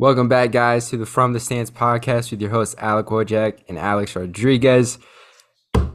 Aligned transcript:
Welcome 0.00 0.28
back, 0.28 0.52
guys, 0.52 0.90
to 0.90 0.96
the 0.96 1.06
From 1.06 1.32
the 1.32 1.40
Stands 1.40 1.72
podcast 1.72 2.30
with 2.30 2.40
your 2.40 2.50
hosts 2.50 2.76
Alec 2.78 3.06
Wojak 3.06 3.64
and 3.68 3.76
Alex 3.76 4.14
Rodriguez. 4.14 4.96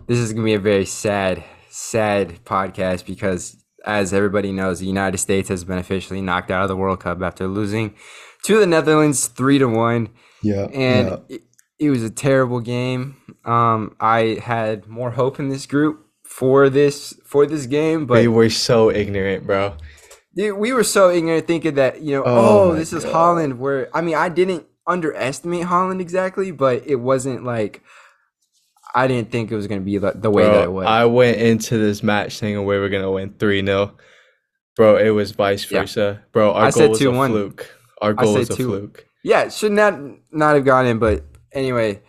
This 0.07 0.19
is 0.19 0.33
going 0.33 0.43
to 0.43 0.45
be 0.45 0.53
a 0.55 0.59
very 0.59 0.83
sad, 0.83 1.41
sad 1.69 2.43
podcast 2.43 3.05
because, 3.05 3.55
as 3.85 4.13
everybody 4.13 4.51
knows, 4.51 4.81
the 4.81 4.87
United 4.87 5.19
States 5.19 5.47
has 5.47 5.63
been 5.63 5.77
officially 5.77 6.19
knocked 6.19 6.51
out 6.51 6.63
of 6.63 6.67
the 6.67 6.75
World 6.75 6.99
Cup 6.99 7.21
after 7.21 7.47
losing 7.47 7.95
to 8.43 8.59
the 8.59 8.67
Netherlands 8.67 9.27
three 9.27 9.57
to 9.57 9.67
one. 9.67 10.09
Yeah, 10.41 10.65
and 10.73 11.07
yeah. 11.07 11.17
It, 11.29 11.43
it 11.79 11.89
was 11.89 12.03
a 12.03 12.09
terrible 12.09 12.59
game. 12.59 13.15
Um, 13.45 13.95
I 14.01 14.37
had 14.43 14.85
more 14.85 15.11
hope 15.11 15.39
in 15.39 15.47
this 15.47 15.65
group 15.65 16.05
for 16.25 16.69
this 16.69 17.17
for 17.23 17.45
this 17.45 17.67
game, 17.67 18.05
but 18.05 18.19
we 18.19 18.27
were 18.27 18.49
so 18.49 18.91
ignorant, 18.91 19.47
bro. 19.47 19.77
Dude, 20.35 20.57
we 20.57 20.73
were 20.73 20.83
so 20.83 21.09
ignorant 21.11 21.45
thinking 21.47 21.75
that, 21.75 22.01
you 22.01 22.15
know, 22.15 22.23
Oh 22.25 22.71
oh, 22.71 22.75
this 22.75 22.91
is 22.93 23.03
Holland. 23.03 23.59
Where 23.59 23.89
I 23.95 24.01
mean, 24.01 24.15
I 24.15 24.29
didn't 24.29 24.65
underestimate 24.87 25.63
Holland 25.63 26.01
exactly, 26.01 26.51
but 26.51 26.85
it 26.87 26.95
wasn't 26.95 27.43
like 27.43 27.81
I 28.95 29.07
didn't 29.07 29.31
think 29.31 29.51
it 29.51 29.55
was 29.55 29.67
going 29.67 29.81
to 29.81 29.85
be 29.85 29.97
the, 29.97 30.11
the 30.11 30.29
way 30.29 30.43
that 30.43 30.63
it 30.65 30.71
was. 30.71 30.85
I 30.85 31.05
went 31.05 31.37
into 31.37 31.77
this 31.77 32.03
match 32.03 32.39
thinking 32.39 32.63
we 32.65 32.77
were 32.77 32.89
gonna 32.89 33.11
win 33.11 33.33
three 33.39 33.63
0 33.65 33.95
Bro, 34.75 34.97
it 34.97 35.09
was 35.09 35.31
vice 35.31 35.69
Yeah. 35.69 35.81
versa. 35.81 36.23
Bro, 36.31 36.53
our 36.53 36.63
I 36.65 36.71
goal 36.71 36.71
said 36.71 36.89
was 36.89 37.01
a 37.01 37.05
2-1. 37.05 37.29
fluke. 37.29 37.75
Our 38.01 38.13
goal 38.13 38.33
was 38.33 38.49
a 38.49 38.55
2 38.55 38.65
fluke. 38.67 39.05
yeah, 39.23 39.49
should 39.49 39.71
not 39.71 39.99
not 40.31 40.55
have 40.55 40.65
gone 40.65 40.85
in, 40.87 40.97
but 40.99 41.23
anyway, 41.53 42.01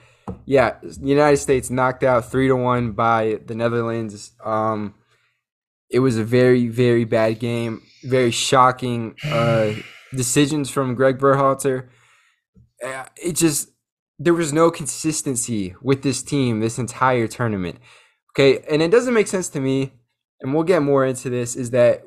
yeah, 0.46 0.77
United 1.01 1.37
States 1.38 1.68
knocked 1.70 2.02
out 2.02 2.30
three 2.30 2.48
to 2.48 2.56
one 2.56 2.93
by 2.93 3.38
the 3.46 3.54
Netherlands. 3.54 4.32
Um, 4.43 4.95
it 5.91 5.98
was 6.01 6.16
a 6.16 6.24
very 6.24 6.68
very 6.68 7.04
bad 7.04 7.38
game, 7.38 7.82
very 8.05 8.31
shocking 8.31 9.17
uh, 9.25 9.73
decisions 10.15 10.71
from 10.71 10.95
Gregg 10.95 11.19
Berhalter. 11.19 11.89
Uh, 12.85 13.05
it 13.17 13.37
just 13.37 13.71
there 14.19 14.35
was 14.35 14.52
no 14.52 14.71
consistency 14.71 15.74
with 15.83 16.02
this 16.02 16.23
team 16.23 16.61
this 16.61 16.79
entire 16.79 17.27
tournament. 17.27 17.79
Okay, 18.33 18.65
and 18.71 18.83
it 18.83 18.91
doesn't 18.91 19.15
make 19.15 19.27
sense 19.29 19.49
to 19.51 19.61
me, 19.61 19.93
and 20.41 20.52
we'll 20.52 20.65
get 20.65 20.83
more 20.83 21.05
into 21.05 21.30
this. 21.30 21.57
Is 21.57 21.71
that 21.71 22.05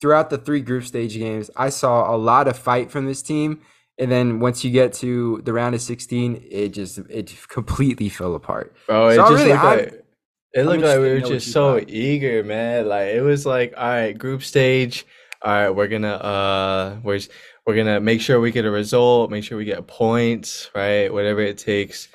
throughout 0.00 0.30
the 0.30 0.38
three 0.38 0.60
group 0.60 0.84
stage 0.84 1.16
games, 1.16 1.50
I 1.56 1.70
saw 1.70 2.14
a 2.14 2.16
lot 2.16 2.48
of 2.48 2.56
fight 2.58 2.90
from 2.90 3.06
this 3.06 3.22
team, 3.22 3.60
and 3.98 4.10
then 4.10 4.40
once 4.40 4.64
you 4.64 4.70
get 4.70 4.92
to 4.94 5.40
the 5.44 5.52
round 5.52 5.74
of 5.74 5.80
sixteen, 5.80 6.42
it 6.50 6.70
just 6.70 6.98
it 7.08 7.34
completely 7.48 8.08
fell 8.08 8.34
apart. 8.34 8.74
Bro, 8.86 9.08
it 9.08 9.16
So 9.16 9.22
just 9.30 9.44
really, 9.44 9.52
looked 9.52 9.64
like, 9.64 10.04
it 10.52 10.62
looked 10.64 10.82
like 10.82 10.98
we 10.98 11.12
were 11.12 11.20
just 11.20 11.52
so 11.52 11.78
thought. 11.78 11.88
eager, 11.88 12.44
man. 12.44 12.88
Like 12.88 13.08
it 13.14 13.22
was 13.22 13.46
like, 13.46 13.74
all 13.76 13.88
right, 13.88 14.16
group 14.16 14.42
stage. 14.42 15.06
All 15.42 15.52
right, 15.52 15.70
we're 15.70 15.88
gonna 15.88 16.12
uh 16.12 17.00
we're 17.02 17.20
we're 17.66 17.74
gonna 17.76 17.98
make 18.00 18.20
sure 18.20 18.40
we 18.40 18.50
get 18.50 18.66
a 18.66 18.70
result, 18.70 19.30
make 19.30 19.42
sure 19.42 19.56
we 19.56 19.64
get 19.64 19.86
points, 19.86 20.70
right? 20.74 21.10
Whatever 21.12 21.40
it 21.40 21.56
takes. 21.56 22.08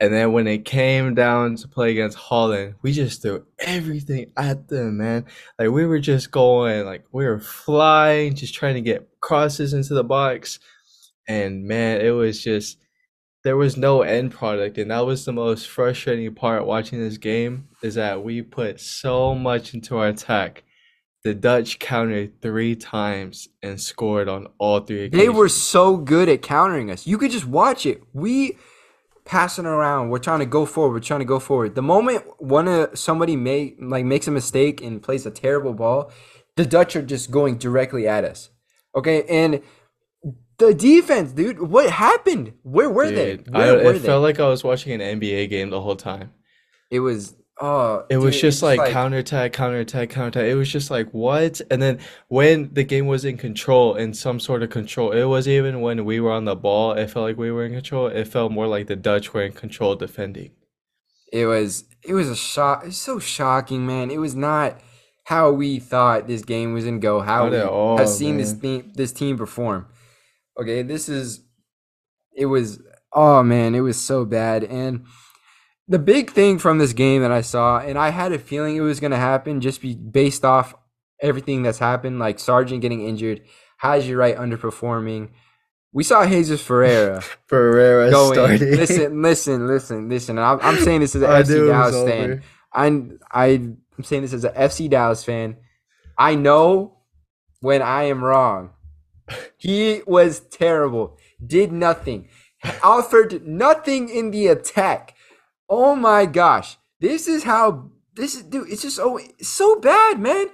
And 0.00 0.12
then 0.12 0.32
when 0.32 0.46
it 0.48 0.64
came 0.64 1.14
down 1.14 1.56
to 1.56 1.68
play 1.68 1.92
against 1.92 2.16
Holland, 2.16 2.76
we 2.82 2.92
just 2.92 3.22
threw 3.22 3.44
everything 3.58 4.32
at 4.38 4.68
them, 4.68 4.96
man. 4.96 5.26
Like 5.58 5.68
we 5.68 5.84
were 5.86 6.00
just 6.00 6.30
going, 6.30 6.86
like 6.86 7.04
we 7.12 7.26
were 7.26 7.40
flying, 7.40 8.34
just 8.34 8.54
trying 8.54 8.74
to 8.74 8.80
get 8.80 9.08
crosses 9.20 9.74
into 9.74 9.94
the 9.94 10.02
box. 10.02 10.58
And 11.28 11.64
man, 11.64 12.00
it 12.00 12.10
was 12.10 12.42
just 12.42 12.78
there 13.44 13.56
was 13.58 13.76
no 13.76 14.02
end 14.02 14.32
product, 14.32 14.78
and 14.78 14.90
that 14.90 15.04
was 15.04 15.24
the 15.24 15.32
most 15.32 15.68
frustrating 15.68 16.34
part 16.34 16.66
watching 16.66 17.00
this 17.00 17.18
game 17.18 17.68
is 17.82 17.96
that 17.96 18.24
we 18.24 18.40
put 18.40 18.80
so 18.80 19.34
much 19.34 19.74
into 19.74 19.98
our 19.98 20.08
attack. 20.08 20.64
The 21.24 21.34
Dutch 21.34 21.78
countered 21.78 22.40
three 22.42 22.74
times 22.74 23.48
and 23.62 23.80
scored 23.80 24.28
on 24.28 24.48
all 24.58 24.80
three 24.80 25.08
They 25.08 25.28
were 25.28 25.48
so 25.48 25.96
good 25.96 26.28
at 26.28 26.42
countering 26.42 26.90
us. 26.90 27.06
You 27.06 27.16
could 27.16 27.30
just 27.30 27.46
watch 27.46 27.86
it. 27.86 28.02
We 28.12 28.58
passing 29.24 29.66
around. 29.66 30.08
We're 30.10 30.18
trying 30.18 30.40
to 30.40 30.46
go 30.46 30.66
forward. 30.66 30.94
We're 30.94 31.00
trying 31.00 31.20
to 31.20 31.26
go 31.26 31.38
forward. 31.38 31.76
The 31.76 31.82
moment 31.82 32.24
one 32.38 32.66
of 32.66 32.98
somebody 32.98 33.36
make 33.36 33.76
like 33.80 34.04
makes 34.04 34.26
a 34.26 34.32
mistake 34.32 34.80
and 34.82 35.00
plays 35.00 35.24
a 35.24 35.30
terrible 35.30 35.74
ball, 35.74 36.10
the 36.56 36.66
Dutch 36.66 36.96
are 36.96 37.02
just 37.02 37.30
going 37.30 37.56
directly 37.56 38.08
at 38.08 38.24
us. 38.24 38.50
Okay, 38.96 39.22
and 39.28 39.62
the 40.58 40.74
defense, 40.74 41.32
dude. 41.32 41.60
What 41.60 41.90
happened? 41.90 42.52
Where 42.62 42.90
were 42.90 43.10
they? 43.10 43.36
Where 43.36 43.80
I, 43.80 43.84
were 43.84 43.94
it 43.94 44.00
they? 44.00 44.06
felt 44.06 44.22
like 44.22 44.40
I 44.40 44.48
was 44.48 44.64
watching 44.64 45.00
an 45.00 45.20
NBA 45.20 45.50
game 45.50 45.70
the 45.70 45.80
whole 45.80 45.96
time. 45.96 46.32
it 46.90 47.00
was. 47.00 47.36
Oh, 47.64 48.04
It 48.10 48.16
was 48.16 48.34
dude, 48.34 48.40
just 48.40 48.56
it's 48.56 48.62
like, 48.62 48.90
counterattack, 48.90 49.52
counterattack, 49.52 50.10
counterattack. 50.10 50.50
It 50.50 50.56
was 50.56 50.68
just 50.68 50.90
like 50.90 51.08
what? 51.12 51.60
And 51.70 51.80
then 51.80 52.00
when 52.26 52.74
the 52.74 52.82
game 52.82 53.06
was 53.06 53.24
in 53.24 53.36
control, 53.36 53.94
in 53.94 54.14
some 54.14 54.40
sort 54.40 54.64
of 54.64 54.70
control, 54.70 55.12
it 55.12 55.22
was 55.24 55.46
even 55.46 55.80
when 55.80 56.04
we 56.04 56.18
were 56.18 56.32
on 56.32 56.44
the 56.44 56.56
ball, 56.56 56.92
it 56.94 57.08
felt 57.08 57.24
like 57.24 57.38
we 57.38 57.52
were 57.52 57.64
in 57.64 57.72
control. 57.72 58.08
It 58.08 58.26
felt 58.26 58.50
more 58.50 58.66
like 58.66 58.88
the 58.88 58.96
Dutch 58.96 59.32
were 59.32 59.44
in 59.44 59.52
control 59.52 59.94
defending. 59.94 60.50
It 61.32 61.46
was 61.46 61.84
it 62.02 62.14
was 62.14 62.28
a 62.28 62.34
shock. 62.34 62.82
It's 62.84 62.96
so 62.96 63.20
shocking, 63.20 63.86
man. 63.86 64.10
It 64.10 64.18
was 64.18 64.34
not 64.34 64.80
how 65.26 65.52
we 65.52 65.78
thought 65.78 66.26
this 66.26 66.42
game 66.42 66.74
was 66.74 66.84
gonna 66.84 66.98
go. 66.98 67.20
How 67.20 67.44
not 67.44 67.52
we 67.52 67.60
all, 67.60 67.96
have 67.96 68.08
seen 68.08 68.38
this 68.38 68.54
team 68.54 68.92
this 68.96 69.12
team 69.12 69.38
perform. 69.38 69.86
Okay, 70.60 70.82
this 70.82 71.08
is 71.08 71.44
it 72.36 72.46
was 72.46 72.80
oh 73.12 73.44
man, 73.44 73.76
it 73.76 73.80
was 73.80 74.00
so 74.00 74.24
bad. 74.24 74.64
And 74.64 75.06
the 75.88 75.98
big 75.98 76.30
thing 76.30 76.58
from 76.58 76.78
this 76.78 76.92
game 76.92 77.22
that 77.22 77.32
I 77.32 77.40
saw, 77.40 77.78
and 77.78 77.98
I 77.98 78.10
had 78.10 78.32
a 78.32 78.38
feeling 78.38 78.76
it 78.76 78.80
was 78.80 79.00
gonna 79.00 79.16
happen 79.16 79.60
just 79.60 79.80
be 79.80 79.94
based 79.94 80.44
off 80.44 80.74
everything 81.20 81.62
that's 81.62 81.78
happened, 81.78 82.18
like 82.18 82.38
Sargent 82.38 82.82
getting 82.82 83.06
injured, 83.06 83.42
Haji 83.78 84.14
Wright 84.14 84.36
underperforming. 84.36 85.30
We 85.92 86.04
saw 86.04 86.26
Jesus 86.26 86.62
Ferreira 86.62 87.20
Ferreira 87.46 88.10
going. 88.10 88.34
starting. 88.34 88.70
Listen, 88.70 89.22
listen, 89.22 89.66
listen, 89.66 90.08
listen. 90.08 90.38
I'm, 90.38 90.58
I'm 90.60 90.78
saying 90.78 91.00
this 91.00 91.14
as 91.14 91.22
an 91.22 91.30
I 91.30 91.42
FC 91.42 91.48
knew 91.48 91.70
it 91.70 91.76
was 91.76 91.92
Dallas 91.92 92.10
fan. 92.10 92.42
I'm 92.72 93.18
I'm 93.30 94.04
saying 94.04 94.22
this 94.22 94.32
as 94.32 94.44
an 94.44 94.54
FC 94.54 94.88
Dallas 94.88 95.24
fan. 95.24 95.56
I 96.18 96.34
know 96.34 96.98
when 97.60 97.82
I 97.82 98.04
am 98.04 98.22
wrong. 98.22 98.70
He 99.56 100.02
was 100.06 100.40
terrible. 100.40 101.16
Did 101.44 101.72
nothing. 101.72 102.28
Offered 102.82 103.46
nothing 103.46 104.08
in 104.08 104.30
the 104.30 104.46
attack. 104.48 105.14
Oh 105.74 105.96
my 105.96 106.26
gosh. 106.26 106.76
This 107.00 107.26
is 107.26 107.44
how 107.44 107.88
this 108.14 108.34
is 108.34 108.42
dude, 108.42 108.68
it's 108.68 108.82
just 108.82 108.96
so 108.96 109.16
it's 109.16 109.48
so 109.48 109.80
bad, 109.80 110.20
man. 110.20 110.48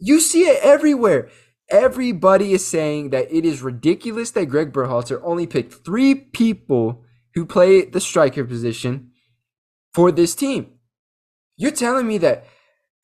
You 0.00 0.18
see 0.18 0.46
it 0.46 0.58
everywhere. 0.64 1.28
Everybody 1.70 2.52
is 2.52 2.66
saying 2.66 3.10
that 3.10 3.32
it 3.32 3.44
is 3.44 3.62
ridiculous 3.62 4.32
that 4.32 4.46
Gregg 4.46 4.72
Berhalter 4.72 5.20
only 5.22 5.46
picked 5.46 5.84
three 5.84 6.12
people 6.16 7.04
who 7.34 7.46
play 7.46 7.84
the 7.84 8.00
striker 8.00 8.44
position 8.44 9.12
for 9.94 10.10
this 10.10 10.34
team. 10.34 10.72
You're 11.56 11.70
telling 11.70 12.08
me 12.08 12.18
that 12.18 12.44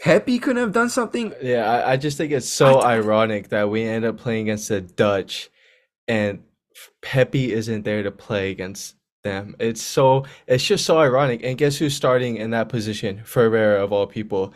Pepi 0.00 0.40
couldn't 0.40 0.60
have 0.60 0.72
done 0.72 0.90
something? 0.90 1.34
Yeah, 1.40 1.70
I, 1.70 1.92
I 1.92 1.96
just 1.98 2.16
think 2.16 2.32
it's 2.32 2.48
so 2.48 2.82
ironic 2.82 3.50
that 3.50 3.70
we 3.70 3.84
end 3.84 4.04
up 4.04 4.18
playing 4.18 4.48
against 4.48 4.70
the 4.70 4.80
Dutch 4.80 5.50
and 6.08 6.42
Pepi 7.00 7.52
isn't 7.52 7.84
there 7.84 8.02
to 8.02 8.10
play 8.10 8.50
against 8.50 8.96
them. 9.24 9.56
It's 9.58 9.82
so 9.82 10.24
it's 10.46 10.62
just 10.62 10.84
so 10.84 10.98
ironic. 10.98 11.42
And 11.42 11.58
guess 11.58 11.76
who's 11.76 11.94
starting 11.94 12.36
in 12.36 12.50
that 12.50 12.68
position? 12.68 13.22
Ferreira 13.24 13.82
of 13.82 13.92
all 13.92 14.06
people. 14.06 14.54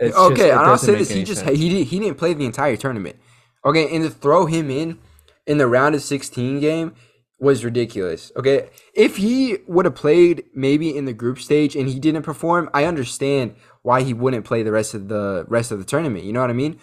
It's 0.00 0.16
okay, 0.16 0.50
and 0.50 0.60
I'll 0.60 0.76
say 0.78 0.94
this: 0.96 1.10
he 1.10 1.24
just 1.24 1.44
sense. 1.44 1.58
he 1.58 1.68
did, 1.70 1.86
he 1.86 1.98
didn't 1.98 2.18
play 2.18 2.34
the 2.34 2.44
entire 2.44 2.76
tournament. 2.76 3.16
Okay, 3.64 3.94
and 3.94 4.04
to 4.04 4.10
throw 4.10 4.46
him 4.46 4.70
in 4.70 4.98
in 5.46 5.58
the 5.58 5.66
round 5.66 5.94
of 5.94 6.02
sixteen 6.02 6.60
game 6.60 6.94
was 7.40 7.64
ridiculous. 7.64 8.30
Okay, 8.36 8.68
if 8.94 9.16
he 9.16 9.58
would 9.66 9.86
have 9.86 9.94
played 9.94 10.44
maybe 10.54 10.94
in 10.96 11.04
the 11.04 11.12
group 11.12 11.38
stage 11.38 11.74
and 11.74 11.88
he 11.88 11.98
didn't 11.98 12.22
perform, 12.22 12.68
I 12.74 12.84
understand 12.84 13.56
why 13.82 14.02
he 14.02 14.12
wouldn't 14.12 14.44
play 14.44 14.62
the 14.62 14.72
rest 14.72 14.94
of 14.94 15.08
the 15.08 15.46
rest 15.48 15.72
of 15.72 15.78
the 15.78 15.84
tournament. 15.84 16.24
You 16.24 16.32
know 16.32 16.40
what 16.40 16.50
I 16.50 16.54
mean? 16.54 16.78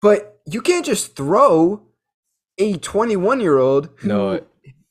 But 0.00 0.40
you 0.46 0.60
can't 0.62 0.86
just 0.86 1.16
throw 1.16 1.82
a 2.58 2.76
twenty-one 2.78 3.40
year 3.40 3.58
old 3.58 3.90
who 3.98 4.08
No. 4.08 4.44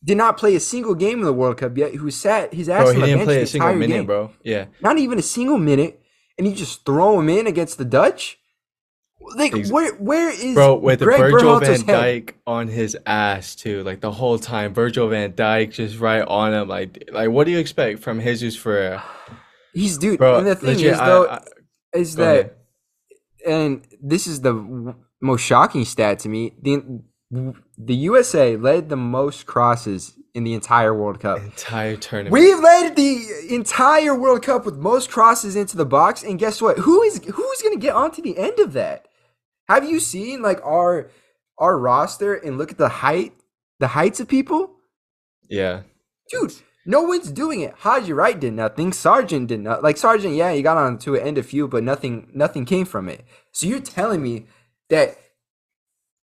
Did 0.05 0.17
not 0.17 0.37
play 0.37 0.55
a 0.55 0.59
single 0.59 0.93
game 0.93 1.17
in 1.19 1.25
the 1.25 1.33
World 1.33 1.57
Cup 1.57 1.75
yet, 1.77 1.95
who 1.95 2.11
sat 2.11 2.53
his 2.53 2.69
ass 2.69 2.83
Bro, 2.83 2.89
on 2.89 2.95
he 2.95 3.01
the 3.01 3.07
didn't 3.07 3.17
bench 3.19 3.25
play 3.27 3.35
the 3.37 3.41
a 3.41 3.47
single 3.47 3.69
entire 3.69 3.79
minute, 3.79 3.95
game. 3.95 4.05
bro. 4.05 4.31
Yeah. 4.43 4.65
Not 4.79 4.99
even 4.99 5.17
a 5.17 5.23
single 5.23 5.57
minute, 5.57 5.99
and 6.37 6.45
you 6.47 6.53
just 6.53 6.85
throw 6.85 7.19
him 7.19 7.27
in 7.29 7.47
against 7.47 7.79
the 7.79 7.85
Dutch. 7.85 8.37
Like 9.35 9.55
where 9.69 9.93
where 9.95 10.29
is 10.29 10.53
Bro, 10.53 10.75
with 10.75 10.99
Gregg 10.99 11.19
Virgil 11.19 11.39
Berhalter's 11.59 11.81
van 11.81 11.95
head? 11.95 12.25
Dijk 12.27 12.33
on 12.45 12.67
his 12.67 12.95
ass 13.07 13.55
too, 13.55 13.81
like 13.81 13.99
the 14.01 14.11
whole 14.11 14.37
time. 14.37 14.73
Virgil 14.75 15.07
van 15.07 15.31
Dijk 15.33 15.71
just 15.71 15.97
right 15.99 16.21
on 16.21 16.53
him. 16.53 16.67
Like, 16.67 17.09
like 17.11 17.31
what 17.31 17.45
do 17.45 17.51
you 17.51 17.57
expect 17.57 18.01
from 18.03 18.21
Jesus 18.21 18.55
Ferreira, 18.55 19.03
He's 19.73 19.97
dude. 19.97 20.19
bro? 20.19 20.37
and 20.37 20.45
the 20.45 20.55
thing 20.55 20.75
legit, 20.75 20.91
is 20.93 20.99
though 20.99 21.27
I- 21.27 21.41
is 21.95 22.15
that, 22.17 22.31
ahead. 22.39 22.51
and 23.47 23.87
this 23.99 24.27
is 24.27 24.41
the 24.41 24.93
most 25.21 25.41
shocking 25.41 25.85
stat 25.85 26.19
to 26.19 26.29
me. 26.29 26.53
The 26.61 27.01
the 27.77 27.95
USA 27.95 28.55
led 28.55 28.89
the 28.89 28.95
most 28.95 29.45
crosses 29.45 30.13
in 30.33 30.43
the 30.43 30.53
entire 30.53 30.93
World 30.93 31.19
Cup. 31.19 31.41
entire 31.41 31.95
tournament. 31.95 32.33
We've 32.33 32.59
led 32.59 32.95
the 32.95 33.47
entire 33.49 34.13
World 34.13 34.43
Cup 34.43 34.65
with 34.65 34.75
most 34.75 35.09
crosses 35.09 35.55
into 35.55 35.77
the 35.77 35.85
box, 35.85 36.23
and 36.23 36.37
guess 36.37 36.61
what? 36.61 36.79
Who 36.79 37.01
is 37.03 37.23
who's 37.23 37.61
gonna 37.61 37.77
get 37.77 37.95
onto 37.95 38.21
the 38.21 38.37
end 38.37 38.59
of 38.59 38.73
that? 38.73 39.07
Have 39.67 39.89
you 39.89 39.99
seen 39.99 40.41
like 40.41 40.59
our 40.63 41.09
our 41.57 41.77
roster 41.77 42.33
and 42.33 42.57
look 42.57 42.71
at 42.71 42.77
the 42.77 42.89
height, 42.89 43.33
the 43.79 43.87
heights 43.87 44.19
of 44.19 44.27
people? 44.27 44.75
Yeah. 45.49 45.81
Dude, 46.29 46.53
no 46.85 47.01
one's 47.01 47.31
doing 47.31 47.61
it. 47.61 47.73
Haji 47.79 48.13
Wright 48.13 48.39
did 48.39 48.53
nothing. 48.53 48.93
Sargent 48.93 49.47
did 49.47 49.61
not. 49.61 49.83
Like 49.83 49.97
Sargent, 49.97 50.35
yeah, 50.35 50.53
he 50.53 50.61
got 50.61 50.77
on 50.77 50.97
to 50.99 51.15
an 51.15 51.21
end 51.21 51.37
a 51.37 51.43
few, 51.43 51.67
but 51.67 51.83
nothing, 51.83 52.29
nothing 52.33 52.65
came 52.65 52.85
from 52.85 53.09
it. 53.09 53.25
So 53.51 53.67
you're 53.67 53.79
telling 53.79 54.21
me 54.21 54.45
that 54.89 55.17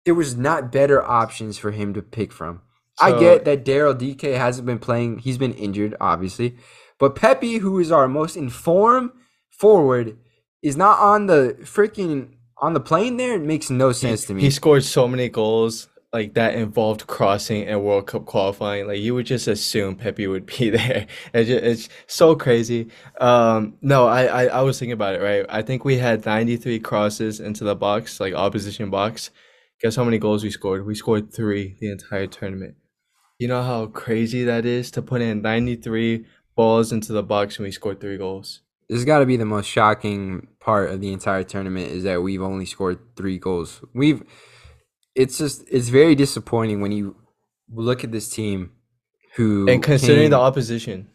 there 0.05 0.15
was 0.15 0.37
not 0.37 0.73
better 0.73 1.03
options 1.03 1.59
for 1.59 1.71
him 1.71 1.95
to 1.95 2.03
pick 2.03 2.33
from. 2.33 2.63
I 3.01 3.19
get 3.19 3.45
that 3.47 3.65
Daryl 3.65 3.99
Dike 3.99 4.33
hasn't 4.35 4.67
been 4.67 4.79
playing. 4.79 5.19
He's 5.19 5.39
been 5.39 5.55
injured, 5.55 5.97
obviously. 6.01 6.57
But 6.99 7.17
Pepi, 7.17 7.57
who 7.59 7.79
is 7.81 7.91
our 7.91 8.07
most 8.07 8.37
informed 8.37 9.11
forward, 9.51 10.19
is 10.63 10.77
not 10.77 11.01
on 11.01 11.27
the 11.27 11.57
freaking 11.63 12.35
on 12.59 12.75
the 12.75 12.81
plane 12.81 13.17
there. 13.17 13.35
It 13.35 13.43
makes 13.43 13.71
no 13.71 13.91
sense 13.93 14.27
to 14.27 14.35
me. 14.35 14.43
He 14.43 14.51
scored 14.51 14.85
so 14.85 15.09
many 15.09 15.29
goals 15.29 15.89
like 16.13 16.35
that 16.35 16.55
involved 16.55 17.07
crossing 17.07 17.67
and 17.67 17.83
World 17.83 18.07
Cup 18.07 18.27
qualifying. 18.27 18.87
Like 18.87 19.01
you 19.01 19.15
would 19.15 19.27
just 19.27 19.49
assume 19.49 19.97
Pepi 19.97 20.27
would 20.27 20.47
be 20.47 20.71
there. 20.79 21.07
It's, 21.35 21.49
just, 21.49 21.65
it's 21.65 21.89
so 22.07 22.37
crazy. 22.37 22.89
Um, 23.21 23.79
no, 23.81 24.07
I, 24.07 24.25
I 24.27 24.45
I 24.45 24.61
was 24.61 24.79
thinking 24.79 24.93
about 24.93 25.15
it, 25.15 25.23
right? 25.23 25.47
I 25.49 25.63
think 25.63 25.85
we 25.85 25.97
had 25.97 26.25
93 26.25 26.79
crosses 26.81 27.41
into 27.41 27.65
the 27.65 27.75
box, 27.75 28.21
like 28.21 28.35
opposition 28.35 28.91
box. 28.91 29.31
Guess 29.83 29.97
how 29.97 30.05
many 30.05 30.19
goals 30.19 30.45
we 30.45 30.51
scored? 30.51 30.87
We 30.87 30.95
scored 30.95 31.33
three 31.33 31.77
the 31.81 31.91
entire 31.91 32.29
tournament. 32.29 32.77
You 33.39 33.49
know 33.49 33.63
how 33.63 33.87
crazy 33.87 34.45
that 34.45 34.65
is 34.65 34.93
to 34.93 35.03
put 35.03 35.21
in 35.21 35.43
93 35.43 36.25
balls 36.55 36.93
into 36.93 37.13
the 37.13 37.23
box 37.25 37.57
and 37.57 37.65
we 37.65 37.73
scored 37.73 38.01
three 38.01 38.17
goals. 38.17 38.61
this 38.89 38.99
has 38.99 39.05
got 39.05 39.19
to 39.19 39.27
be 39.27 39.37
the 39.37 39.45
most 39.45 39.67
shocking 39.67 40.47
part 40.61 40.91
of 40.91 41.01
the 41.01 41.13
entire 41.13 41.43
tournament 41.43 41.91
is 41.91 42.05
that 42.05 42.23
we've 42.23 42.43
only 42.43 42.67
scored 42.67 43.01
three 43.17 43.39
goals. 43.39 43.81
We've 43.93 44.23
it's 45.17 45.39
just 45.39 45.65
it's 45.69 45.89
very 45.89 46.15
disappointing 46.15 46.81
when 46.81 46.93
you 46.93 47.17
look 47.69 48.05
at 48.05 48.13
this 48.13 48.29
team 48.29 48.73
who 49.35 49.69
And 49.69 49.83
considering 49.83 50.31
the 50.31 50.39
opposition, 50.39 51.09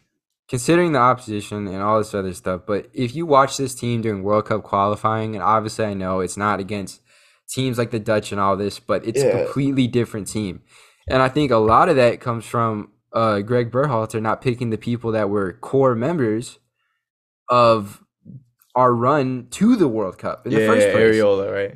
considering 0.48 0.92
the 0.92 0.98
opposition 0.98 1.66
and 1.68 1.82
all 1.82 1.98
this 1.98 2.12
other 2.12 2.34
stuff. 2.34 2.62
But 2.66 2.90
if 2.92 3.14
you 3.14 3.24
watch 3.24 3.56
this 3.56 3.74
team 3.74 4.02
during 4.02 4.22
World 4.22 4.46
Cup 4.46 4.62
qualifying, 4.62 5.34
and 5.34 5.42
obviously 5.42 5.86
I 5.86 5.94
know 5.94 6.20
it's 6.20 6.36
not 6.36 6.60
against 6.60 7.00
teams 7.48 7.78
like 7.78 7.90
the 7.90 7.98
Dutch 7.98 8.32
and 8.32 8.40
all 8.40 8.56
this, 8.56 8.78
but 8.78 9.06
it's 9.06 9.22
a 9.22 9.30
completely 9.30 9.86
different 9.86 10.28
team. 10.28 10.62
And 11.08 11.22
I 11.22 11.28
think 11.28 11.50
a 11.50 11.56
lot 11.56 11.88
of 11.88 11.96
that 11.96 12.20
comes 12.20 12.44
from 12.44 12.92
uh, 13.12 13.40
Gregg 13.40 13.70
Berhalter 13.70 14.20
not 14.20 14.42
picking 14.42 14.70
the 14.70 14.78
people 14.78 15.12
that 15.12 15.30
were 15.30 15.54
core 15.54 15.94
members 15.94 16.58
of 17.48 18.04
our 18.74 18.94
run 18.94 19.48
to 19.50 19.76
the 19.76 19.88
World 19.88 20.18
Cup 20.18 20.46
in 20.46 20.52
yeah, 20.52 20.60
the 20.60 20.66
first 20.66 20.86
yeah, 20.86 20.92
place. 20.92 21.16
Arriola, 21.16 21.52
right? 21.52 21.74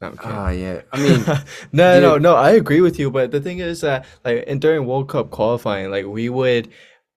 No. 0.00 0.14
Oh 0.22 0.48
yeah, 0.48 0.82
I 0.92 1.02
mean, 1.02 1.24
no, 1.72 2.00
no, 2.00 2.14
dude. 2.14 2.22
no. 2.22 2.36
I 2.36 2.52
agree 2.52 2.80
with 2.80 3.00
you, 3.00 3.10
but 3.10 3.32
the 3.32 3.40
thing 3.40 3.58
is 3.58 3.80
that 3.80 4.06
like 4.24 4.44
and 4.46 4.60
during 4.60 4.86
World 4.86 5.08
Cup 5.08 5.30
qualifying, 5.30 5.90
like 5.90 6.06
we 6.06 6.28
would, 6.28 6.68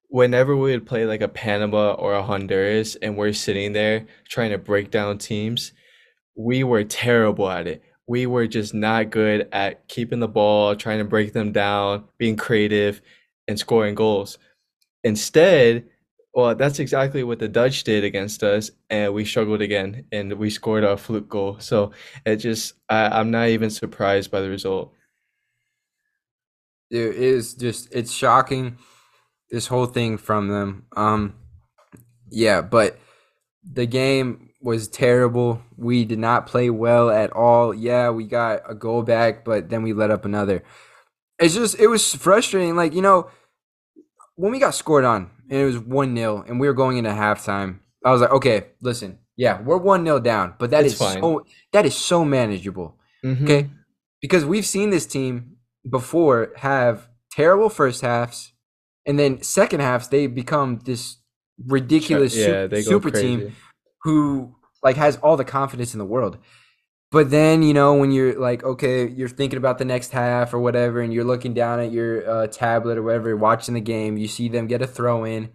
whenever 0.08 0.56
we 0.56 0.72
would 0.72 0.84
play 0.84 1.06
like 1.06 1.20
a 1.20 1.28
Panama 1.28 1.92
or 1.92 2.12
a 2.14 2.24
Honduras, 2.24 2.96
and 2.96 3.16
we're 3.16 3.32
sitting 3.32 3.72
there 3.72 4.06
trying 4.28 4.50
to 4.50 4.58
break 4.58 4.90
down 4.90 5.18
teams, 5.18 5.72
we 6.36 6.64
were 6.64 6.82
terrible 6.82 7.48
at 7.48 7.68
it. 7.68 7.84
We 8.12 8.26
were 8.26 8.46
just 8.48 8.74
not 8.74 9.10
good 9.10 9.48
at 9.52 9.88
keeping 9.88 10.20
the 10.20 10.28
ball, 10.28 10.76
trying 10.76 10.98
to 10.98 11.04
break 11.06 11.32
them 11.32 11.52
down, 11.52 12.04
being 12.18 12.36
creative, 12.36 13.00
and 13.48 13.58
scoring 13.58 13.94
goals. 13.96 14.38
Instead, 15.04 15.88
well, 16.34 16.54
that's 16.54 16.78
exactly 16.80 17.24
what 17.24 17.38
the 17.40 17.48
Dutch 17.48 17.84
did 17.84 18.04
against 18.04 18.42
us, 18.42 18.70
and 18.90 19.14
we 19.14 19.24
struggled 19.24 19.62
again, 19.62 20.06
and 20.12 20.34
we 20.34 20.50
scored 20.50 20.84
our 20.84 20.98
fluke 20.98 21.28
goal. 21.28 21.58
So 21.60 21.92
it 22.26 22.36
just, 22.38 22.74
I, 22.88 23.06
I'm 23.20 23.30
not 23.30 23.48
even 23.48 23.70
surprised 23.70 24.30
by 24.30 24.42
the 24.42 24.50
result. 24.50 24.94
it 26.90 27.16
is 27.16 27.54
just 27.54 27.92
it's 27.94 28.12
shocking 28.12 28.78
this 29.50 29.68
whole 29.68 29.86
thing 29.86 30.18
from 30.18 30.48
them 30.48 30.86
um 30.96 31.34
yeah 32.30 32.60
but 32.62 32.98
the 33.64 33.86
game 33.86 34.50
was 34.62 34.88
terrible 34.88 35.60
we 35.76 36.04
did 36.04 36.18
not 36.18 36.46
play 36.46 36.70
well 36.70 37.10
at 37.10 37.30
all 37.32 37.74
yeah 37.74 38.10
we 38.10 38.24
got 38.24 38.60
a 38.68 38.74
goal 38.74 39.02
back 39.02 39.44
but 39.44 39.68
then 39.70 39.82
we 39.82 39.92
let 39.92 40.10
up 40.10 40.24
another 40.24 40.62
it's 41.38 41.54
just 41.54 41.78
it 41.80 41.88
was 41.88 42.14
frustrating 42.14 42.76
like 42.76 42.94
you 42.94 43.02
know 43.02 43.28
when 44.36 44.52
we 44.52 44.58
got 44.58 44.74
scored 44.74 45.04
on 45.04 45.30
and 45.50 45.60
it 45.60 45.64
was 45.64 45.76
1-0 45.78 46.48
and 46.48 46.60
we 46.60 46.66
were 46.66 46.74
going 46.74 46.96
into 46.96 47.10
halftime 47.10 47.80
i 48.04 48.10
was 48.12 48.20
like 48.20 48.30
okay 48.30 48.66
listen 48.80 49.18
yeah 49.36 49.60
we're 49.62 49.80
1-0 49.80 50.22
down 50.22 50.54
but 50.58 50.70
that 50.70 50.84
It's 50.84 50.94
is 50.94 50.98
fine. 50.98 51.20
so 51.22 51.44
that 51.72 51.84
is 51.86 51.96
so 51.96 52.24
manageable 52.24 52.96
Mhm. 53.24 53.42
Okay. 53.44 53.70
Because 54.20 54.44
we've 54.44 54.66
seen 54.66 54.90
this 54.90 55.06
team 55.06 55.56
before 55.88 56.52
have 56.56 57.08
terrible 57.30 57.68
first 57.68 58.00
halves 58.02 58.52
and 59.06 59.16
then 59.18 59.42
second 59.42 59.80
halves 59.80 60.08
they 60.08 60.26
become 60.26 60.80
this 60.84 61.18
ridiculous 61.66 62.36
yeah, 62.36 62.46
su- 62.64 62.68
they 62.68 62.82
go 62.82 62.90
super 62.90 63.10
crazy. 63.10 63.26
team 63.26 63.56
who 64.02 64.56
like 64.82 64.96
has 64.96 65.16
all 65.18 65.36
the 65.36 65.44
confidence 65.44 65.94
in 65.94 65.98
the 65.98 66.04
world. 66.04 66.38
But 67.10 67.30
then, 67.30 67.62
you 67.62 67.74
know, 67.74 67.94
when 67.94 68.10
you're 68.10 68.38
like, 68.40 68.64
okay, 68.64 69.06
you're 69.06 69.28
thinking 69.28 69.58
about 69.58 69.76
the 69.76 69.84
next 69.84 70.12
half 70.12 70.54
or 70.54 70.58
whatever, 70.60 71.00
and 71.02 71.12
you're 71.12 71.24
looking 71.24 71.52
down 71.52 71.78
at 71.78 71.92
your 71.92 72.28
uh, 72.28 72.46
tablet 72.46 72.96
or 72.96 73.02
whatever, 73.02 73.36
watching 73.36 73.74
the 73.74 73.82
game, 73.82 74.16
you 74.16 74.26
see 74.26 74.48
them 74.48 74.66
get 74.66 74.80
a 74.80 74.86
throw 74.86 75.24
in. 75.24 75.50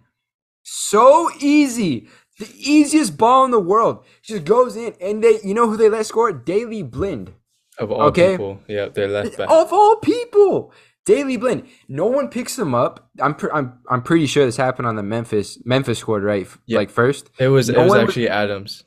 So 0.62 1.30
easy. 1.40 2.08
The 2.38 2.48
easiest 2.56 3.16
ball 3.16 3.44
in 3.44 3.50
the 3.50 3.58
world. 3.58 4.04
Just 4.22 4.44
goes 4.44 4.76
in, 4.76 4.94
and 5.00 5.24
they, 5.24 5.40
you 5.42 5.52
know 5.52 5.68
who 5.68 5.76
they 5.76 5.88
let 5.88 6.06
score? 6.06 6.30
Daley 6.32 6.84
Blind. 6.84 7.32
Of 7.76 7.90
all 7.90 8.02
Okay. 8.02 8.32
people, 8.32 8.60
yeah, 8.68 8.88
they're 8.88 9.08
left 9.08 9.36
back. 9.36 9.50
Of 9.50 9.72
all 9.72 9.96
people, 9.96 10.72
Daley 11.08 11.38
Blind. 11.38 11.66
No 11.88 12.04
one 12.06 12.28
picks 12.28 12.54
them 12.56 12.74
up. 12.74 13.08
I'm 13.20 13.34
pr- 13.34 13.52
I'm 13.52 13.78
I'm 13.88 14.02
pretty 14.02 14.26
sure 14.26 14.44
this 14.44 14.58
happened 14.58 14.86
on 14.86 14.96
the 14.96 15.02
Memphis 15.02 15.58
Memphis 15.64 15.98
scored 15.98 16.22
right, 16.22 16.46
Yeah. 16.66 16.78
like 16.78 16.90
first. 16.90 17.30
It 17.38 17.48
was, 17.48 17.68
it 17.70 17.76
was 17.78 17.88
one 17.88 17.98
was- 18.00 18.08
actually 18.10 18.28
Adams. 18.28 18.84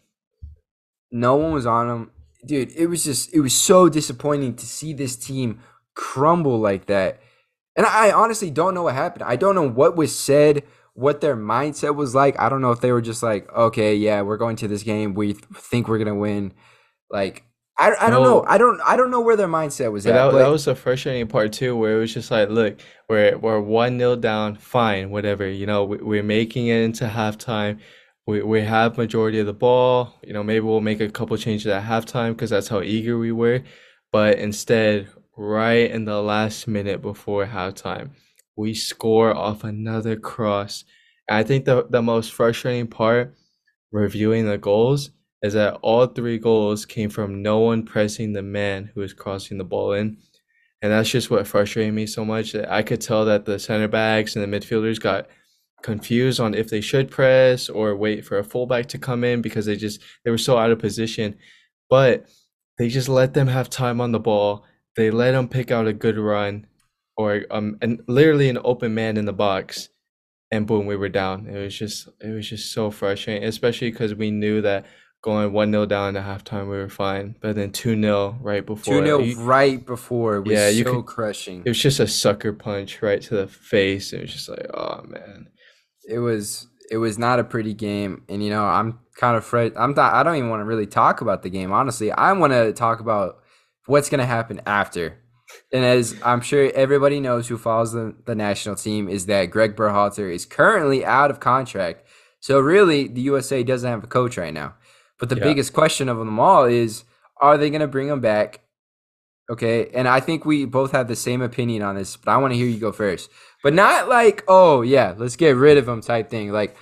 No 1.12 1.36
one 1.36 1.52
was 1.52 1.66
on 1.66 1.90
him, 1.90 2.12
dude. 2.46 2.72
It 2.76 2.88
was 2.88 3.04
just 3.04 3.34
it 3.34 3.40
was 3.42 3.54
so 3.54 3.90
disappointing 3.90 4.56
to 4.56 4.66
see 4.66 4.94
this 4.94 5.16
team 5.16 5.60
crumble 5.96 6.60
like 6.60 6.86
that. 6.86 7.20
And 7.76 7.86
I 7.86 8.12
honestly 8.12 8.52
don't 8.52 8.74
know 8.76 8.84
what 8.84 8.94
happened. 8.96 9.24
I 9.24 9.36
don't 9.36 9.56
know 9.56 9.68
what 9.68 9.96
was 9.96 10.16
said, 10.16 10.64
what 10.94 11.22
their 11.22 11.36
mindset 11.36 11.96
was 11.96 12.14
like. 12.14 12.38
I 12.40 12.50
don't 12.50 12.62
know 12.62 12.72
if 12.72 12.82
they 12.82 12.92
were 12.92 13.02
just 13.02 13.24
like, 13.24 13.52
okay, 13.54 13.96
yeah, 13.96 14.22
we're 14.22 14.38
going 14.38 14.58
to 14.58 14.68
this 14.68 14.84
game. 14.84 15.14
We 15.14 15.34
th- 15.34 15.44
think 15.56 15.88
we're 15.88 15.98
gonna 15.98 16.16
win. 16.16 16.54
Like 17.10 17.44
I, 17.82 18.08
I 18.08 18.10
don't 18.10 18.24
know. 18.24 18.44
I 18.48 18.58
don't 18.58 18.80
I 18.86 18.96
don't 18.96 19.12
know 19.12 19.22
where 19.22 19.36
their 19.36 19.48
mindset 19.48 19.92
was 19.92 20.06
But 20.06 20.12
at. 20.12 20.14
that, 20.14 20.32
but 20.32 20.38
that 20.40 20.48
was 20.50 20.66
the 20.66 20.76
frustrating 20.76 21.28
part 21.28 21.52
too, 21.54 21.76
where 21.76 21.98
it 21.98 22.00
was 22.00 22.14
just 22.14 22.32
like, 22.32 22.50
look, 22.50 22.80
we're 23.10 23.38
we're 23.38 23.60
one 23.60 23.98
nil 23.98 24.16
down, 24.16 24.56
fine, 24.56 25.10
whatever. 25.10 25.48
You 25.48 25.66
know, 25.66 25.84
we, 25.86 25.98
we're 25.98 26.24
making 26.24 26.68
it 26.68 26.82
into 26.84 27.08
halftime. 27.08 27.80
We 28.28 28.42
we 28.44 28.62
have 28.62 28.98
majority 28.98 29.40
of 29.40 29.48
the 29.48 29.54
ball. 29.54 30.14
You 30.24 30.34
know, 30.34 30.44
maybe 30.44 30.62
we'll 30.62 30.82
make 30.82 31.02
a 31.02 31.10
couple 31.10 31.36
changes 31.38 31.68
at 31.68 31.84
halftime 31.84 32.32
because 32.34 32.50
that's 32.52 32.68
how 32.68 32.82
eager 32.82 33.18
we 33.18 33.32
were. 33.32 33.64
But 34.12 34.38
instead, 34.40 35.10
right 35.38 35.90
in 35.90 36.06
the 36.06 36.22
last 36.22 36.68
minute 36.68 37.02
before 37.02 37.46
halftime, 37.48 38.12
we 38.56 38.74
score 38.74 39.36
off 39.36 39.64
another 39.64 40.16
cross. 40.18 40.84
And 41.28 41.38
I 41.38 41.44
think 41.44 41.66
the 41.66 41.88
the 41.90 42.02
most 42.02 42.32
frustrating 42.34 42.88
part, 42.88 43.36
reviewing 43.92 44.46
the 44.46 44.58
goals, 44.58 45.12
is 45.44 45.54
that 45.54 45.76
all 45.82 46.06
three 46.06 46.38
goals 46.38 46.86
came 46.86 47.10
from 47.10 47.42
no 47.42 47.60
one 47.60 47.84
pressing 47.84 48.34
the 48.34 48.44
man 48.44 48.92
who 48.94 49.02
was 49.02 49.14
crossing 49.14 49.58
the 49.58 49.64
ball 49.64 49.94
in. 49.94 50.18
And 50.82 50.92
that's 50.92 51.10
just 51.10 51.30
what 51.30 51.48
frustrated 51.48 51.94
me 51.94 52.06
so 52.08 52.26
much. 52.26 52.54
that 52.54 52.72
I 52.72 52.84
could 52.84 53.02
tell 53.02 53.26
that 53.26 53.46
the 53.46 53.60
center 53.60 53.88
backs 53.88 54.36
and 54.36 54.44
the 54.44 54.60
midfielders 54.60 55.00
got 55.00 55.28
confused 55.84 56.40
on 56.40 56.54
if 56.54 56.70
they 56.70 56.82
should 56.82 57.10
press 57.10 57.70
or 57.70 57.96
wait 57.96 58.26
for 58.26 58.38
a 58.38 58.44
fullback 58.44 58.88
to 58.88 58.98
come 58.98 59.24
in 59.24 59.42
because 59.42 59.66
they 59.66 59.76
just 59.76 60.00
they 60.24 60.32
were 60.32 60.38
so 60.38 60.58
out 60.58 60.72
of 60.72 60.80
position. 60.80 61.36
But 61.90 62.30
they 62.78 62.88
just 62.88 63.10
let 63.10 63.34
them 63.34 63.48
have 63.48 63.70
time 63.70 64.02
on 64.02 64.12
the 64.12 64.20
ball. 64.20 64.66
They 64.96 65.12
let 65.12 65.32
them 65.32 65.48
pick 65.48 65.72
out 65.72 65.88
a 65.88 65.94
good 65.94 66.18
run 66.18 66.68
or 67.18 67.46
um 67.52 67.78
and 67.82 68.02
literally 68.08 68.50
an 68.50 68.60
open 68.64 68.94
man 68.94 69.18
in 69.18 69.26
the 69.26 69.34
box 69.34 69.90
and 70.52 70.68
boom 70.68 70.86
we 70.86 70.96
were 70.96 71.10
down. 71.10 71.48
It 71.48 71.58
was 71.58 71.78
just 71.78 72.10
it 72.20 72.30
was 72.30 72.50
just 72.50 72.72
so 72.72 72.92
frustrating, 72.92 73.48
especially 73.48 73.92
because 73.92 74.14
we 74.16 74.32
knew 74.32 74.62
that 74.62 74.86
going 75.22 75.52
1-0 75.52 75.88
down 75.88 76.16
at 76.18 76.26
halftime 76.26 76.64
we 76.64 76.78
were 76.78 76.90
fine, 76.90 77.36
but 77.42 77.56
then 77.56 77.72
2-0 77.72 78.38
right 78.42 78.66
before 78.66 79.00
Two 79.02 79.06
0 79.06 79.44
right 79.44 79.86
before 79.86 80.42
was 80.42 80.52
Yeah, 80.52 80.70
you 80.70 80.84
so 80.84 80.96
could- 80.96 81.06
crushing. 81.06 81.62
it 81.66 81.70
was 81.70 81.80
just 81.80 82.00
a 82.00 82.08
sucker 82.08 82.54
punch 82.54 83.02
right 83.02 83.22
to 83.24 83.36
the 83.36 83.48
face. 83.48 84.14
It 84.14 84.22
was 84.22 84.34
just 84.34 84.50
like, 84.50 84.66
oh 84.74 85.04
man. 85.08 85.48
It 86.10 86.20
was 86.20 86.68
it 86.90 86.98
was 86.98 87.18
not 87.18 87.40
a 87.40 87.44
pretty 87.44 87.74
game, 87.74 88.24
and 88.28 88.44
you 88.44 88.50
know 88.50 88.64
I'm 88.66 89.00
kind 89.16 89.38
of 89.38 89.44
afraid. 89.44 89.74
I'm 89.78 89.94
not. 89.94 90.14
I 90.14 90.24
don't 90.24 90.36
even 90.36 90.50
want 90.50 90.62
to 90.62 90.66
really 90.66 90.88
talk 90.88 91.22
about 91.22 91.44
the 91.44 91.50
game. 91.50 91.72
Honestly, 91.72 92.12
I 92.12 92.34
want 92.34 92.52
to 92.54 92.74
talk 92.74 93.00
about 93.00 93.38
what's 93.86 94.10
gonna 94.10 94.26
happen 94.26 94.60
after. 94.66 95.20
And 95.72 95.86
as 95.86 96.16
I'm 96.26 96.42
sure 96.42 96.72
everybody 96.74 97.20
knows 97.20 97.48
who 97.48 97.58
follows 97.58 97.92
the, 97.94 98.16
the 98.26 98.36
national 98.36 98.76
team 98.76 99.08
is 99.08 99.28
that 99.28 99.46
Gregg 99.52 99.76
Berhalter 99.76 100.34
is 100.34 100.46
currently 100.46 101.06
out 101.06 101.30
of 101.30 101.40
contract. 101.40 102.08
So 102.40 102.60
really, 102.60 103.08
the 103.08 103.22
USA 103.22 103.62
doesn't 103.64 103.90
have 103.90 104.04
a 104.04 104.08
coach 104.08 104.38
right 104.38 104.54
now. 104.54 104.74
But 105.22 105.30
the 105.30 105.38
Yeah. 105.38 105.44
biggest 105.44 105.72
question 105.72 106.10
of 106.10 106.18
them 106.18 106.40
all 106.40 106.66
is: 106.66 107.06
Are 107.40 107.58
they 107.58 107.70
gonna 107.70 107.88
bring 107.88 108.10
him 108.10 108.20
back? 108.22 108.62
Okay, 109.50 109.90
and 109.94 110.08
I 110.08 110.20
think 110.20 110.46
we 110.46 110.66
both 110.66 110.92
have 110.94 111.08
the 111.08 111.16
same 111.16 111.42
opinion 111.42 111.84
on 111.84 111.96
this, 111.96 112.18
but 112.18 112.32
I 112.32 112.38
want 112.38 112.54
to 112.54 112.58
hear 112.58 112.68
you 112.68 112.80
go 112.80 112.92
first. 112.92 113.30
But 113.64 113.74
not 113.74 114.10
like, 114.10 114.44
oh 114.48 114.82
yeah, 114.82 115.14
let's 115.18 115.36
get 115.38 115.56
rid 115.56 115.78
of 115.78 115.88
him 115.88 116.02
type 116.02 116.30
thing. 116.30 116.52
Like, 116.52 116.76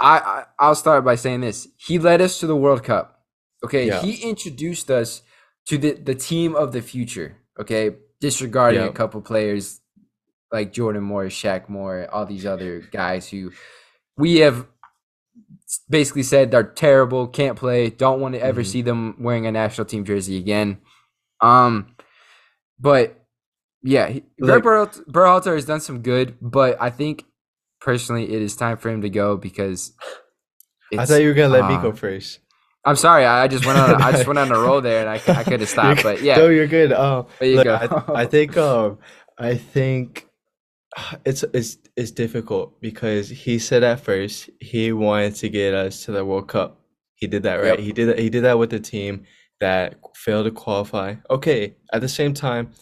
I, 0.00 0.18
I 0.18 0.44
I'll 0.58 0.74
start 0.74 1.04
by 1.04 1.14
saying 1.14 1.40
this: 1.40 1.68
he 1.76 1.98
led 1.98 2.20
us 2.20 2.40
to 2.40 2.46
the 2.46 2.56
World 2.56 2.82
Cup. 2.84 3.20
Okay, 3.64 3.86
Yeah. 3.86 4.00
he 4.02 4.28
introduced 4.28 4.90
us 4.90 5.22
to 5.66 5.78
the 5.78 5.92
the 5.92 6.14
team 6.14 6.54
of 6.56 6.72
the 6.72 6.82
future. 6.82 7.36
Okay, 7.60 7.96
disregarding 8.20 8.80
a 8.82 8.92
couple 8.92 9.20
players 9.20 9.80
like 10.50 10.72
Jordan 10.72 11.02
Moore, 11.04 11.26
Shaq 11.26 11.68
Moore, 11.68 12.08
all 12.12 12.26
these 12.26 12.46
other 12.46 12.80
guys 12.90 13.28
who 13.28 13.52
we 14.16 14.38
have 14.38 14.66
basically 15.88 16.22
said 16.22 16.50
they're 16.50 16.62
terrible, 16.62 17.26
can't 17.26 17.58
play, 17.58 17.90
don't 17.90 18.20
want 18.20 18.34
to 18.34 18.42
ever 18.42 18.62
Mhm. 18.62 18.66
see 18.66 18.82
them 18.82 19.16
wearing 19.18 19.46
a 19.46 19.52
national 19.52 19.84
team 19.86 20.04
jersey 20.04 20.36
again. 20.38 20.78
Um, 21.40 21.94
but 22.78 23.18
yeah, 23.82 24.08
he- 24.08 24.24
Like- 24.38 24.62
Greg 24.62 24.88
Berhalter 25.10 25.54
has 25.54 25.64
done 25.64 25.80
some 25.80 26.02
good, 26.02 26.36
but 26.40 26.76
I 26.80 26.90
think 26.90 27.24
personally 27.80 28.32
it 28.32 28.42
is 28.42 28.54
time 28.56 28.76
for 28.76 28.90
him 28.90 29.02
to 29.02 29.10
go 29.10 29.36
because 29.36 29.92
I 30.96 31.04
thought 31.06 31.20
you 31.22 31.28
were 31.28 31.34
gonna 31.34 31.48
let 31.48 31.68
me 31.68 31.74
uh, 31.74 31.82
go 31.82 31.92
first. 31.92 32.38
I'm 32.84 32.96
sorry, 32.96 33.24
I 33.24 33.46
just 33.48 33.64
went 33.64 33.78
on. 33.78 34.02
I 34.02 34.12
just 34.12 34.26
went 34.28 34.38
on 34.38 34.50
a 34.52 34.58
roll 34.58 34.80
there, 34.80 35.00
and 35.00 35.08
I, 35.08 35.14
I 35.38 35.44
could 35.44 35.60
have 35.60 35.68
stopped. 35.68 36.02
But 36.02 36.20
yeah, 36.22 36.36
no, 36.36 36.48
you're 36.48 36.66
good. 36.66 36.92
Um, 36.92 37.26
you 37.40 37.56
look. 37.56 37.66
I, 37.66 37.88
I 38.22 38.26
think 38.26 38.56
um, 38.56 38.98
I 39.38 39.54
think 39.56 40.26
it's 41.24 41.44
it's 41.54 41.78
it's 41.96 42.10
difficult 42.10 42.80
because 42.80 43.28
he 43.28 43.58
said 43.58 43.82
at 43.82 44.00
first 44.00 44.50
he 44.60 44.92
wanted 44.92 45.34
to 45.36 45.48
get 45.48 45.74
us 45.74 46.04
to 46.04 46.12
the 46.12 46.24
World 46.24 46.48
Cup. 46.48 46.80
He 47.14 47.26
did 47.26 47.44
that, 47.44 47.56
right? 47.56 47.78
Yep. 47.78 47.78
He 47.78 47.92
did 47.92 48.08
that. 48.08 48.18
He 48.18 48.30
did 48.30 48.44
that 48.44 48.58
with 48.58 48.70
the 48.70 48.80
team 48.80 49.24
that 49.60 49.96
failed 50.16 50.46
to 50.46 50.50
qualify. 50.50 51.14
Okay, 51.30 51.76
at 51.92 52.00
the 52.00 52.08
same 52.08 52.34
time, 52.34 52.72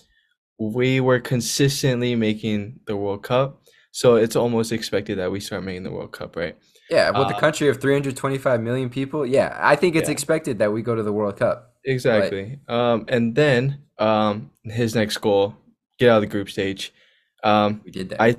we 0.58 1.00
were 1.00 1.20
consistently 1.20 2.14
making 2.14 2.80
the 2.86 2.96
World 2.96 3.22
Cup, 3.22 3.62
so 3.92 4.16
it's 4.16 4.36
almost 4.36 4.72
expected 4.72 5.18
that 5.18 5.30
we 5.30 5.40
start 5.40 5.62
making 5.64 5.82
the 5.82 5.90
World 5.92 6.12
Cup, 6.12 6.36
right? 6.36 6.56
yeah, 6.90 7.10
with 7.10 7.28
uh, 7.28 7.38
country 7.38 7.68
of 7.68 7.80
325 7.80 8.60
million 8.60 8.90
people, 8.90 9.24
yeah, 9.24 9.56
I 9.60 9.76
think 9.76 9.94
it's 9.94 10.08
Yeah. 10.08 10.12
expected 10.12 10.58
that 10.58 10.72
we 10.72 10.82
go 10.82 10.94
to 10.96 11.02
the 11.04 11.12
World 11.12 11.38
Cup. 11.38 11.74
Exactly. 11.84 12.58
Um, 12.68 13.04
and 13.08 13.34
then 13.34 13.82
um, 13.98 14.50
his 14.64 14.94
next 14.94 15.18
goal, 15.18 15.54
get 15.98 16.10
out 16.10 16.16
of 16.16 16.22
the 16.22 16.26
group 16.26 16.50
stage. 16.50 16.92
Um, 17.42 17.80
We 17.84 17.90
did 17.90 18.10
that. 18.10 18.20
I 18.20 18.36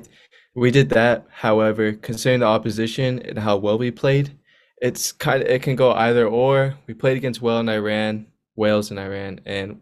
we 0.53 0.71
did 0.71 0.89
that. 0.89 1.27
However, 1.29 1.93
considering 1.93 2.41
the 2.41 2.45
opposition 2.47 3.19
and 3.19 3.39
how 3.39 3.57
well 3.57 3.77
we 3.77 3.91
played, 3.91 4.37
it's 4.81 5.11
kind 5.11 5.41
of 5.41 5.49
it 5.49 5.61
can 5.61 5.75
go 5.75 5.93
either 5.93 6.27
or. 6.27 6.75
We 6.87 6.93
played 6.93 7.17
against 7.17 7.41
Wales 7.41 7.61
and 7.61 7.69
Iran, 7.69 8.27
Wales 8.55 8.91
and 8.91 8.99
Iran, 8.99 9.41
and 9.45 9.81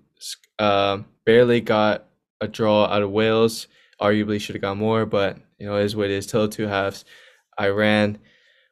um, 0.60 1.06
barely 1.26 1.62
got 1.62 2.06
a 2.42 2.48
draw 2.48 2.86
out 2.86 3.02
of 3.02 3.12
Wales. 3.12 3.68
Arguably 4.02 4.40
should 4.40 4.56
have 4.56 4.62
got 4.62 4.78
more, 4.78 5.06
but 5.06 5.38
you 5.58 5.66
know, 5.66 5.76
it 5.78 5.86
is 5.86 5.96
what 5.96 6.06
it 6.06 6.12
is. 6.12 6.28
Till 6.28 6.48
two 6.48 6.68
halves. 6.68 7.06
Iran, 7.60 8.20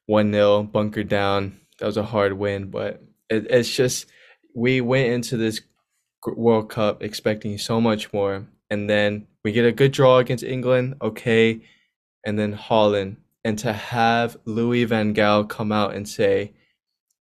one 0.05 0.31
0 0.31 0.63
bunkered 0.63 1.09
down. 1.09 1.59
That 1.79 1.85
was 1.85 1.97
a 1.97 2.03
hard 2.03 2.33
win, 2.33 2.69
but 2.71 3.01
it, 3.29 3.47
it's 3.49 3.73
just 3.73 4.05
we 4.55 4.81
went 4.81 5.11
into 5.11 5.37
this 5.37 5.61
World 6.25 6.69
Cup 6.69 7.03
expecting 7.03 7.57
so 7.57 7.79
much 7.79 8.11
more, 8.11 8.47
and 8.69 8.89
then 8.89 9.27
we 9.43 9.51
get 9.51 9.65
a 9.65 9.71
good 9.71 9.91
draw 9.91 10.17
against 10.17 10.43
England, 10.43 10.95
okay, 11.01 11.61
and 12.25 12.37
then 12.37 12.53
Holland, 12.53 13.17
and 13.43 13.57
to 13.59 13.71
have 13.73 14.37
Louis 14.45 14.83
Van 14.83 15.13
Gaal 15.13 15.47
come 15.47 15.71
out 15.71 15.95
and 15.95 16.07
say 16.07 16.53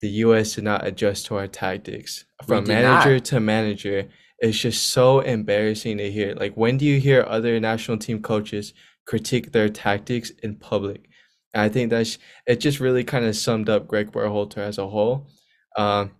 the 0.00 0.08
U.S. 0.08 0.54
did 0.54 0.64
not 0.64 0.86
adjust 0.86 1.26
to 1.26 1.36
our 1.36 1.46
tactics 1.46 2.24
from 2.46 2.64
manager 2.66 3.14
not. 3.14 3.24
to 3.26 3.40
manager 3.40 4.08
is 4.40 4.58
just 4.58 4.88
so 4.88 5.20
embarrassing 5.20 5.98
to 5.98 6.10
hear. 6.10 6.34
Like, 6.34 6.54
when 6.56 6.76
do 6.76 6.84
you 6.84 7.00
hear 7.00 7.24
other 7.28 7.58
national 7.58 7.98
team 7.98 8.22
coaches 8.22 8.74
critique 9.06 9.52
their 9.52 9.68
tactics 9.68 10.30
in 10.42 10.56
public? 10.56 11.08
And 11.54 11.62
I 11.62 11.68
think 11.68 11.90
that's 11.90 12.18
it. 12.46 12.56
Just 12.56 12.78
really 12.78 13.04
kind 13.04 13.24
of 13.24 13.34
summed 13.36 13.68
up 13.68 13.88
Gregg 13.88 14.12
Berhalter 14.12 14.58
as 14.58 14.78
a 14.78 14.86
whole. 14.86 15.26
Um, 15.76 16.12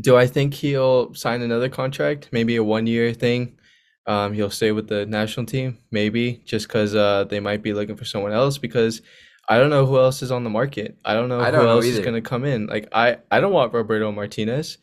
do 0.00 0.16
I 0.16 0.26
think 0.26 0.54
he'll 0.54 1.14
sign 1.14 1.42
another 1.42 1.68
contract? 1.68 2.28
Maybe 2.32 2.56
a 2.56 2.64
one-year 2.64 3.14
thing. 3.14 3.58
Um, 4.06 4.32
he'll 4.32 4.50
stay 4.50 4.72
with 4.72 4.88
the 4.88 5.06
national 5.06 5.46
team, 5.46 5.78
maybe 5.90 6.42
just 6.44 6.66
because 6.66 6.94
uh, 6.94 7.24
they 7.24 7.38
might 7.40 7.62
be 7.62 7.72
looking 7.72 7.96
for 7.96 8.04
someone 8.04 8.32
else. 8.32 8.58
Because 8.58 9.00
I 9.48 9.58
don't 9.58 9.70
know 9.70 9.86
who 9.86 9.98
else 9.98 10.22
is 10.22 10.32
on 10.32 10.44
the 10.44 10.50
market. 10.50 10.96
I 11.04 11.14
don't 11.14 11.28
know 11.28 11.40
I 11.40 11.46
who 11.46 11.52
don't 11.52 11.64
know 11.64 11.70
else 11.72 11.84
is 11.84 12.00
going 12.00 12.14
to 12.14 12.20
come 12.20 12.44
in. 12.44 12.66
Like 12.66 12.88
I, 12.92 13.18
I 13.30 13.40
don't 13.40 13.52
want 13.52 13.72
Roberto 13.72 14.10
Martinez 14.10 14.78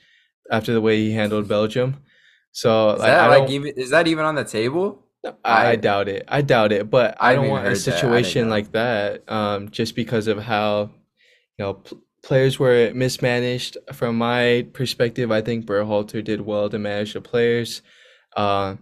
after 0.52 0.74
the 0.74 0.82
way 0.82 0.98
he 0.98 1.12
handled 1.12 1.48
Belgium. 1.48 1.98
So 2.52 2.92
Is 2.92 3.00
like, 3.00 3.08
that 3.12 3.28
like 3.28 3.50
even 3.50 3.74
is 3.76 3.90
that 3.92 4.08
even 4.08 4.26
on 4.26 4.36
the 4.36 4.44
table? 4.46 5.06
I, 5.44 5.72
I- 5.72 5.76
doubt 5.76 6.08
it. 6.08 6.24
I 6.28 6.42
doubt 6.42 6.72
it. 6.72 6.90
But 6.90 7.18
I 7.20 7.32
I 7.32 7.36
don't 7.36 7.50
want 7.50 7.66
a 7.66 7.70
heard 7.70 7.78
that. 7.78 7.82
Situation 7.82 8.50
like 8.50 8.72
that. 8.72 9.30
Um, 9.30 9.70
just 9.70 9.96
because 9.96 10.28
of 10.28 10.40
how, 10.40 10.92
you 11.58 11.66
know, 11.66 11.74
pl- 11.76 12.02
players 12.24 12.58
were 12.58 12.92
mismanaged. 12.94 13.78
From 13.94 14.18
my 14.18 14.66
perspective, 14.74 15.30
I 15.32 15.42
think 15.42 15.66
Berhalter 15.66 16.24
did 16.24 16.42
well 16.42 16.70
to 16.70 16.80
manage 16.80 17.14
the 17.14 17.22
players, 17.22 17.82
uh, 18.38 18.76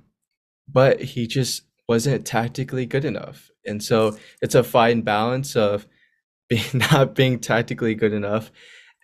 but 0.68 1.02
he 1.02 1.28
just 1.28 1.64
wasn't 1.88 2.26
tactically 2.26 2.86
good 2.86 3.06
enough. 3.06 3.50
And 3.66 3.84
so 3.84 4.18
it's 4.42 4.56
a 4.56 4.64
fine 4.64 5.02
balance 5.02 5.56
of 5.56 5.88
being 6.50 6.64
not 6.92 7.16
being 7.16 7.40
tactically 7.40 7.96
good 7.96 8.14
enough, 8.14 8.52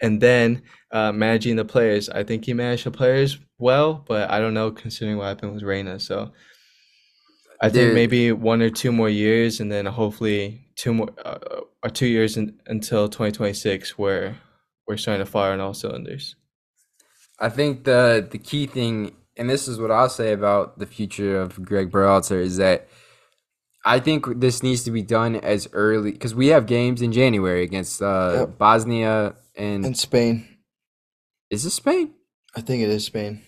and 0.01 0.21
then 0.21 0.63
uh, 0.91 1.11
managing 1.11 1.55
the 1.57 1.65
players. 1.65 2.09
I 2.09 2.23
think 2.23 2.45
he 2.45 2.53
managed 2.53 2.85
the 2.85 2.91
players 2.91 3.37
well, 3.57 4.03
but 4.07 4.29
I 4.29 4.39
don't 4.39 4.53
know 4.53 4.71
considering 4.71 5.17
what 5.17 5.27
happened 5.27 5.53
with 5.53 5.63
Reyna. 5.63 5.99
So. 5.99 6.31
I 7.61 7.69
think 7.69 7.89
Dude. 7.89 7.95
maybe 7.95 8.31
one 8.33 8.61
or 8.61 8.69
two 8.69 8.91
more 8.91 9.07
years, 9.07 9.61
and 9.61 9.71
then 9.71 9.85
hopefully 9.85 10.67
two 10.75 10.93
more 10.93 11.09
uh, 11.23 11.61
or 11.81 11.89
two 11.89 12.07
years 12.07 12.35
in, 12.35 12.59
until 12.67 13.07
2026, 13.07 13.97
where 13.97 14.35
we're 14.85 14.97
starting 14.97 15.25
to 15.25 15.31
fire 15.31 15.53
on 15.53 15.61
all 15.61 15.73
cylinders. 15.73 16.35
I 17.39 17.49
think 17.49 17.83
the 17.83 18.27
the 18.29 18.37
key 18.37 18.67
thing, 18.67 19.13
and 19.37 19.49
this 19.49 19.67
is 19.67 19.79
what 19.79 19.91
I'll 19.91 20.09
say 20.09 20.33
about 20.33 20.79
the 20.79 20.85
future 20.85 21.39
of 21.39 21.63
Gregg 21.65 21.91
Berhalter, 21.91 22.41
is 22.41 22.57
that 22.57 22.87
I 23.85 23.99
think 23.99 24.39
this 24.39 24.63
needs 24.63 24.83
to 24.83 24.91
be 24.91 25.01
done 25.01 25.35
as 25.37 25.67
early 25.73 26.11
because 26.11 26.35
we 26.35 26.47
have 26.47 26.65
games 26.65 27.01
in 27.01 27.11
January 27.11 27.63
against 27.63 28.01
uh, 28.01 28.47
Yep. 28.47 28.57
Bosnia 28.57 29.35
and 29.55 29.85
and 29.85 29.97
Spain, 29.97 30.47
is 31.49 31.63
this 31.63 31.75
Spain? 31.75 32.13
I 32.55 32.61
think 32.61 32.83
it 32.83 32.89
is 32.89 33.05
Spain. 33.05 33.41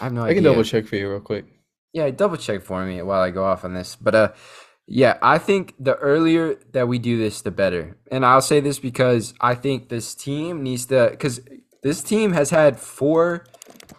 I 0.00 0.04
have 0.04 0.12
no 0.12 0.22
I 0.22 0.26
idea. 0.28 0.36
can 0.36 0.44
double 0.44 0.64
check 0.64 0.86
for 0.86 0.96
you 0.96 1.10
real 1.10 1.20
quick. 1.20 1.46
Yeah, 1.92 2.10
double 2.10 2.36
check 2.36 2.62
for 2.62 2.84
me 2.84 3.02
while 3.02 3.20
I 3.22 3.30
go 3.30 3.44
off 3.44 3.64
on 3.64 3.74
this. 3.74 3.96
But 3.96 4.14
uh 4.14 4.32
yeah, 4.88 5.18
I 5.22 5.38
think 5.38 5.74
the 5.78 5.96
earlier 5.96 6.56
that 6.72 6.88
we 6.88 6.98
do 6.98 7.16
this 7.18 7.42
the 7.42 7.50
better. 7.50 7.96
And 8.10 8.26
I'll 8.26 8.40
say 8.42 8.60
this 8.60 8.78
because 8.78 9.34
I 9.40 9.54
think 9.54 9.88
this 9.88 10.14
team 10.14 10.62
needs 10.62 10.86
to 10.86 11.16
cuz 11.18 11.40
this 11.82 12.02
team 12.02 12.32
has 12.32 12.50
had 12.50 12.78
four 12.80 13.44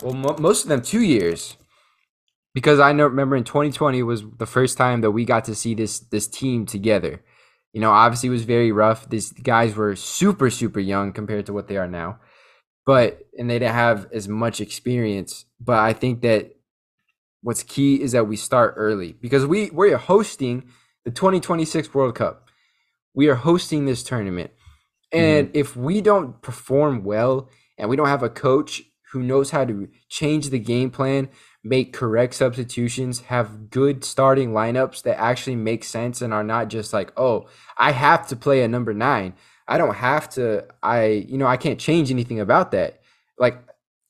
well 0.02 0.14
mo- 0.14 0.38
most 0.40 0.64
of 0.64 0.70
them 0.70 0.82
2 0.82 1.02
years. 1.02 1.58
Because 2.54 2.80
I 2.80 2.94
know 2.94 3.06
remember 3.06 3.36
in 3.36 3.44
2020 3.44 4.04
was 4.04 4.24
the 4.38 4.46
first 4.46 4.78
time 4.78 5.02
that 5.02 5.12
we 5.12 5.26
got 5.26 5.46
to 5.46 5.56
see 5.56 5.74
this 5.74 6.00
this 6.00 6.28
team 6.28 6.66
together. 6.66 7.22
You 7.74 7.82
know, 7.82 7.92
obviously 7.92 8.30
it 8.30 8.34
was 8.34 8.44
very 8.44 8.72
rough. 8.72 9.10
These 9.10 9.32
guys 9.32 9.76
were 9.76 9.96
super 9.96 10.50
super 10.50 10.80
young 10.80 11.14
compared 11.14 11.48
to 11.48 11.54
what 11.54 11.68
they 11.68 11.78
are 11.78 11.88
now. 11.88 12.20
But 12.86 13.26
and 13.38 13.50
they 13.50 13.60
didn't 13.60 13.74
have 13.74 14.08
as 14.14 14.28
much 14.28 14.62
experience, 14.62 15.46
but 15.60 15.80
I 15.80 15.94
think 15.94 16.22
that 16.22 16.56
what's 17.42 17.64
key 17.64 18.02
is 18.02 18.14
that 18.14 18.28
we 18.28 18.36
start 18.36 18.76
early 18.78 19.14
because 19.14 19.46
we 19.46 19.70
we're 19.72 19.98
hosting 19.98 20.70
the 21.06 21.12
2026 21.12 21.94
World 21.94 22.16
Cup. 22.16 22.50
We 23.14 23.28
are 23.28 23.36
hosting 23.36 23.86
this 23.86 24.04
tournament. 24.04 24.52
And 25.12 25.50
mm-hmm. 25.50 25.58
if 25.58 25.76
we 25.76 26.02
don't 26.02 26.42
perform 26.42 27.04
well 27.04 27.50
and 27.78 27.90
we 27.90 27.96
don't 27.96 28.08
have 28.08 28.24
a 28.24 28.30
coach 28.30 28.82
who 29.14 29.24
knows 29.24 29.52
how 29.52 29.64
to 29.64 29.88
change 30.10 30.50
the 30.50 30.60
game 30.60 30.90
plan, 30.92 31.30
make 31.64 31.94
correct 31.94 32.34
substitutions, 32.36 33.22
have 33.22 33.70
good 33.70 34.04
starting 34.04 34.52
lineups 34.52 35.04
that 35.04 35.20
actually 35.20 35.56
make 35.56 35.84
sense 35.84 36.22
and 36.22 36.34
are 36.34 36.44
not 36.44 36.68
just 36.68 36.92
like, 36.92 37.12
"Oh, 37.16 37.48
I 37.78 37.92
have 37.92 38.28
to 38.28 38.36
play 38.36 38.64
a 38.64 38.68
number 38.68 38.94
9." 38.94 39.34
I 39.68 39.78
don't 39.78 39.96
have 39.96 40.30
to 40.32 40.66
I 40.82 41.06
you 41.06 41.38
know, 41.38 41.48
I 41.48 41.58
can't 41.58 41.80
change 41.80 42.12
anything 42.12 42.40
about 42.40 42.72
that. 42.72 43.00
Like 43.38 43.58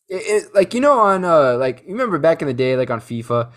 it, 0.10 0.16
it, 0.16 0.56
like 0.56 0.74
you 0.74 0.82
know 0.82 1.00
on 1.00 1.24
uh 1.24 1.58
like 1.58 1.84
you 1.86 1.92
remember 1.92 2.18
back 2.20 2.42
in 2.42 2.48
the 2.48 2.54
day 2.54 2.76
like 2.76 2.90
on 2.90 3.00
FIFA 3.00 3.52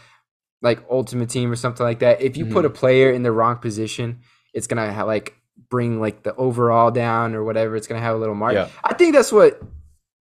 like 0.62 0.84
ultimate 0.90 1.28
team 1.28 1.50
or 1.50 1.56
something 1.56 1.84
like 1.84 1.98
that 2.00 2.20
if 2.20 2.36
you 2.36 2.46
put 2.46 2.64
a 2.64 2.70
player 2.70 3.10
in 3.10 3.22
the 3.22 3.32
wrong 3.32 3.56
position 3.56 4.20
it's 4.54 4.66
gonna 4.66 4.90
have 4.90 5.06
like 5.06 5.34
bring 5.68 6.00
like 6.00 6.22
the 6.22 6.34
overall 6.36 6.90
down 6.90 7.34
or 7.34 7.44
whatever 7.44 7.76
it's 7.76 7.86
gonna 7.86 8.00
have 8.00 8.14
a 8.14 8.18
little 8.18 8.34
mark 8.34 8.54
Yeah. 8.54 8.68
I 8.84 8.94
think 8.94 9.14
that's 9.14 9.32
what 9.32 9.60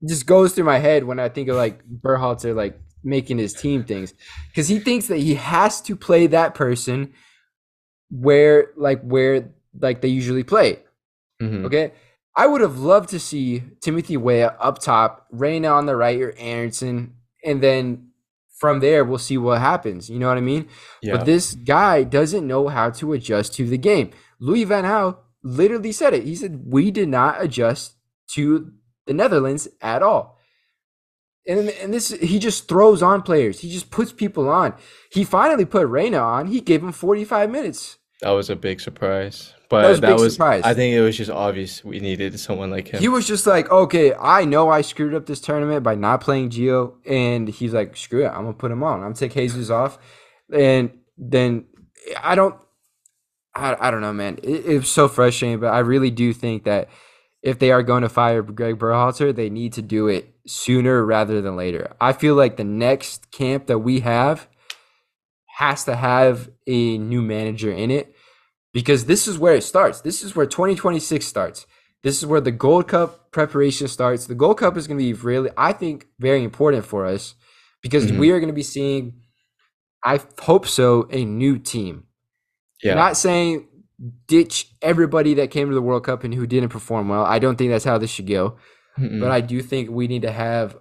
just 0.08 0.26
goes 0.26 0.54
through 0.54 0.64
my 0.66 0.80
head 0.80 1.04
when 1.04 1.20
I 1.20 1.30
think 1.30 1.50
of 1.50 1.56
like 1.56 1.82
Berhalter 1.88 2.56
like 2.56 2.80
making 3.04 3.38
his 3.38 3.54
team 3.54 3.84
things 3.84 4.14
because 4.50 4.68
he 4.68 4.80
thinks 4.80 5.08
that 5.08 5.18
he 5.20 5.36
has 5.36 5.80
to 5.82 5.96
play 5.96 6.28
that 6.28 6.56
person 6.56 7.14
where 8.10 8.72
like 8.76 9.02
where 9.02 9.50
like 9.80 10.02
they 10.02 10.08
usually 10.08 10.44
play 10.44 10.80
Mhm. 11.42 11.66
Okay. 11.66 11.92
I 12.38 12.48
would 12.48 12.62
have 12.62 12.80
loved 12.80 13.10
to 13.10 13.20
see 13.20 13.62
Timothy 13.82 14.18
Weah 14.18 14.56
up 14.60 14.80
top, 14.80 15.26
Reyna 15.32 15.70
on 15.70 15.86
the 15.86 15.96
right, 15.96 16.20
or 16.22 16.34
Aaronson, 16.38 17.14
and 17.46 17.62
then 17.62 18.10
from 18.58 18.80
there, 18.80 19.04
we'll 19.06 19.18
see 19.18 19.38
what 19.38 19.60
happens. 19.62 20.10
You 20.10 20.20
know 20.20 20.28
what 20.30 20.38
I 20.38 20.42
mean? 20.42 20.68
Yeah. 21.02 21.18
But 21.18 21.26
this 21.26 21.54
guy 21.56 22.04
doesn't 22.04 22.46
know 22.48 22.68
how 22.70 22.90
to 22.92 23.14
adjust 23.14 23.54
to 23.56 23.68
the 23.68 23.78
game. 23.78 24.12
Louis 24.40 24.64
Van 24.66 24.84
Gaal 24.86 25.18
literally 25.44 25.92
said 25.92 26.14
it. 26.14 26.24
He 26.24 26.36
said, 26.36 26.64
We 26.66 26.92
did 26.92 27.10
not 27.10 27.42
adjust 27.42 27.96
to 28.32 28.72
the 29.06 29.14
Netherlands 29.14 29.68
at 29.82 30.02
all. 30.02 30.40
And, 31.48 31.70
and 31.70 31.94
this 31.94 32.10
he 32.10 32.40
just 32.40 32.68
throws 32.68 33.04
on 33.04 33.22
players. 33.22 33.60
He 33.60 33.72
just 33.72 33.92
puts 33.92 34.12
people 34.12 34.50
on. 34.50 34.74
He 35.12 35.24
finally 35.24 35.66
put 35.66 35.88
Reyna 35.88 36.18
on. 36.18 36.48
He 36.48 36.60
gave 36.60 36.82
him 36.82 36.92
45 36.92 37.52
minutes. 37.52 37.98
That 38.22 38.32
was 38.32 38.50
a 38.50 38.56
big 38.56 38.80
surprise. 38.80 39.54
But 39.70 39.90
was 39.90 40.02
that 40.02 40.18
was, 40.18 40.34
surprise. 40.34 40.64
I 40.64 40.74
think 40.74 40.96
it 40.96 41.02
was 41.02 41.18
just 41.18 41.32
obvious 41.32 41.84
we 41.84 42.00
needed 42.00 42.40
someone 42.40 42.72
like 42.72 42.88
him. 42.88 43.00
He 43.00 43.08
was 43.08 43.28
just 43.28 43.48
like, 43.48 43.70
okay, 43.72 44.14
I 44.14 44.46
know 44.46 44.70
I 44.70 44.82
screwed 44.82 45.14
up 45.14 45.26
this 45.26 45.42
tournament 45.42 45.84
by 45.84 45.96
not 45.96 46.22
playing 46.22 46.52
Geo, 46.52 46.98
and 47.06 47.48
he's 47.48 47.74
like, 47.74 47.98
screw 47.98 48.26
it, 48.26 48.30
I'm 48.30 48.44
gonna 48.44 48.54
put 48.54 48.72
him 48.72 48.84
on. 48.84 48.96
I'm 48.96 49.14
gonna 49.14 49.16
take 49.16 49.34
Jesus 49.34 49.70
off, 49.70 49.98
and 50.54 50.92
then 51.18 51.66
I 52.22 52.36
don't, 52.36 52.56
I, 53.56 53.76
I 53.80 53.92
don't 53.92 54.02
know, 54.02 54.14
man. 54.14 54.38
It, 54.44 54.66
it's 54.66 54.90
so 54.90 55.08
frustrating, 55.08 55.60
but 55.60 55.74
I 55.74 55.80
really 55.80 56.12
do 56.12 56.32
think 56.32 56.66
that 56.66 56.90
if 57.46 57.60
they 57.60 57.72
are 57.72 57.84
going 57.84 58.02
to 58.02 58.10
fire 58.10 58.42
Gregg 58.42 58.80
Berhalter, 58.80 59.34
they 59.34 59.50
need 59.50 59.72
to 59.74 59.82
do 59.84 60.08
it 60.08 60.34
sooner 60.48 61.06
rather 61.06 61.42
than 61.42 61.56
later. 61.56 61.96
I 62.02 62.12
feel 62.12 62.34
like 62.36 62.58
the 62.58 62.64
next 62.64 63.32
camp 63.32 63.68
that 63.68 63.80
we 63.80 64.00
have 64.02 64.48
has 65.58 65.86
to 65.86 65.96
have 65.96 66.50
a 66.68 66.98
new 66.98 67.22
manager 67.22 67.72
in 67.72 67.92
it 67.92 68.16
because 68.74 69.06
this 69.06 69.28
is 69.28 69.38
where 69.38 69.54
it 69.56 69.62
starts. 69.64 70.02
This 70.02 70.24
is 70.24 70.36
where 70.36 70.48
2026 70.48 71.26
starts. 71.26 71.68
This 72.04 72.18
is 72.18 72.26
where 72.26 72.42
the 72.42 72.52
Gold 72.52 72.88
Cup 72.88 73.32
preparation 73.32 73.88
starts. 73.88 74.26
The 74.26 74.36
Gold 74.36 74.58
Cup 74.58 74.76
is 74.76 74.88
going 74.88 74.98
to 74.98 75.04
be 75.04 75.14
really, 75.14 75.52
I 75.56 75.72
think, 75.72 76.08
very 76.20 76.44
important 76.44 76.84
for 76.86 77.06
us 77.06 77.36
because 77.84 78.08
Mhm. 78.12 78.18
we 78.20 78.32
are 78.32 78.40
going 78.40 78.50
to 78.50 78.54
be 78.54 78.64
seeing, 78.64 79.22
I 80.04 80.20
hope 80.42 80.68
so, 80.68 81.08
a 81.12 81.24
new 81.26 81.58
team. 81.60 82.06
yeah. 82.84 82.96
Not 82.96 83.18
saying 83.18 83.68
ditch 84.28 84.74
everybody 84.82 85.34
that 85.36 85.52
came 85.52 85.70
to 85.70 85.76
the 85.76 85.82
World 85.82 86.04
Cup 86.04 86.24
and 86.24 86.34
who 86.34 86.46
didn't 86.48 86.70
perform 86.70 87.10
well. 87.10 87.24
I 87.26 87.40
don't 87.40 87.58
think 87.58 87.72
that's 87.72 87.86
how 87.86 87.98
this 87.98 88.10
should 88.10 88.28
go. 88.28 88.58
Mm-mm. 89.00 89.20
But 89.20 89.32
I 89.32 89.42
do 89.42 89.62
think 89.62 89.90
we 89.90 90.08
need 90.08 90.22
to 90.24 90.32
have 90.32 90.78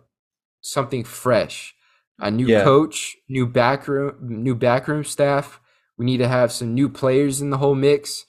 something 0.61 1.04
fresh, 1.04 1.75
a 2.21 2.30
new 2.30 2.47
Yeah. 2.47 2.62
coach, 2.64 3.16
new 3.28 3.47
backroom, 3.47 4.16
new 4.21 4.54
backroom 4.54 5.04
staff. 5.04 5.61
We 5.99 6.06
need 6.06 6.18
to 6.18 6.28
have 6.28 6.50
some 6.52 6.75
new 6.75 6.88
players 6.88 7.40
in 7.40 7.50
the 7.50 7.59
whole 7.59 7.75
mix, 7.75 8.25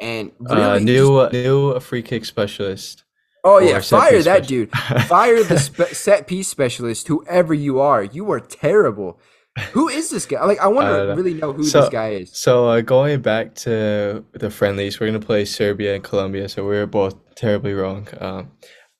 and 0.00 0.32
really 0.38 0.62
uh, 0.62 0.74
just- 0.78 0.84
new 0.86 1.28
new 1.32 1.80
free 1.80 2.02
kick 2.02 2.24
specialist. 2.24 3.04
oh 3.44 3.58
yeah, 3.58 3.80
fire 3.80 4.22
that 4.22 4.46
dude. 4.46 4.70
Fire 5.08 5.42
the 5.42 5.58
spe- 5.58 5.94
set 5.94 6.26
piece 6.26 6.48
specialist, 6.48 7.08
whoever 7.08 7.52
you 7.54 7.80
are. 7.80 8.02
You 8.02 8.30
are 8.32 8.40
terrible. 8.40 9.18
Who 9.72 9.88
is 9.88 10.10
this 10.10 10.26
guy? 10.26 10.44
Like, 10.44 10.60
I 10.60 10.66
want 10.68 10.88
to 10.88 11.14
really 11.14 11.34
know 11.34 11.52
who 11.52 11.64
So- 11.64 11.80
this 11.82 11.90
guy 11.90 12.10
is. 12.10 12.30
So 12.36 12.68
uh, 12.68 12.80
going 12.80 13.20
back 13.20 13.54
to 13.66 14.24
the 14.32 14.50
friendlies, 14.50 14.98
we're 15.00 15.06
gonna 15.06 15.20
play 15.20 15.44
Serbia 15.44 15.94
and 15.94 16.04
Colombia. 16.04 16.48
So 16.48 16.66
we 16.66 16.76
are 16.76 16.86
both 16.86 17.14
terribly 17.34 17.72
wrong. 17.74 18.08
Um, 18.20 18.50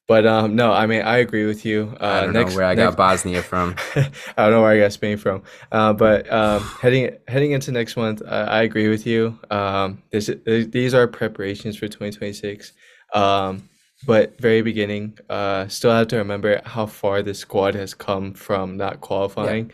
but 0.09 0.27
um, 0.27 0.57
no, 0.57 0.73
I 0.73 0.87
mean 0.87 1.03
I 1.03 1.19
agree 1.19 1.47
with 1.47 1.65
you. 1.65 1.95
Uh, 2.01 2.05
I 2.05 2.21
don't 2.23 2.33
next, 2.33 2.51
know 2.51 2.57
where 2.57 2.67
I 2.67 2.75
next- 2.75 2.91
got 2.91 2.97
Bosnia 2.97 3.43
from. 3.43 3.77
I 3.97 4.11
don't 4.37 4.51
know 4.51 4.63
where 4.63 4.73
I 4.73 4.79
got 4.79 4.93
Spain 4.93 5.17
from. 5.19 5.43
Uh, 5.71 5.93
but 5.93 6.31
um, 6.33 6.61
heading 6.83 7.17
heading 7.29 7.53
into 7.53 7.71
next 7.71 7.97
month, 7.97 8.21
uh, 8.23 8.47
I 8.49 8.63
agree 8.63 8.89
with 8.89 9.07
you. 9.07 9.39
Um, 9.51 10.03
this, 10.11 10.29
these 10.45 10.95
are 10.95 11.07
preparations 11.07 11.77
for 11.77 11.87
2026. 11.87 12.73
Um, 13.15 13.69
but 14.07 14.41
very 14.41 14.63
beginning, 14.63 15.19
uh, 15.29 15.69
still 15.69 15.91
have 15.93 16.09
to 16.09 16.17
remember 16.17 16.61
how 16.65 16.87
far 16.87 17.21
the 17.23 17.35
squad 17.35 17.75
has 17.75 17.93
come 17.95 18.33
from 18.33 18.77
not 18.79 19.01
qualifying. 19.03 19.71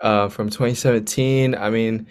Uh, 0.00 0.28
from 0.28 0.48
2017, 0.48 1.54
I 1.54 1.70
mean, 1.70 2.06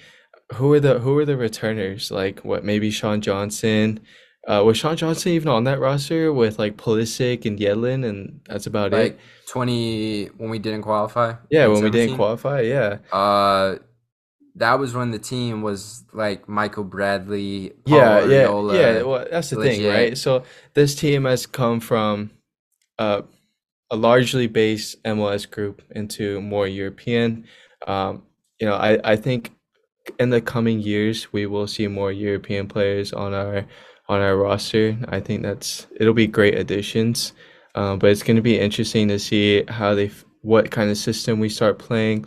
who 0.54 0.72
are 0.74 0.80
the 0.80 1.00
who 1.00 1.18
are 1.18 1.26
the 1.26 1.38
returners? 1.38 2.12
Like 2.12 2.40
what? 2.42 2.64
Maybe 2.64 2.92
Sean 2.92 3.22
Johnson. 3.22 4.00
Uh, 4.48 4.64
was 4.66 4.78
Sean 4.78 4.96
Johnson 4.96 5.34
even 5.34 5.50
on 5.50 5.66
that 5.66 5.80
roster 5.80 6.32
with 6.34 6.58
like 6.58 6.78
Pulisic 6.78 7.46
and 7.46 7.60
Yedlin, 7.60 8.08
and 8.08 8.42
that's 8.48 8.66
about 8.66 8.94
it. 8.94 8.98
Like 8.98 9.20
twenty 9.48 10.26
when 10.38 10.50
we 10.50 10.60
didn't 10.60 10.82
qualify. 10.84 11.34
Yeah, 11.52 11.68
when 11.68 11.84
we 11.84 11.90
didn't 11.90 12.16
qualify, 12.16 12.62
yeah. 12.62 12.98
Uh, 13.12 13.76
that 14.56 14.80
was 14.80 14.94
when 14.94 15.12
the 15.12 15.20
team 15.20 15.62
was 15.62 16.04
like 16.14 16.50
Michael 16.50 16.84
Bradley, 16.84 17.74
Yeah, 17.86 18.20
Paul 18.22 18.30
yeah, 18.32 18.44
Arriola. 18.46 18.74
yeah. 18.74 19.02
Well, 19.04 19.28
that's 19.30 19.50
the 19.52 19.58
thing, 19.58 19.86
right? 19.86 20.18
So 20.18 20.44
this 20.74 20.96
team 20.96 21.26
has 21.26 21.46
come 21.46 21.80
from 21.80 22.32
uh, 22.98 23.22
a 23.92 23.96
largely 23.96 24.48
based 24.48 25.02
MLS 25.04 25.50
group 25.50 25.82
into 25.92 26.42
more 26.42 26.68
European. 26.68 27.46
Um, 27.88 28.24
you 28.60 28.68
know, 28.68 28.76
I, 28.76 29.00
I 29.04 29.16
think 29.16 29.52
in 30.20 30.30
the 30.30 30.42
coming 30.42 30.80
years 30.80 31.32
we 31.32 31.46
will 31.46 31.68
see 31.68 31.88
more 31.88 32.12
European 32.12 32.68
players 32.68 33.14
on 33.14 33.34
our 33.34 33.66
on 34.08 34.22
our 34.22 34.36
roster. 34.36 34.98
I 35.08 35.20
think 35.20 35.44
that's 35.44 35.88
it'll 35.96 36.14
be 36.14 36.28
great 36.28 36.58
additions. 36.58 37.34
Um, 37.76 38.00
but 38.00 38.10
it's 38.10 38.24
going 38.24 38.36
to 38.36 38.42
be 38.42 38.60
interesting 38.60 39.08
to 39.10 39.20
see 39.20 39.64
how 39.68 39.94
they 39.94 40.12
what 40.42 40.72
kind 40.72 40.90
of 40.90 40.98
system 40.98 41.40
we 41.40 41.50
start 41.50 41.80
playing 41.80 42.26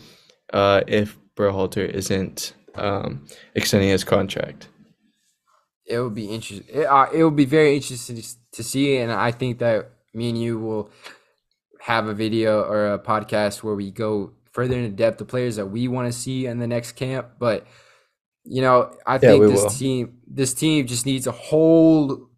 uh, 0.52 0.82
if 0.86 1.18
Berhalter 1.36 1.88
isn't 1.88 2.54
um, 2.76 3.26
extending 3.54 3.88
his 3.88 4.04
contract. 4.04 4.68
It 5.84 5.98
would 5.98 6.14
be 6.14 6.26
interesting. 6.26 6.66
It, 6.72 6.84
uh, 6.84 7.06
it 7.12 7.24
would 7.24 7.36
be 7.36 7.44
very 7.44 7.74
interesting 7.74 8.22
to 8.52 8.62
see, 8.62 8.98
and 8.98 9.10
I 9.10 9.32
think 9.32 9.58
that 9.58 9.90
me 10.14 10.28
and 10.28 10.40
you 10.40 10.58
will 10.58 10.90
have 11.80 12.06
a 12.06 12.14
video 12.14 12.62
or 12.62 12.92
a 12.92 12.98
podcast 12.98 13.64
where 13.64 13.74
we 13.74 13.90
go 13.90 14.32
further 14.52 14.76
into 14.76 14.90
depth 14.90 15.18
the 15.18 15.24
players 15.24 15.56
that 15.56 15.66
we 15.66 15.88
want 15.88 16.12
to 16.12 16.18
see 16.18 16.46
in 16.46 16.58
the 16.58 16.66
next 16.66 16.92
camp. 16.92 17.32
But 17.38 17.66
you 18.44 18.60
know, 18.60 18.94
I 19.06 19.18
think 19.18 19.44
this 19.44 19.62
will. 19.62 19.70
team, 19.70 20.18
this 20.26 20.54
team 20.54 20.86
just 20.86 21.06
needs 21.06 21.26
a 21.26 21.32
whole 21.32 22.28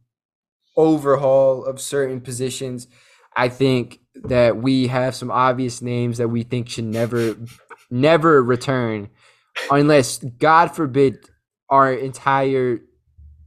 overhaul 0.77 1.65
of 1.65 1.81
certain 1.81 2.21
positions. 2.21 2.89
I 3.37 3.49
think 3.49 4.01
that 4.25 4.57
we 4.57 4.89
have 4.89 5.15
some 5.15 5.31
obvious 5.31 5.83
names 5.83 6.19
that 6.19 6.29
we 6.29 6.43
think 6.43 6.69
should 6.69 6.85
never, 6.85 7.37
never 7.91 8.43
return, 8.43 9.09
unless 9.71 10.19
God 10.19 10.69
forbid 10.69 11.19
our 11.69 11.93
entire 11.93 12.81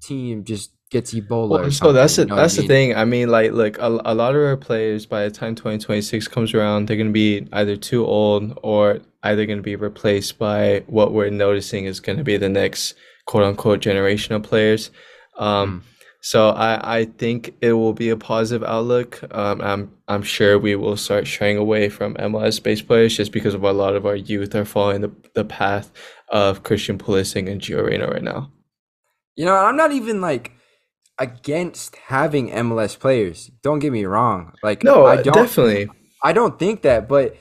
team 0.01 0.43
just 0.43 0.71
gets 0.89 1.13
Ebola. 1.13 1.49
Well, 1.49 1.71
so 1.71 1.91
that's 1.91 2.15
the 2.15 2.23
you 2.23 2.27
know 2.27 2.35
that's 2.35 2.55
the 2.55 2.61
mean? 2.61 2.67
thing. 2.67 2.95
I 2.95 3.05
mean, 3.05 3.29
like, 3.29 3.51
look, 3.51 3.77
a, 3.79 3.87
a 4.05 4.15
lot 4.15 4.35
of 4.35 4.41
our 4.41 4.57
players 4.57 5.05
by 5.05 5.23
the 5.23 5.31
time 5.31 5.55
2026 5.55 6.27
comes 6.27 6.53
around, 6.53 6.87
they're 6.87 6.97
gonna 6.97 7.11
be 7.11 7.47
either 7.51 7.75
too 7.75 8.05
old 8.05 8.57
or 8.63 8.99
either 9.23 9.45
gonna 9.45 9.61
be 9.61 9.75
replaced 9.75 10.37
by 10.37 10.83
what 10.87 11.13
we're 11.13 11.29
noticing 11.29 11.85
is 11.85 11.99
gonna 11.99 12.23
be 12.23 12.37
the 12.37 12.49
next 12.49 12.95
quote 13.25 13.43
unquote 13.43 13.79
generation 13.79 14.35
of 14.35 14.43
players. 14.43 14.91
Um, 15.37 15.83
so 16.21 16.49
I 16.49 16.99
I 16.99 17.05
think 17.05 17.55
it 17.61 17.73
will 17.73 17.93
be 17.93 18.09
a 18.09 18.17
positive 18.17 18.67
outlook. 18.67 19.21
Um, 19.35 19.61
I'm 19.61 19.91
I'm 20.07 20.23
sure 20.23 20.57
we 20.57 20.75
will 20.75 20.97
start 20.97 21.27
shying 21.27 21.57
away 21.57 21.89
from 21.89 22.15
MLS 22.15 22.61
based 22.61 22.87
players 22.87 23.15
just 23.15 23.31
because 23.31 23.53
of 23.53 23.63
a 23.63 23.73
lot 23.73 23.95
of 23.95 24.05
our 24.05 24.15
youth 24.15 24.55
are 24.55 24.65
following 24.65 25.01
the 25.01 25.11
the 25.35 25.45
path 25.45 25.91
of 26.29 26.63
Christian 26.63 26.97
Pulisic 26.97 27.49
and 27.49 27.61
Gio 27.61 27.85
Reyna 27.85 28.07
right 28.07 28.23
now. 28.23 28.51
You 29.35 29.45
know, 29.45 29.55
I'm 29.55 29.77
not 29.77 29.91
even 29.91 30.19
like 30.19 30.51
against 31.19 31.95
having 31.95 32.49
MLS 32.49 32.97
players. 32.97 33.49
Don't 33.63 33.79
get 33.79 33.91
me 33.91 34.05
wrong. 34.05 34.53
Like 34.63 34.83
No, 34.83 35.05
I 35.05 35.17
uh, 35.17 35.21
don't 35.23 35.33
definitely. 35.33 35.89
I 36.23 36.33
don't 36.33 36.57
think 36.57 36.81
that, 36.81 37.07
but 37.07 37.35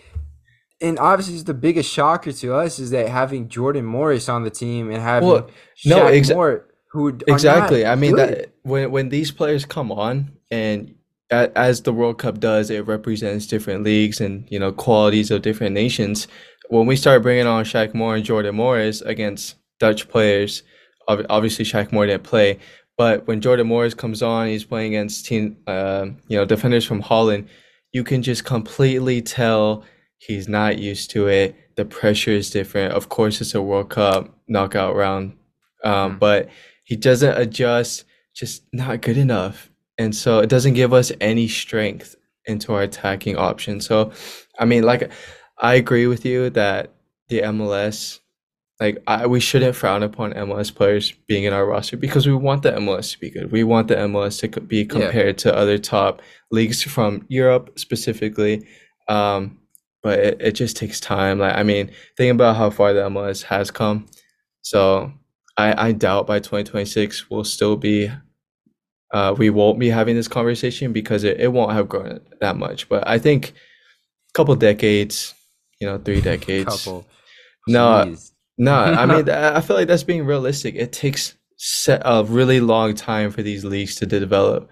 and 0.80 0.98
obviously 0.98 1.40
the 1.42 1.54
biggest 1.54 1.90
shocker 1.90 2.32
to 2.32 2.54
us 2.54 2.78
is 2.78 2.90
that 2.90 3.08
having 3.08 3.48
Jordan 3.48 3.84
Morris 3.84 4.28
on 4.28 4.44
the 4.44 4.50
team 4.50 4.90
and 4.90 5.00
having 5.02 5.28
Well, 5.28 5.50
no, 5.84 6.04
Shaq 6.04 6.20
exa- 6.20 6.34
Moore 6.34 6.66
who 6.92 7.18
Exactly. 7.26 7.86
I 7.86 7.94
mean 7.94 8.14
good. 8.14 8.28
that 8.28 8.50
when 8.62 8.90
when 8.90 9.08
these 9.08 9.30
players 9.30 9.64
come 9.64 9.90
on 9.92 10.32
and 10.50 10.94
a- 11.30 11.56
as 11.56 11.82
the 11.82 11.92
World 11.92 12.18
Cup 12.18 12.38
does, 12.38 12.70
it 12.70 12.86
represents 12.86 13.46
different 13.46 13.84
leagues 13.84 14.20
and 14.20 14.46
you 14.50 14.58
know 14.58 14.72
qualities 14.72 15.30
of 15.30 15.42
different 15.42 15.74
nations. 15.74 16.28
When 16.68 16.86
we 16.86 16.96
start 16.96 17.22
bringing 17.22 17.46
on 17.46 17.64
Shaq 17.64 17.94
Moore 17.94 18.16
and 18.16 18.24
Jordan 18.24 18.56
Morris 18.56 19.00
against 19.00 19.56
Dutch 19.78 20.08
players, 20.08 20.62
obviously 21.08 21.64
Shaq 21.64 21.92
Moore 21.92 22.06
didn't 22.06 22.24
play, 22.24 22.58
but 22.96 23.26
when 23.26 23.40
Jordan 23.40 23.66
Morris 23.66 23.94
comes 23.94 24.22
on, 24.22 24.48
he's 24.48 24.64
playing 24.64 24.94
against 24.94 25.26
team, 25.26 25.56
um, 25.66 26.16
you 26.28 26.36
know, 26.36 26.44
defenders 26.44 26.84
from 26.84 27.00
Holland. 27.00 27.48
You 27.92 28.04
can 28.04 28.22
just 28.22 28.44
completely 28.44 29.22
tell 29.22 29.84
he's 30.18 30.48
not 30.48 30.78
used 30.78 31.10
to 31.10 31.28
it. 31.28 31.54
The 31.76 31.84
pressure 31.84 32.30
is 32.30 32.50
different. 32.50 32.92
Of 32.94 33.08
course, 33.08 33.40
it's 33.40 33.54
a 33.54 33.62
World 33.62 33.90
Cup 33.90 34.34
knockout 34.48 34.96
round, 34.96 35.36
um, 35.84 36.16
Mhm. 36.16 36.18
but 36.18 36.48
he 36.84 36.96
doesn't 36.96 37.36
adjust. 37.38 38.04
Just 38.34 38.64
not 38.72 39.00
good 39.00 39.16
enough, 39.16 39.70
and 39.96 40.14
so 40.14 40.40
it 40.40 40.50
doesn't 40.50 40.74
give 40.74 40.92
us 40.92 41.10
any 41.22 41.48
strength 41.48 42.16
into 42.44 42.74
our 42.74 42.82
attacking 42.82 43.36
option. 43.36 43.80
So, 43.80 44.12
I 44.58 44.66
mean, 44.66 44.82
like, 44.82 45.10
I 45.58 45.74
agree 45.76 46.06
with 46.06 46.24
you 46.26 46.50
that 46.50 46.92
the 47.28 47.40
MLS, 47.42 48.20
like, 48.80 49.02
I, 49.06 49.26
we 49.26 49.40
shouldn't 49.40 49.74
frown 49.74 50.02
upon 50.02 50.34
MLS 50.34 50.74
players 50.74 51.12
being 51.26 51.44
in 51.44 51.52
our 51.54 51.64
roster 51.64 51.96
because 51.96 52.26
we 52.26 52.34
want 52.34 52.62
the 52.62 52.72
MLS 52.72 53.12
to 53.12 53.18
be 53.18 53.30
good. 53.30 53.50
We 53.50 53.64
want 53.64 53.88
the 53.88 53.96
MLS 53.96 54.40
to 54.40 54.60
be 54.60 54.84
compared 54.84 55.38
to 55.38 55.56
other 55.56 55.78
top 55.78 56.20
leagues 56.50 56.82
from 56.82 57.24
Europe 57.28 57.78
specifically. 57.78 58.66
Um, 59.08 59.58
but 60.02 60.18
it, 60.18 60.40
it 60.40 60.52
just 60.52 60.76
takes 60.76 61.00
time. 61.00 61.38
Like 61.38 61.56
I 61.56 61.62
mean, 61.62 61.90
think 62.16 62.32
about 62.32 62.56
how 62.56 62.70
far 62.70 62.92
the 62.92 63.08
MLS 63.08 63.42
has 63.44 63.70
come. 63.70 64.06
So 64.62 65.12
I 65.56 65.88
I 65.88 65.92
doubt 65.92 66.26
by 66.26 66.38
2026 66.38 67.30
we'll 67.30 67.44
still 67.44 67.76
be 67.76 68.10
uh, 69.12 69.34
we 69.36 69.50
won't 69.50 69.78
be 69.78 69.88
having 69.88 70.16
this 70.16 70.28
conversation 70.28 70.92
because 70.92 71.24
it, 71.24 71.40
it 71.40 71.52
won't 71.52 71.72
have 71.72 71.88
grown 71.88 72.20
that 72.40 72.56
much. 72.56 72.88
But 72.88 73.08
I 73.08 73.18
think 73.18 73.50
a 73.50 74.32
couple 74.34 74.54
decades, 74.56 75.34
you 75.80 75.86
know, 75.86 75.98
three 75.98 76.20
decades. 76.20 76.84
Couple. 76.84 77.06
No, 77.66 78.04
Jeez. 78.06 78.32
No, 78.58 78.74
I 78.74 79.06
mean, 79.06 79.28
I 79.56 79.60
feel 79.60 79.76
like 79.76 79.88
that's 79.88 80.02
being 80.04 80.24
realistic. 80.26 80.74
It 80.74 80.92
takes 80.92 81.34
se- 81.56 82.00
a 82.04 82.24
really 82.24 82.60
long 82.60 82.94
time 82.94 83.30
for 83.30 83.42
these 83.42 83.64
leagues 83.64 83.96
to 83.96 84.06
develop, 84.06 84.68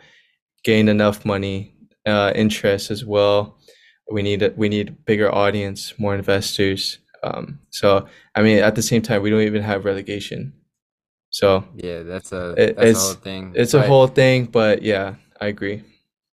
gain 0.65 0.89
enough 0.89 1.25
money, 1.25 1.75
uh, 2.07 2.33
interest 2.35 2.91
as 2.91 3.05
well. 3.05 3.59
We 4.11 4.23
need 4.23 4.43
a, 4.43 4.53
we 4.57 4.69
need 4.69 5.05
bigger 5.07 5.35
audience, 5.35 5.95
more 5.99 6.15
investors. 6.15 6.99
Um, 7.23 7.61
so 7.71 8.07
I 8.35 8.43
mean, 8.43 8.59
at 8.59 8.75
the 8.75 8.83
same 8.83 9.01
time, 9.03 9.23
we 9.23 9.31
don't 9.31 9.41
even 9.41 9.63
have 9.63 9.85
relegation. 9.85 10.53
So 11.31 11.65
yeah, 11.75 12.03
that's 12.03 12.33
a 12.33 12.51
It- 12.57 12.77
that's 12.77 12.79
a 12.79 12.89
it's- 12.91 13.03
whole 13.05 13.15
thing. 13.15 13.53
it's 13.57 13.75
a 13.75 13.83
whole 13.83 14.07
thing, 14.07 14.45
but 14.47 14.83
yeah, 14.83 15.15
I 15.41 15.47
agree. 15.49 15.83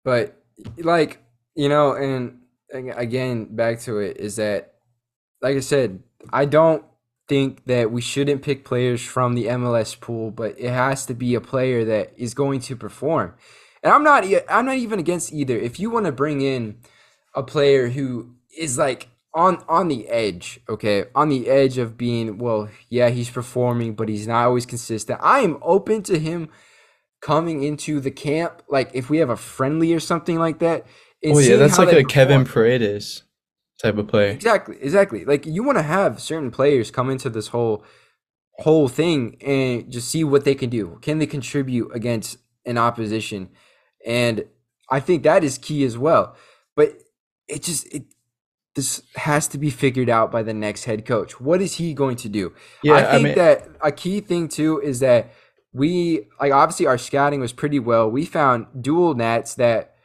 But 0.04 0.36
like 0.78 1.18
you 1.54 1.68
know, 1.68 1.92
and 1.94 2.38
ag- 2.72 2.94
again, 2.96 3.54
back 3.56 3.80
to 3.80 3.98
it 3.98 4.18
is 4.18 4.36
that, 4.36 4.74
like 5.42 5.56
I 5.56 5.60
said, 5.60 6.00
I 6.32 6.44
don't 6.44 6.84
think 7.28 7.64
that 7.64 7.90
we 7.90 8.00
shouldn't 8.00 8.42
pick 8.42 8.64
players 8.64 9.04
from 9.04 9.34
the 9.34 9.46
MLS 9.46 9.98
pool, 9.98 10.30
but 10.30 10.58
it 10.58 10.70
has 10.70 11.06
to 11.06 11.14
be 11.14 11.34
a 11.34 11.40
player 11.40 11.84
that 11.84 12.12
is 12.16 12.34
going 12.34 12.60
to 12.60 12.76
perform. 12.76 13.34
And 13.82 13.92
I'm 13.92 14.02
not, 14.02 14.24
I'm 14.48 14.66
not 14.66 14.76
even 14.76 14.98
against 14.98 15.32
either. 15.32 15.56
If 15.56 15.80
you 15.80 15.90
want 15.90 16.06
to 16.06 16.12
bring 16.12 16.40
in 16.40 16.78
a 17.34 17.42
player 17.42 17.88
who 17.88 18.34
is 18.56 18.78
like 18.78 19.08
on 19.34 19.62
on 19.68 19.88
the 19.88 20.08
edge, 20.08 20.60
okay, 20.68 21.04
on 21.14 21.28
the 21.28 21.48
edge 21.48 21.78
of 21.78 21.96
being, 21.98 22.38
well, 22.38 22.68
yeah, 22.88 23.10
he's 23.10 23.30
performing, 23.30 23.94
but 23.94 24.08
he's 24.08 24.26
not 24.26 24.46
always 24.46 24.66
consistent. 24.66 25.20
I 25.22 25.40
am 25.40 25.58
open 25.62 26.02
to 26.04 26.18
him 26.18 26.48
coming 27.20 27.62
into 27.62 28.00
the 28.00 28.10
camp, 28.10 28.62
like 28.68 28.90
if 28.94 29.10
we 29.10 29.18
have 29.18 29.30
a 29.30 29.36
friendly 29.36 29.92
or 29.92 30.00
something 30.00 30.38
like 30.38 30.58
that. 30.60 30.86
Oh 31.24 31.38
yeah, 31.38 31.56
that's 31.56 31.78
like 31.78 31.92
a 31.92 32.04
Kevin. 32.04 32.44
Paredes 32.44 33.22
type 33.82 33.98
of 33.98 34.08
play. 34.08 34.32
Exactly, 34.32 34.76
exactly. 34.80 35.24
Like 35.24 35.46
you 35.46 35.62
want 35.62 35.78
to 35.78 35.82
have 35.82 36.20
certain 36.20 36.50
players 36.50 36.90
come 36.90 37.10
into 37.10 37.30
this 37.30 37.48
whole 37.48 37.84
whole 38.58 38.88
thing 38.88 39.36
and 39.42 39.90
just 39.90 40.08
see 40.08 40.24
what 40.24 40.44
they 40.44 40.54
can 40.54 40.70
do. 40.70 40.98
Can 41.02 41.18
they 41.18 41.26
contribute 41.26 41.90
against 41.94 42.38
an 42.64 42.78
opposition? 42.78 43.50
And 44.06 44.46
I 44.90 45.00
think 45.00 45.22
that 45.24 45.44
is 45.44 45.58
key 45.58 45.84
as 45.84 45.98
well. 45.98 46.36
But 46.74 46.98
it 47.48 47.62
just 47.62 47.92
it 47.94 48.04
this 48.74 49.02
has 49.16 49.48
to 49.48 49.58
be 49.58 49.70
figured 49.70 50.10
out 50.10 50.30
by 50.30 50.42
the 50.42 50.54
next 50.54 50.84
head 50.84 51.06
coach. 51.06 51.40
What 51.40 51.62
is 51.62 51.74
he 51.74 51.94
going 51.94 52.16
to 52.16 52.28
do? 52.28 52.54
Yeah, 52.82 52.94
I 52.94 53.08
I 53.08 53.10
think 53.12 53.24
mean, 53.24 53.34
that 53.36 53.68
a 53.80 53.92
key 53.92 54.20
thing 54.20 54.48
too 54.48 54.80
is 54.80 55.00
that 55.00 55.32
we 55.72 56.28
like 56.40 56.52
obviously 56.52 56.86
our 56.86 56.98
scouting 56.98 57.40
was 57.40 57.52
pretty 57.52 57.78
well. 57.78 58.10
We 58.10 58.24
found 58.26 58.66
dual 58.80 59.14
nets 59.14 59.54
that 59.54 59.95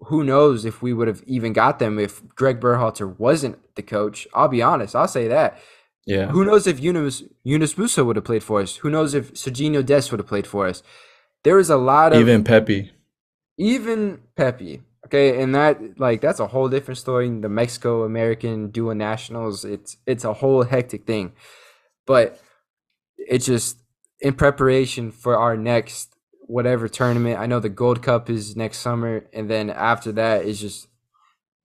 who 0.00 0.24
knows 0.24 0.64
if 0.64 0.82
we 0.82 0.92
would 0.92 1.08
have 1.08 1.22
even 1.26 1.52
got 1.52 1.78
them 1.78 1.98
if 1.98 2.22
Gregg 2.34 2.60
Berhalter 2.60 3.18
wasn't 3.18 3.58
the 3.74 3.82
coach. 3.82 4.26
I'll 4.34 4.48
be 4.48 4.62
honest, 4.62 4.94
I'll 4.94 5.08
say 5.08 5.28
that. 5.28 5.58
yeah, 6.06 6.26
Who 6.26 6.44
knows 6.44 6.66
if 6.66 6.78
Yunus 6.80 7.22
Yunus 7.42 7.74
Musah 7.74 8.04
would 8.04 8.16
have 8.16 8.24
played 8.24 8.42
for 8.42 8.60
us? 8.60 8.76
Who 8.76 8.90
knows 8.90 9.14
if 9.14 9.32
Sergiño 9.34 9.84
Dest 9.84 10.10
would 10.10 10.20
have 10.20 10.26
played 10.28 10.46
for 10.46 10.66
us? 10.66 10.82
There 11.42 11.58
is 11.58 11.70
a 11.70 11.76
lot 11.76 12.12
of 12.12 12.20
even 12.20 12.44
Pepi. 12.44 12.90
even 13.58 14.20
Pepi. 14.36 14.82
Okay, 15.06 15.42
and 15.42 15.54
that 15.54 15.98
like 16.00 16.20
that's 16.22 16.40
a 16.40 16.46
whole 16.46 16.68
different 16.68 16.98
story. 16.98 17.28
The 17.28 17.48
Mexico 17.48 18.04
American 18.04 18.70
dual 18.70 18.94
nationals, 18.94 19.64
it's 19.64 19.98
it's 20.06 20.24
a 20.24 20.32
whole 20.32 20.62
hectic 20.64 21.06
thing. 21.06 21.32
But 22.06 22.40
it's 23.18 23.46
just 23.46 23.78
in 24.20 24.34
preparation 24.34 25.10
for 25.12 25.36
our 25.38 25.56
next 25.56 26.13
whatever 26.46 26.88
tournament. 26.88 27.38
I 27.38 27.46
know 27.46 27.60
the 27.60 27.68
Gold 27.68 28.02
Cup 28.02 28.30
is 28.30 28.56
next 28.56 28.78
summer, 28.78 29.26
and 29.32 29.50
then 29.50 29.70
after 29.70 30.12
that 30.12 30.44
is 30.44 30.60
just 30.60 30.88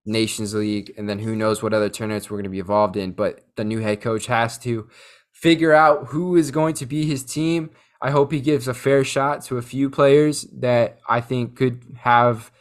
Nations 0.05 0.53
League, 0.53 0.93
and 0.97 1.07
then 1.07 1.19
who 1.19 1.35
knows 1.35 1.61
what 1.61 1.73
other 1.73 1.89
tournaments 1.89 2.29
we're 2.29 2.37
going 2.37 2.43
to 2.45 2.49
be 2.49 2.59
involved 2.59 2.97
in. 2.97 3.11
But 3.11 3.45
the 3.55 3.63
new 3.63 3.79
head 3.79 4.01
coach 4.01 4.25
has 4.27 4.57
to 4.59 4.89
figure 5.31 5.73
out 5.73 6.07
who 6.07 6.35
is 6.35 6.51
going 6.51 6.73
to 6.75 6.85
be 6.85 7.05
his 7.05 7.23
team. 7.23 7.69
I 8.01 8.11
hope 8.11 8.31
he 8.31 8.39
gives 8.39 8.67
a 8.67 8.73
fair 8.73 9.03
shot 9.03 9.43
to 9.45 9.57
a 9.57 9.61
few 9.61 9.89
players 9.89 10.43
that 10.59 10.99
I 11.07 11.21
think 11.21 11.55
could 11.57 11.83
have 11.97 12.51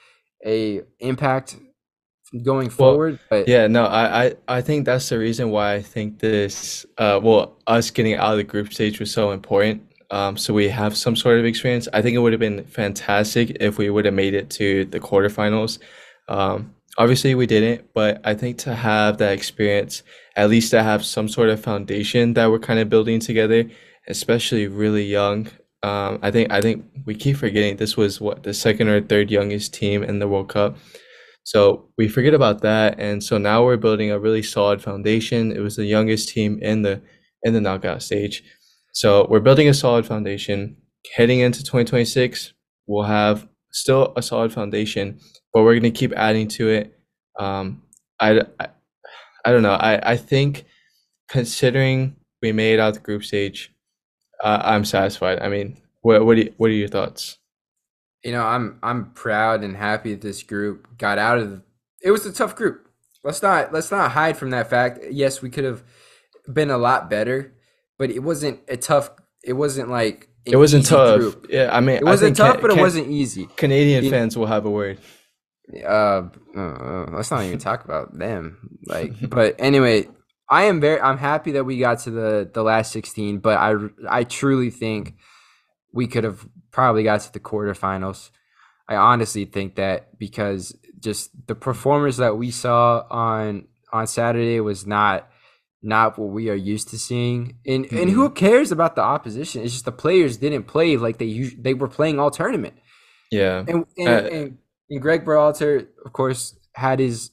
a 0.44 0.83
impact 0.98 1.57
going 2.42 2.66
Well, 2.66 2.92
forward. 2.92 3.18
But 3.31 3.48
Yeah, 3.48 3.68
no, 3.68 3.85
I, 3.85 4.24
I, 4.26 4.35
I 4.48 4.61
think 4.61 4.85
that's 4.85 5.09
the 5.09 5.18
reason 5.18 5.50
why 5.50 5.74
I 5.74 5.83
think 5.83 6.18
this, 6.18 6.85
uh, 6.98 7.20
well, 7.22 7.57
us 7.66 7.90
getting 7.90 8.14
out 8.14 8.33
of 8.33 8.38
the 8.38 8.44
group 8.44 8.72
stage 8.72 9.00
was 9.00 9.12
so 9.12 9.31
important. 9.31 9.83
Um, 10.11 10.37
so 10.37 10.55
we 10.55 10.68
have 10.68 10.97
some 10.97 11.16
sort 11.16 11.38
of 11.38 11.44
experience. 11.44 11.88
I 11.92 12.01
think 12.03 12.14
it 12.14 12.18
would 12.18 12.33
have 12.33 12.40
been 12.40 12.64
fantastic 12.64 13.57
if 13.61 13.77
we 13.79 13.90
would 13.90 14.07
have 14.07 14.14
made 14.14 14.35
it 14.35 14.49
to 14.51 14.87
the 14.87 15.01
quarterfinals. 15.01 15.79
Um, 16.29 16.75
obviously 16.99 17.35
we 17.35 17.47
didn't, 17.47 17.88
but 17.94 18.21
I 18.25 18.35
think 18.35 18.59
to 18.59 18.75
have 18.75 19.18
that 19.18 19.33
experience, 19.33 20.03
at 20.37 20.51
least 20.51 20.73
to 20.73 20.83
have 20.83 21.05
some 21.05 21.29
sort 21.29 21.49
of 21.49 21.61
foundation 21.61 22.35
that 22.35 22.51
we're 22.51 22.59
kind 22.59 22.81
of 22.81 22.90
building 22.90 23.21
together, 23.21 23.64
especially 24.09 24.66
really 24.66 25.05
young. 25.05 25.49
Um, 25.85 26.18
I 26.23 26.33
think 26.33 26.51
I 26.51 26.61
think 26.61 26.85
we 27.07 27.14
keep 27.14 27.37
forgetting 27.37 27.77
this 27.77 27.97
was 27.97 28.21
what 28.21 28.42
the 28.42 28.53
second 28.53 28.88
or 28.88 29.01
third 29.01 29.31
youngest 29.31 29.73
team 29.73 30.03
in 30.03 30.18
the 30.18 30.29
World 30.29 30.49
Cup. 30.49 30.77
So 31.44 31.88
we 31.97 32.09
forget 32.09 32.35
about 32.35 32.61
that, 32.62 32.99
and 32.99 33.23
so 33.23 33.38
now 33.38 33.64
we're 33.64 33.77
building 33.77 34.11
a 34.11 34.18
really 34.18 34.42
solid 34.42 34.83
foundation. 34.83 35.53
It 35.53 35.61
was 35.61 35.77
the 35.77 35.87
youngest 35.87 36.29
team 36.31 36.59
in 36.61 36.83
the 36.83 37.01
in 37.44 37.55
the 37.55 37.61
knockout 37.61 38.03
stage, 38.03 38.42
so 38.92 39.27
we're 39.29 39.40
building 39.40 39.68
a 39.68 39.74
solid 39.74 40.07
foundation. 40.07 40.77
Heading 41.14 41.40
into 41.40 41.61
2026, 41.61 42.53
we'll 42.87 43.05
have 43.05 43.48
still 43.72 44.12
a 44.16 44.22
solid 44.22 44.53
foundation, 44.53 45.20
but 45.53 45.62
we're 45.62 45.74
gonna 45.74 45.90
keep 45.90 46.12
adding 46.14 46.48
to 46.48 46.68
it. 46.68 46.98
Um, 47.38 47.83
I, 48.20 48.42
I, 48.59 48.68
I 49.44 49.53
don't 49.53 49.62
know. 49.62 49.74
I, 49.74 50.12
I 50.12 50.16
think 50.16 50.64
considering 51.29 52.16
we 52.42 52.53
made 52.53 52.81
out 52.81 52.94
the 52.94 53.01
group 53.01 53.24
stage, 53.24 53.72
uh, 54.42 54.61
I'm 54.64 54.85
satisfied. 54.85 55.40
I 55.40 55.48
mean, 55.48 55.81
what 56.03 56.24
what 56.24 56.37
you, 56.37 56.53
what 56.57 56.70
are 56.70 56.74
your 56.74 56.88
thoughts? 56.88 57.38
you 58.24 58.33
know, 58.33 58.44
I'm 58.44 58.79
I'm 58.83 59.12
proud 59.12 59.62
and 59.62 59.77
happy 59.77 60.12
that 60.12 60.20
this 60.20 60.42
group 60.42 60.98
got 60.98 61.18
out 61.18 61.38
of. 61.38 61.51
The, 61.51 61.62
it 62.03 62.11
was 62.11 62.27
a 62.27 62.33
tough 62.33 62.57
group. 62.57 62.88
Let's 63.24 63.42
not 63.42 63.72
let's 63.72 63.90
not 63.90 64.12
hide 64.12 64.37
from 64.37 64.51
that 64.51 64.70
fact. 64.70 65.01
Yes, 65.11 65.42
we 65.42 65.51
could 65.51 65.64
have 65.64 65.83
been 66.53 66.70
a 66.70 66.79
lot 66.79 67.11
better, 67.11 67.55
but 67.98 68.11
it 68.11 68.20
wasn't 68.22 68.61
a 68.68 68.76
tough. 68.76 69.11
It 69.44 69.52
wasn't 69.54 69.88
like 69.90 70.28
It 70.44 70.56
wasn't 70.56 70.87
tough. 70.87 71.18
group. 71.20 71.46
Yeah, 71.50 71.68
I 71.76 71.80
mean, 71.80 71.96
It 71.96 72.04
wasn't 72.04 72.37
tough, 72.37 72.56
Ca- 72.56 72.62
but 72.62 72.70
it 72.70 72.76
Ca- 72.76 72.80
wasn't 72.82 73.08
easy. 73.08 73.48
Canadian 73.56 74.04
You- 74.04 74.11
fans 74.11 74.37
will 74.37 74.46
have 74.46 74.64
a 74.66 74.70
word. 74.70 74.98
uh, 75.84 76.22
uh, 76.56 77.06
let's 77.12 77.30
not 77.30 77.44
even 77.44 77.58
talk 77.58 77.84
about 77.84 78.16
them. 78.18 78.78
Like, 78.87 79.12
but 79.28 79.56
anyway, 79.58 80.08
I 80.50 80.64
am 80.64 80.80
very, 80.80 81.00
I'm 81.00 81.18
happy 81.18 81.52
that 81.52 81.64
we 81.64 81.78
got 81.78 81.98
to 82.00 82.11
the 82.11 82.50
the 82.52 82.62
last 82.62 82.90
sixteen. 82.92 83.38
But 83.38 83.58
I, 83.58 83.74
I 84.08 84.24
truly 84.24 84.70
think 84.70 85.14
we 85.92 86.06
could 86.06 86.24
have 86.24 86.46
probably 86.70 87.02
got 87.02 87.20
to 87.22 87.32
the 87.32 87.40
quarterfinals. 87.40 88.30
I 88.88 88.96
honestly 88.96 89.44
think 89.44 89.74
that 89.76 90.18
because 90.18 90.74
just 90.98 91.30
the 91.46 91.54
performers 91.54 92.16
that 92.16 92.38
we 92.38 92.50
saw 92.50 93.04
on 93.11 93.66
on 93.92 94.06
Saturday 94.06 94.61
was 94.61 94.87
not 94.87 95.28
not 95.83 96.19
what 96.19 96.31
we 96.31 96.51
are 96.51 96.55
used 96.55 96.88
to 96.91 96.99
seeing. 96.99 97.57
And 97.67 97.87
and 97.93 98.11
who 98.11 98.31
cares 98.31 98.73
about 98.73 98.97
the 98.97 99.03
opposition? 99.03 99.62
It's 99.62 99.73
just 99.73 99.85
the 99.85 99.93
players 99.93 100.37
didn't 100.37 100.64
play 100.64 100.97
like 100.97 101.19
they 101.19 101.27
us- 101.29 101.53
they 101.59 101.75
were 101.75 101.88
playing 101.88 102.19
all 102.19 102.31
tournament. 102.31 102.75
Yeah. 103.31 103.64
And 103.69 103.87
and, 103.97 104.09
Uh, 104.09 104.29
and, 104.37 104.59
and 104.91 105.03
Gregg 105.03 105.25
Berhalter, 105.25 105.87
of 106.05 106.12
course, 106.12 106.57
had 106.73 106.99
his 106.99 107.31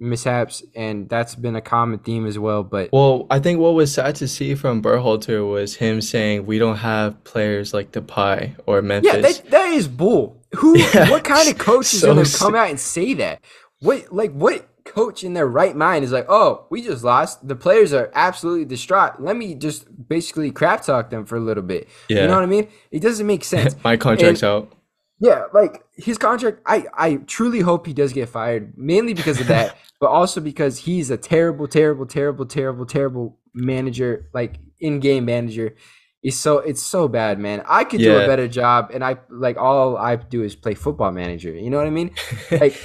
mishaps, 0.00 0.62
and 0.76 1.08
that's 1.08 1.34
been 1.34 1.56
a 1.56 1.60
common 1.60 1.98
theme 1.98 2.24
as 2.26 2.38
well. 2.38 2.62
But 2.62 2.90
Well, 2.92 3.26
I 3.30 3.40
think 3.40 3.58
what 3.58 3.74
was 3.74 3.92
sad 3.94 4.14
to 4.16 4.28
see 4.28 4.54
from 4.54 4.80
Berhalter 4.82 5.48
was 5.50 5.74
him 5.74 6.00
saying 6.00 6.46
we 6.46 6.58
don't 6.58 6.76
have 6.76 7.24
players 7.24 7.74
like 7.74 7.90
Depay 7.92 8.54
or 8.66 8.80
Memphis. 8.82 9.12
yeah, 9.12 9.20
that, 9.20 9.50
that 9.50 9.72
is 9.72 9.88
bull. 9.88 10.36
Who? 10.54 10.78
Yeah, 10.94 11.10
What 11.10 11.24
kind 11.24 11.48
of 11.48 11.58
coach 11.58 11.92
is 11.92 12.00
so 12.00 12.14
gonna 12.14 12.26
come 12.28 12.54
out 12.54 12.70
and 12.70 12.78
say 12.78 13.14
that? 13.14 13.40
What 13.80 14.12
like 14.12 14.32
what 14.32 14.68
coach 14.88 15.24
in 15.24 15.34
their 15.34 15.46
right 15.46 15.76
mind 15.76 16.04
is 16.04 16.12
like, 16.12 16.26
oh, 16.28 16.66
we 16.70 16.82
just 16.82 17.04
lost. 17.04 17.46
The 17.46 17.56
players 17.56 17.92
are 17.92 18.10
absolutely 18.14 18.64
distraught. 18.64 19.20
Let 19.20 19.36
me 19.36 19.54
just 19.54 20.08
basically 20.08 20.50
crap 20.50 20.84
talk 20.84 21.10
them 21.10 21.24
for 21.24 21.36
a 21.36 21.40
little 21.40 21.62
bit. 21.62 21.88
Yeah. 22.08 22.22
You 22.22 22.28
know 22.28 22.34
what 22.34 22.42
I 22.42 22.46
mean? 22.46 22.68
It 22.90 23.00
doesn't 23.00 23.26
make 23.26 23.44
sense. 23.54 23.76
My 23.84 23.96
contract's 23.96 24.42
out. 24.42 24.72
Yeah, 25.20 25.44
like 25.52 25.84
his 25.96 26.16
contract, 26.16 26.60
I 26.64 26.86
I 26.94 27.16
truly 27.16 27.60
hope 27.60 27.86
he 27.86 27.92
does 27.92 28.12
get 28.12 28.28
fired, 28.28 28.78
mainly 28.78 29.14
because 29.14 29.40
of 29.40 29.48
that, 29.48 29.76
but 30.00 30.10
also 30.10 30.40
because 30.40 30.78
he's 30.78 31.10
a 31.10 31.16
terrible, 31.16 31.66
terrible, 31.66 32.06
terrible, 32.06 32.46
terrible, 32.46 32.86
terrible 32.86 33.38
manager, 33.52 34.28
like 34.32 34.60
in-game 34.78 35.24
manager. 35.24 35.74
He's 36.22 36.38
so 36.38 36.58
it's 36.58 36.82
so 36.82 37.08
bad, 37.08 37.38
man. 37.38 37.64
I 37.66 37.84
could 37.84 38.00
do 38.00 38.16
a 38.16 38.26
better 38.26 38.46
job, 38.46 38.90
and 38.94 39.04
I 39.04 39.18
like 39.28 39.56
all 39.56 39.96
I 39.96 40.16
do 40.16 40.42
is 40.42 40.54
play 40.54 40.74
football 40.74 41.10
manager. 41.10 41.52
You 41.52 41.70
know 41.70 41.78
what 41.78 41.86
I 41.86 41.90
mean? 41.90 42.12
Like 42.50 42.80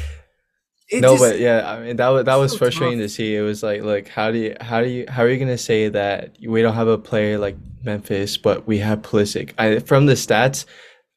It 0.93 1.01
No, 1.01 1.13
just- 1.17 1.23
but 1.23 1.39
yeah, 1.39 1.69
I 1.71 1.79
mean 1.83 1.95
that 1.97 2.09
was 2.09 2.25
that 2.25 2.35
was 2.35 2.51
so 2.51 2.57
frustrating 2.59 2.99
tough. 2.99 3.05
to 3.05 3.09
see. 3.09 3.35
It 3.35 3.41
was 3.41 3.63
like, 3.63 3.81
look, 3.83 4.07
how 4.07 4.31
do 4.31 4.37
you 4.37 4.55
how 4.61 4.81
do 4.81 4.87
you 4.89 5.05
how 5.07 5.23
are 5.23 5.29
you 5.29 5.37
gonna 5.37 5.57
say 5.57 5.89
that 5.89 6.35
we 6.47 6.61
don't 6.61 6.75
have 6.75 6.87
a 6.87 6.97
player 6.97 7.37
like 7.37 7.55
Memphis, 7.83 8.37
but 8.37 8.67
we 8.67 8.77
have 8.79 9.01
Pulisic? 9.01 9.51
I 9.57 9.79
from 9.79 10.05
the 10.05 10.13
stats, 10.13 10.65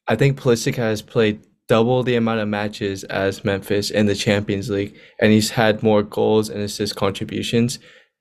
I 0.07 0.15
think 0.15 0.39
Pulisic 0.39 0.75
has 0.75 1.01
played 1.01 1.39
double 1.67 2.01
the 2.01 2.15
amount 2.15 2.39
of 2.39 2.47
matches 2.47 3.03
as 3.05 3.43
Memphis 3.43 3.89
in 3.91 4.05
the 4.05 4.15
Champions 4.15 4.69
League, 4.69 4.95
and 5.19 5.31
he's 5.31 5.51
had 5.51 5.83
more 5.83 6.01
goals 6.01 6.49
and 6.49 6.61
assist 6.61 6.95
contributions 6.95 7.77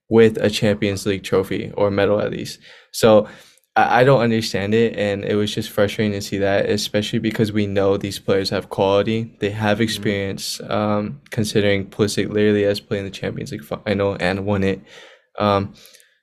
with 0.08 0.36
a 0.38 0.50
Champions 0.50 1.06
League 1.06 1.22
trophy 1.22 1.72
or 1.76 1.90
medal 1.90 2.20
at 2.20 2.30
least. 2.32 2.58
So 2.92 3.28
I, 3.76 4.00
I 4.00 4.04
don't 4.04 4.20
understand 4.20 4.74
it, 4.74 4.96
and 4.96 5.24
it 5.24 5.36
was 5.36 5.54
just 5.54 5.70
frustrating 5.70 6.12
to 6.12 6.22
see 6.22 6.38
that, 6.38 6.68
especially 6.68 7.18
because 7.18 7.52
we 7.52 7.66
know 7.66 7.96
these 7.96 8.18
players 8.18 8.50
have 8.50 8.70
quality, 8.70 9.36
they 9.40 9.50
have 9.50 9.80
experience. 9.80 10.60
Um, 10.68 11.20
considering 11.30 11.86
Pulisic 11.86 12.28
literally 12.28 12.64
has 12.64 12.80
played 12.80 13.00
in 13.00 13.04
the 13.04 13.10
Champions 13.10 13.52
League 13.52 13.64
final 13.64 14.16
and 14.18 14.44
won 14.46 14.64
it. 14.64 14.80
Um, 15.38 15.74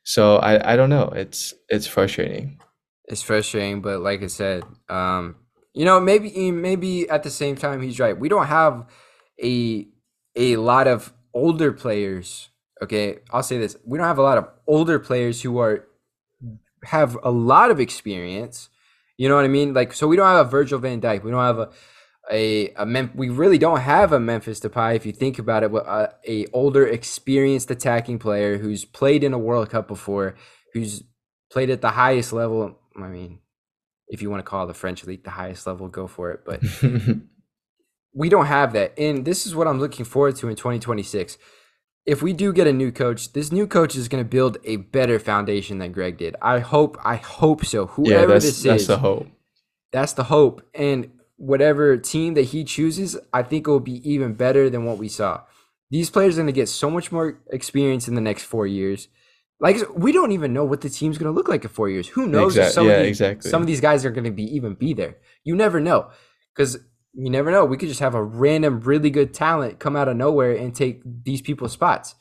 so 0.04 0.38
I, 0.38 0.74
I 0.74 0.76
don't 0.76 0.90
know. 0.90 1.14
It's 1.16 1.54
it's 1.70 1.88
frustrating. 1.88 2.60
It's 3.06 3.22
frustrating, 3.22 3.82
but 3.82 4.02
like 4.02 4.24
I 4.24 4.28
said, 4.28 4.64
um, 4.90 5.36
you 5.74 5.86
know, 5.86 6.00
maybe 6.00 6.52
maybe 6.52 7.10
at 7.10 7.24
the 7.24 7.30
same 7.30 7.56
time 7.56 7.82
he's 7.82 8.00
right. 8.00 8.18
We 8.18 8.30
don't 8.30 8.48
have 8.48 8.86
a 9.42 9.88
a 10.36 10.56
lot 10.58 10.88
of 10.88 11.14
older 11.34 11.72
players. 11.72 12.50
Okay, 12.82 13.20
I'll 13.32 13.44
say 13.44 13.58
this: 13.58 13.78
we 13.86 13.98
don't 13.98 14.08
have 14.08 14.18
a 14.18 14.24
lot 14.24 14.38
of 14.38 14.50
older 14.68 15.00
players 15.00 15.42
who 15.42 15.58
are 15.60 15.88
have 16.86 17.18
a 17.24 17.32
lot 17.32 17.72
of 17.72 17.80
experience. 17.80 18.70
You 19.18 19.30
know 19.30 19.36
what 19.36 19.46
I 19.46 19.50
mean? 19.50 19.74
Like, 19.74 19.94
so 19.94 20.08
we 20.08 20.16
don't 20.16 20.28
have 20.28 20.46
a 20.48 20.50
Virgil 20.50 20.80
Van 20.80 21.00
Dijk. 21.02 21.24
We 21.24 21.32
don't 21.32 21.44
have 21.44 21.60
a 21.60 21.70
a, 22.32 22.70
a 22.76 22.86
Mem- 22.86 23.12
we 23.16 23.30
really 23.30 23.58
don't 23.58 23.82
have 23.82 24.14
a 24.14 24.20
Memphis 24.20 24.60
Depay 24.62 24.96
if 24.96 25.06
you 25.06 25.12
think 25.12 25.40
about 25.40 25.64
it. 25.64 25.74
uh, 25.76 26.08
A 26.28 26.46
older, 26.54 26.88
experienced 26.88 27.70
attacking 27.70 28.18
player 28.20 28.58
who's 28.58 28.86
played 28.86 29.24
in 29.26 29.34
a 29.34 29.38
World 29.38 29.70
Cup 29.70 29.88
before, 29.90 30.36
who's 30.74 31.04
played 31.52 31.70
at 31.70 31.82
the 31.82 31.90
highest 31.90 32.32
level. 32.32 32.80
I 32.96 33.08
mean, 33.08 33.40
if 34.08 34.22
you 34.22 34.30
want 34.30 34.40
to 34.40 34.50
call 34.50 34.68
the 34.68 34.74
French 34.74 35.04
league 35.04 35.24
the 35.26 35.32
highest 35.32 35.68
level, 35.68 35.90
go 35.90 36.08
for 36.08 36.32
it. 36.32 36.42
But 36.46 36.62
we 38.16 38.30
don't 38.30 38.46
have 38.46 38.74
that, 38.74 38.98
and 38.98 39.26
this 39.26 39.46
is 39.46 39.56
what 39.56 39.68
I'm 39.68 39.80
looking 39.80 40.06
forward 40.06 40.36
to 40.38 40.48
in 40.48 40.56
2026. 40.56 41.38
If 42.06 42.22
we 42.22 42.34
do 42.34 42.52
get 42.52 42.68
a 42.68 42.74
new 42.74 42.92
coach, 42.92 43.32
this 43.32 43.52
new 43.52 43.66
coach 43.66 43.96
is 43.96 44.08
going 44.10 44.24
to 44.24 44.30
build 44.30 44.58
a 44.66 44.78
better 44.78 45.20
foundation 45.20 45.78
than 45.80 45.94
Gregg 45.94 46.18
did. 46.18 46.36
I 46.42 46.60
hope. 46.60 46.98
I 47.04 47.16
hope 47.16 47.66
so. 47.66 47.84
yeah, 47.98 48.16
Whoever 48.18 48.34
that's 48.34 48.46
this 48.46 48.58
is, 48.58 48.64
that's 48.64 48.88
the 48.88 48.98
hope. 48.98 49.28
that's 49.92 50.14
the 50.14 50.26
hope. 50.26 50.62
And 50.74 51.12
whatever 51.38 51.96
team 51.98 52.34
that 52.34 52.44
he 52.44 52.64
chooses, 52.66 53.18
I 53.32 53.44
think 53.44 53.68
it 53.68 53.72
will 53.72 53.80
be 53.80 54.08
even 54.10 54.34
better 54.34 54.70
than 54.70 54.86
what 54.86 54.98
we 54.98 55.08
saw. 55.08 55.42
These 55.92 56.10
players 56.10 56.36
are 56.36 56.42
going 56.42 56.48
to 56.48 56.54
get 56.54 56.70
so 56.70 56.90
much 56.90 57.12
more 57.12 57.40
experience 57.52 58.08
in 58.08 58.16
the 58.16 58.22
next 58.22 58.44
four 58.44 58.68
years. 58.68 59.08
Like 59.60 59.78
we 59.96 60.12
don't 60.12 60.34
even 60.34 60.52
know 60.52 60.66
what 60.66 60.82
the 60.82 60.90
team's 60.90 61.18
going 61.18 61.32
to 61.32 61.36
look 61.36 61.48
like 61.48 61.64
in 61.64 61.70
four 61.70 61.90
years. 61.90 62.10
Who 62.10 62.28
knows? 62.28 62.58
if 62.58 62.72
some 62.74 62.88
yeah, 62.88 62.94
of 62.94 63.00
these, 63.04 63.10
exactly. 63.22 63.50
Some 63.50 63.62
of 63.62 63.68
these 63.68 63.80
guys 63.80 64.04
are 64.04 64.12
going 64.12 64.26
to 64.26 64.32
be 64.32 64.44
even 64.56 64.74
be 64.74 64.94
there. 64.94 65.18
You 65.46 65.56
never 65.56 65.80
know, 65.80 66.10
because 66.54 66.80
you 67.14 67.30
never 67.30 67.52
know. 67.52 67.66
We 67.66 67.78
could 67.78 67.90
just 67.90 68.00
have 68.00 68.16
a 68.16 68.24
random, 68.24 68.82
really 68.82 69.10
good 69.10 69.34
talent 69.34 69.80
come 69.80 69.96
out 69.96 70.08
of 70.08 70.18
nowhere 70.18 70.56
and 70.56 70.74
take 70.74 71.02
these 71.06 71.42
people's 71.42 71.72
spots. 71.72 72.16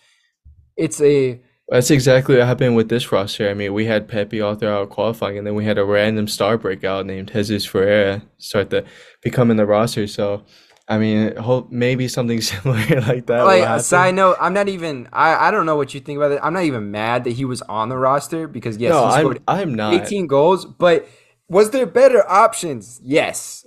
It's 0.77 1.01
a 1.01 1.41
That's 1.69 1.91
exactly 1.91 2.37
what 2.37 2.47
happened 2.47 2.77
with 2.77 2.89
this 2.89 3.11
roster. 3.11 3.49
I 3.49 3.55
mean, 3.55 3.73
we 3.73 3.87
had 3.87 4.09
Pepi 4.09 4.41
all 4.41 4.55
throughout 4.55 4.91
qualifying, 4.91 5.39
and 5.39 5.47
then 5.47 5.55
we 5.55 5.65
had 5.65 5.79
a 5.79 5.85
random 5.85 6.29
star 6.29 6.59
breakout 6.59 7.07
named 7.07 7.31
Jesus 7.33 7.65
Ferreira 7.65 8.23
start 8.39 8.71
to 8.71 8.85
become 9.23 9.51
in 9.51 9.57
the 9.57 9.67
roster. 9.67 10.07
So, 10.07 10.45
I 10.89 10.99
mean, 10.99 11.37
hope 11.37 11.71
maybe 11.71 12.07
something 12.09 12.41
similar 12.43 13.01
like 13.01 13.27
that 13.27 13.43
like 13.45 13.63
a 13.63 13.81
side 13.81 14.15
note. 14.15 14.37
I'm 14.41 14.53
not 14.53 14.69
even. 14.69 15.09
I 15.13 15.49
I 15.49 15.51
don't 15.51 15.65
know 15.65 15.77
what 15.77 15.95
you 15.95 16.01
think 16.01 16.19
about 16.19 16.33
it. 16.33 16.41
I'm 16.43 16.53
not 16.53 16.65
even 16.65 16.91
mad 16.91 17.25
that 17.25 17.33
he 17.33 17.47
was 17.47 17.63
on 17.63 17.89
the 17.89 17.97
roster 17.97 18.47
because 18.47 18.77
yes, 18.77 18.91
no, 18.91 19.09
he 19.09 19.39
I'm 19.49 19.61
I'm 19.61 19.75
not. 19.75 19.95
18 19.95 20.27
goals, 20.27 20.67
but 20.67 21.09
was 21.49 21.71
there 21.71 21.87
better 21.87 22.29
options? 22.31 23.01
Yes. 23.03 23.65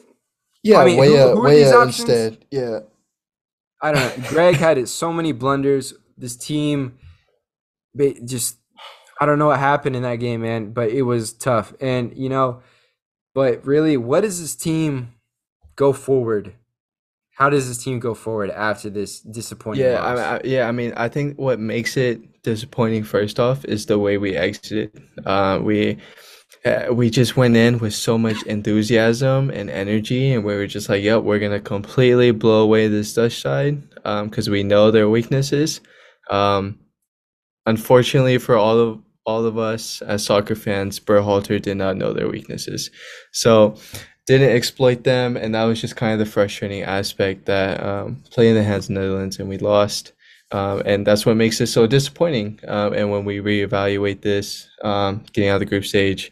Yeah, 0.66 0.80
I 0.80 0.86
mean, 0.86 0.98
Weah, 1.00 1.10
who- 1.10 1.16
who 1.36 1.42
are 1.42 1.44
Weah 1.44 1.82
instead. 1.84 2.46
Yeah. 2.52 2.80
I 3.82 3.92
don't 3.92 4.02
know. 4.24 4.30
Gregg 4.30 4.56
had 4.56 4.78
it 4.78 4.88
so 4.90 5.14
many 5.14 5.32
blunders. 5.32 5.94
This 6.18 6.36
team, 6.36 6.98
ba- 7.94 8.20
just 8.26 8.58
I 9.20 9.26
don't 9.26 9.38
know 9.38 9.48
what 9.48 9.60
happened 9.60 9.96
in 9.96 10.02
that 10.04 10.16
game, 10.16 10.42
man. 10.42 10.72
But 10.72 10.90
it 10.90 11.04
was 11.04 11.34
tough, 11.34 11.74
and 11.80 12.16
you 12.18 12.30
know, 12.30 12.62
but 13.36 13.66
really, 13.66 13.96
what 13.98 14.22
does 14.22 14.42
this 14.42 14.56
team 14.56 15.14
go 15.76 15.94
forward? 15.94 16.54
How 17.34 17.50
does 17.50 17.68
this 17.68 17.84
team 17.84 18.00
go 18.00 18.14
forward 18.16 18.50
after 18.50 18.90
this 18.90 19.20
disappointing 19.20 19.84
Yeah, 19.86 20.00
loss? 20.02 20.20
I, 20.20 20.36
I, 20.38 20.42
yeah. 20.46 20.68
I 20.68 20.72
mean, 20.72 20.94
I 20.96 21.10
think 21.10 21.38
what 21.38 21.60
makes 21.60 21.98
it 21.98 22.42
disappointing 22.44 23.04
first 23.04 23.40
off 23.40 23.66
is 23.66 23.86
the 23.86 24.00
way 24.00 24.18
we 24.18 24.36
exited. 24.38 24.90
Uh, 25.26 25.60
we 25.62 25.98
uh, 26.66 26.92
we 26.92 27.10
just 27.10 27.38
went 27.38 27.56
in 27.56 27.80
with 27.80 27.94
so 27.94 28.18
much 28.18 28.42
enthusiasm 28.44 29.50
and 29.52 29.70
energy, 29.70 30.34
and 30.34 30.44
we 30.44 30.56
were 30.56 30.68
just 30.68 30.90
like, 30.90 31.04
"Yep, 31.04 31.24
we're 31.24 31.40
gonna 31.40 31.60
completely 31.60 32.32
blow 32.32 32.64
away 32.64 32.88
this 32.88 33.14
Dutch 33.14 33.42
side," 33.42 33.84
um, 34.04 34.30
because 34.30 34.50
we 34.50 34.64
know 34.64 34.92
their 34.92 35.10
weaknesses. 35.10 35.82
Um, 36.32 36.80
unfortunately 37.68 38.38
for 38.38 38.56
all 38.56 38.78
of 38.80 39.00
all 39.26 39.46
of 39.46 39.58
us 39.58 40.02
as 40.04 40.24
soccer 40.24 40.56
fans, 40.56 41.00
Berhalter 41.00 41.62
did 41.62 41.78
not 41.78 41.98
know 41.98 42.14
their 42.14 42.30
weaknesses, 42.30 42.90
so 43.32 43.76
didn't 44.28 44.50
exploit 44.56 45.04
them, 45.04 45.38
and 45.38 45.54
that 45.54 45.66
was 45.66 45.82
just 45.82 45.96
kind 45.96 46.14
of 46.14 46.20
the 46.20 46.32
frustrating 46.32 46.84
aspect 46.84 47.46
that 47.46 47.84
um, 47.84 48.24
play 48.32 48.50
in 48.50 48.56
the 48.56 48.64
hands 48.64 48.86
of 48.90 48.96
the 48.96 49.02
Netherlands 49.02 49.40
and 49.40 49.50
we 49.50 49.58
lost. 49.58 50.14
Um, 50.52 50.84
and 50.86 51.06
that's 51.06 51.26
what 51.26 51.36
makes 51.38 51.60
it 51.60 51.68
so 51.68 51.88
disappointing. 51.88 52.60
Um, 52.68 52.94
and 52.94 53.12
when 53.12 53.26
we 53.26 53.40
reevaluate 53.40 54.22
this, 54.22 54.68
um, 54.84 55.24
getting 55.34 55.50
out 55.50 55.56
of 55.56 55.60
the 55.60 55.66
group 55.66 55.86
stage, 55.86 56.32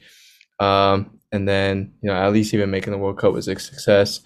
um, 0.59 1.19
and 1.31 1.47
then 1.47 1.93
you 2.01 2.09
know 2.09 2.15
at 2.15 2.31
least 2.31 2.53
even 2.53 2.71
making 2.71 2.91
the 2.91 2.97
World 2.97 3.17
Cup 3.17 3.33
was 3.33 3.47
a 3.47 3.59
success. 3.59 4.21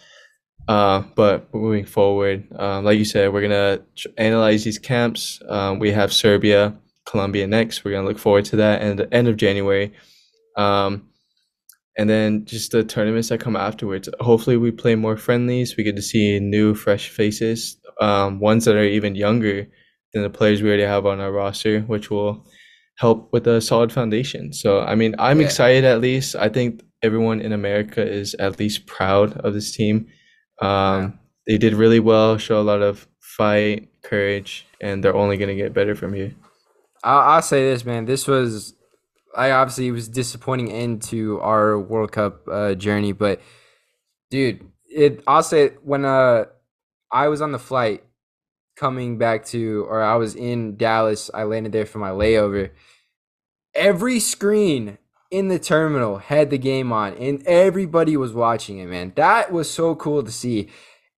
Uh, 0.67 1.01
but 1.15 1.53
moving 1.53 1.85
forward, 1.85 2.45
um, 2.59 2.83
like 2.83 2.97
you 2.97 3.05
said, 3.05 3.31
we're 3.31 3.41
gonna 3.41 3.79
tr- 3.95 4.09
analyze 4.17 4.63
these 4.63 4.79
camps. 4.79 5.41
Um, 5.47 5.79
we 5.79 5.91
have 5.91 6.11
Serbia, 6.11 6.75
Colombia 7.05 7.47
next. 7.47 7.85
We're 7.85 7.91
gonna 7.91 8.07
look 8.07 8.19
forward 8.19 8.45
to 8.45 8.57
that, 8.57 8.81
and 8.81 8.99
the 8.99 9.13
end 9.13 9.27
of 9.27 9.37
January. 9.37 9.93
Um, 10.57 11.07
and 11.97 12.09
then 12.09 12.45
just 12.45 12.71
the 12.71 12.83
tournaments 12.83 13.29
that 13.29 13.39
come 13.39 13.55
afterwards. 13.55 14.09
Hopefully, 14.19 14.57
we 14.57 14.71
play 14.71 14.95
more 14.95 15.17
friendlies. 15.17 15.77
We 15.77 15.83
get 15.83 15.95
to 15.95 16.01
see 16.01 16.39
new, 16.39 16.75
fresh 16.75 17.09
faces, 17.09 17.77
um, 18.01 18.39
ones 18.39 18.65
that 18.65 18.75
are 18.75 18.83
even 18.83 19.15
younger 19.15 19.67
than 20.13 20.23
the 20.23 20.29
players 20.29 20.61
we 20.61 20.69
already 20.69 20.83
have 20.83 21.05
on 21.05 21.19
our 21.19 21.31
roster, 21.31 21.81
which 21.81 22.11
will 22.11 22.45
help 22.97 23.31
with 23.31 23.47
a 23.47 23.61
solid 23.61 23.91
foundation. 23.91 24.51
So, 24.53 24.81
I 24.81 24.95
mean, 24.95 25.15
I'm 25.19 25.39
Yeah. 25.39 25.45
excited 25.47 25.83
at 25.85 26.01
least. 26.01 26.35
I 26.35 26.49
think 26.49 26.81
everyone 27.03 27.39
in 27.41 27.53
America 27.53 28.01
is 28.05 28.33
at 28.35 28.59
least 28.59 28.85
proud 28.87 29.37
of 29.45 29.53
this 29.53 29.71
team. 29.71 30.07
Um, 30.61 31.19
They 31.47 31.57
did 31.57 31.73
really 31.73 32.01
well, 32.01 32.37
show 32.37 32.59
a 32.59 32.67
lot 32.73 32.81
of 32.81 33.07
fight, 33.21 33.87
courage, 34.03 34.65
and 34.81 35.01
they're 35.01 35.15
only 35.15 35.37
going 35.37 35.47
to 35.47 35.55
get 35.63 35.73
better 35.73 35.95
from 35.95 36.13
here. 36.13 36.33
I'll, 37.03 37.19
I'll 37.35 37.41
say 37.41 37.63
this, 37.71 37.85
man. 37.85 38.03
This 38.05 38.27
was, 38.27 38.73
I 39.35 39.51
obviously 39.51 39.87
it 39.87 39.91
was 39.91 40.09
disappointing 40.09 40.71
end 40.71 41.03
to 41.03 41.39
our 41.39 41.79
World 41.79 42.11
Cup 42.11 42.47
uh, 42.51 42.73
journey, 42.73 43.13
but 43.13 43.39
dude, 44.29 44.59
it. 44.89 45.23
I'll 45.25 45.43
say 45.43 45.69
when 45.83 46.03
uh, 46.03 46.45
I 47.11 47.27
was 47.29 47.41
on 47.41 47.51
the 47.53 47.59
flight 47.59 48.03
coming 48.77 49.17
back 49.17 49.43
to, 49.45 49.85
or 49.89 50.01
I 50.01 50.15
was 50.15 50.35
in 50.35 50.77
Dallas. 50.77 51.29
I 51.33 51.43
landed 51.43 51.71
there 51.71 51.85
for 51.85 51.99
my 51.99 52.11
layover. 52.11 52.71
Every 53.75 54.19
screen 54.19 54.97
in 55.29 55.49
the 55.49 55.59
terminal 55.59 56.19
had 56.19 56.49
the 56.49 56.57
game 56.57 56.93
on, 56.93 57.13
and 57.15 57.45
everybody 57.45 58.15
was 58.15 58.31
watching 58.33 58.79
it. 58.79 58.87
Man, 58.87 59.11
that 59.15 59.51
was 59.51 59.69
so 59.69 59.95
cool 59.95 60.23
to 60.23 60.31
see, 60.31 60.69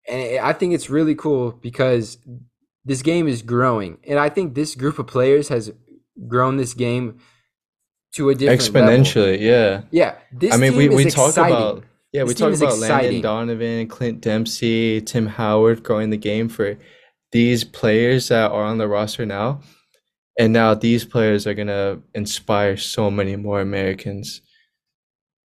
and 0.07 0.39
I 0.39 0.53
think 0.53 0.73
it's 0.73 0.89
really 0.89 1.15
cool 1.15 1.51
because 1.51 2.17
this 2.85 3.01
game 3.01 3.27
is 3.27 3.41
growing, 3.41 3.97
and 4.07 4.17
I 4.17 4.29
think 4.29 4.55
this 4.55 4.73
group 4.73 4.97
of 4.97 5.07
players 5.07 5.49
has 5.49 5.71
grown 6.27 6.57
this 6.57 6.73
game 6.73 7.19
to 8.15 8.29
a 8.29 8.35
different 8.35 8.73
level. 8.73 9.03
Exponentially, 9.03 9.39
yeah. 9.39 9.83
Yeah, 9.91 10.15
this 10.31 10.53
I 10.53 10.57
mean, 10.57 10.75
we, 10.75 10.89
we 10.89 11.05
talk 11.05 11.29
exciting. 11.29 11.55
about 11.55 11.83
yeah, 12.11 12.23
we 12.23 12.29
This 12.29 12.39
team 12.39 12.51
talk 12.51 12.57
about 12.57 12.79
Landon. 12.79 13.21
Donovan, 13.21 13.87
Clint 13.87 14.21
Dempsey, 14.21 15.01
Tim 15.01 15.27
Howard 15.27 15.83
growing 15.83 16.09
the 16.09 16.17
game 16.17 16.49
for 16.49 16.77
these 17.31 17.63
players 17.63 18.29
that 18.29 18.51
are 18.51 18.63
on 18.63 18.77
the 18.77 18.87
roster 18.87 19.25
now. 19.25 19.61
And 20.37 20.53
now 20.53 20.73
these 20.73 21.03
players 21.03 21.45
are 21.45 21.53
gonna 21.53 21.99
inspire 22.13 22.77
so 22.77 23.11
many 23.11 23.35
more 23.35 23.59
Americans. 23.61 24.41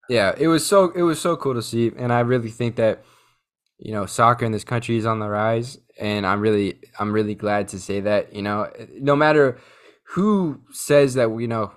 Yeah, 0.09 0.35
it 0.37 0.49
was 0.49 0.67
so 0.67 0.91
it 0.93 1.03
was 1.03 1.21
so 1.21 1.37
cool 1.37 1.55
to 1.55 1.63
see, 1.63 1.91
and 1.97 2.13
I 2.13 2.21
really 2.21 2.51
think 2.51 2.77
that 2.77 3.05
you 3.79 3.93
know 3.93 4.07
soccer 4.07 4.45
in 4.45 4.53
this 4.53 4.65
country 4.65 4.97
is 4.97 5.07
on 5.07 5.19
the 5.19 5.29
rise, 5.29 5.79
and 5.99 6.27
I'm 6.27 6.41
really 6.41 6.81
I'm 6.99 7.13
really 7.13 7.35
glad 7.35 7.69
to 7.69 7.81
say 7.81 8.01
that. 8.01 8.35
You 8.35 8.43
know, 8.43 8.71
no 9.01 9.17
matter 9.17 9.59
who 10.09 10.61
says 10.73 11.15
that 11.15 11.29
you 11.41 11.49
know 11.49 11.73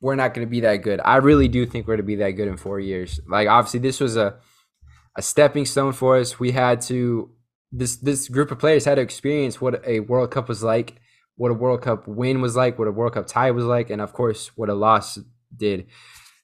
we're 0.00 0.16
not 0.16 0.34
going 0.34 0.46
to 0.46 0.50
be 0.50 0.60
that 0.60 0.76
good, 0.78 1.00
I 1.04 1.16
really 1.16 1.48
do 1.48 1.66
think 1.66 1.86
we're 1.86 1.94
going 1.94 2.04
to 2.04 2.06
be 2.06 2.16
that 2.16 2.32
good 2.32 2.48
in 2.48 2.56
four 2.56 2.80
years. 2.80 3.20
Like 3.28 3.48
obviously, 3.48 3.80
this 3.80 4.00
was 4.00 4.16
a 4.16 4.36
a 5.16 5.22
stepping 5.22 5.64
stone 5.64 5.92
for 5.92 6.16
us. 6.16 6.38
We 6.38 6.52
had 6.52 6.80
to 6.82 7.30
this 7.72 7.96
this 7.96 8.28
group 8.28 8.50
of 8.50 8.58
players 8.58 8.84
had 8.84 8.96
to 8.96 9.02
experience 9.02 9.60
what 9.60 9.82
a 9.86 10.00
World 10.00 10.30
Cup 10.30 10.48
was 10.48 10.62
like, 10.62 11.00
what 11.36 11.50
a 11.50 11.54
World 11.54 11.82
Cup 11.82 12.08
win 12.08 12.40
was 12.40 12.56
like, 12.56 12.78
what 12.78 12.88
a 12.88 12.92
World 12.92 13.14
Cup 13.14 13.26
tie 13.26 13.50
was 13.50 13.64
like, 13.64 13.90
and 13.90 14.00
of 14.00 14.12
course 14.12 14.48
what 14.56 14.68
a 14.68 14.74
loss 14.74 15.18
did. 15.56 15.86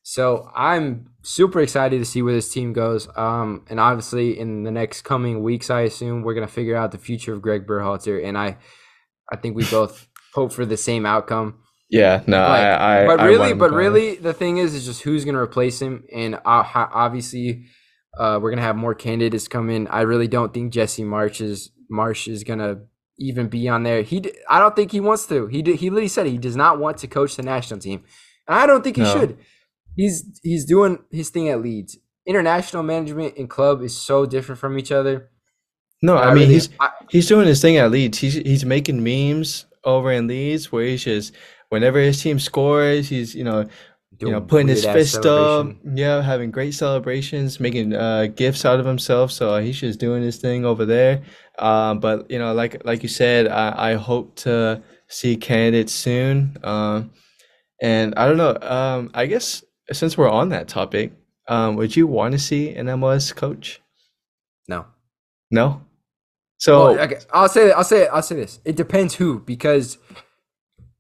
So 0.03 0.51
I'm 0.55 1.09
super 1.23 1.61
excited 1.61 1.99
to 1.99 2.05
see 2.05 2.21
where 2.21 2.35
this 2.35 2.53
team 2.53 2.75
goes. 2.75 3.09
Um, 3.17 3.65
and 3.71 3.81
obviously 3.81 4.39
in 4.39 4.63
the 4.63 4.71
next 4.71 5.03
coming 5.03 5.43
weeks, 5.43 5.71
I 5.71 5.81
assume 5.81 6.23
we're 6.23 6.35
gonna 6.35 6.47
figure 6.47 6.77
out 6.77 6.93
the 6.93 6.99
future 6.99 7.33
of 7.33 7.41
Gregg 7.41 7.67
Berhalter, 7.67 8.23
and 8.23 8.37
I, 8.37 8.59
I 9.33 9.37
think 9.37 9.57
we 9.57 9.65
both 9.65 10.07
hope 10.35 10.53
for 10.53 10.67
the 10.67 10.77
same 10.77 11.07
outcome. 11.07 11.61
Yeah, 11.89 12.23
no, 12.27 12.39
But, 12.39 12.61
I, 12.61 13.03
I 13.03 13.07
but 13.07 13.21
really, 13.21 13.55
but 13.55 13.73
really, 13.73 14.17
the 14.17 14.33
thing 14.35 14.59
is, 14.59 14.75
is 14.75 14.85
just 14.85 15.03
who's 15.03 15.25
gonna 15.25 15.39
replace 15.39 15.81
him, 15.81 16.05
and 16.13 16.35
uh, 16.35 16.41
obviously, 16.45 17.67
uh, 18.19 18.39
we're 18.41 18.51
gonna 18.51 18.63
have 18.63 18.77
more 18.77 18.95
candidates 18.95 19.49
come 19.49 19.71
in. 19.71 19.87
I 19.89 20.03
really 20.03 20.29
don't 20.29 20.53
think 20.55 20.73
Jesse 20.73 21.05
March 21.05 21.41
is 21.41 21.71
Marsch 21.91 22.29
is 22.29 22.45
gonna 22.45 22.81
even 23.19 23.49
be 23.49 23.69
on 23.69 23.83
there. 23.85 24.03
He, 24.03 24.25
I 24.49 24.59
don't 24.59 24.75
think 24.75 24.91
he 24.93 25.01
wants 25.01 25.27
to. 25.27 25.47
He, 25.47 25.63
he 25.63 25.91
literally 25.91 26.09
said 26.09 26.27
he 26.27 26.39
does 26.39 26.57
not 26.57 26.79
want 26.79 26.99
to 26.99 27.07
coach 27.07 27.37
the 27.37 27.43
national 27.43 27.81
team, 27.81 28.03
and 28.49 28.59
I 28.59 28.67
don't 28.67 28.83
think 28.83 28.97
he 28.97 29.03
No. 29.03 29.13
should. 29.13 29.39
He's 29.97 30.41
he's 30.43 30.65
doing 30.65 30.99
his 31.11 31.31
thing 31.31 31.49
at 31.49 31.61
Leeds. 31.63 31.99
International 32.27 32.83
management 32.83 33.37
and 33.37 33.49
club 33.51 33.83
is 33.83 33.97
so 33.97 34.27
different 34.27 34.59
from 34.59 34.79
each 34.79 34.91
other. 34.91 35.29
No, 36.03 36.17
I, 36.17 36.25
I 36.25 36.35
mean 36.35 36.43
really- 36.45 36.55
he's 36.55 36.69
I- 36.81 36.91
he's 37.11 37.29
doing 37.29 37.47
his 37.47 37.61
thing 37.63 37.77
at 37.77 37.91
Leeds. 37.91 38.19
He's 38.19 38.35
he's 38.35 38.65
making 38.65 39.03
memes 39.05 39.67
over 39.85 40.11
in 40.11 40.27
Leeds 40.27 40.73
where 40.73 40.85
he's 40.85 41.05
just 41.05 41.33
whenever 41.69 41.99
his 41.99 42.21
team 42.23 42.39
scores, 42.41 43.09
he's 43.09 43.35
you 43.35 43.45
know 43.45 43.67
you 44.19 44.31
know 44.31 44.41
putting 44.41 44.69
his 44.69 44.85
fist 44.85 45.25
up, 45.27 45.69
yeah, 45.95 46.23
having 46.23 46.51
great 46.51 46.75
celebrations, 46.75 47.61
making 47.61 47.95
uh 47.95 48.27
gifts 48.27 48.65
out 48.65 48.81
of 48.81 48.87
himself. 48.87 49.33
So 49.33 49.61
he's 49.61 49.81
just 49.81 49.99
doing 50.01 50.23
his 50.23 50.37
thing 50.39 50.65
over 50.65 50.85
there. 50.85 51.23
Um, 51.59 52.01
but 52.01 52.31
you 52.31 52.39
know, 52.39 52.53
like 52.53 52.85
like 52.85 53.03
you 53.03 53.09
said, 53.09 53.49
I, 53.49 53.93
I 53.93 53.95
hope 53.95 54.37
to 54.37 54.83
see 55.09 55.37
candidates 55.37 55.93
soon. 55.93 56.57
Um, 56.63 57.11
and 57.81 58.15
I 58.17 58.27
don't 58.27 58.37
know. 58.37 58.57
Um, 58.61 59.11
I 59.15 59.27
guess 59.27 59.65
since 59.93 60.17
we're 60.17 60.31
on 60.31 60.49
that 60.51 60.69
topic, 60.69 61.13
um, 61.49 61.77
would 61.77 61.95
you 61.95 62.07
want 62.07 62.33
to 62.33 62.39
see 62.39 62.75
an 62.75 62.87
MLS 62.87 63.35
coach? 63.35 63.81
No. 64.69 64.87
No. 65.51 65.83
So 66.59 66.95
Well, 66.95 67.01
okay, 67.01 67.19
I'll 67.33 67.49
say 67.49 67.73
I'll 67.73 67.85
say 67.85 68.07
I'll 68.07 68.23
say 68.23 68.37
this. 68.37 68.61
It 68.65 68.77
depends 68.77 69.15
who 69.15 69.41
because 69.41 69.99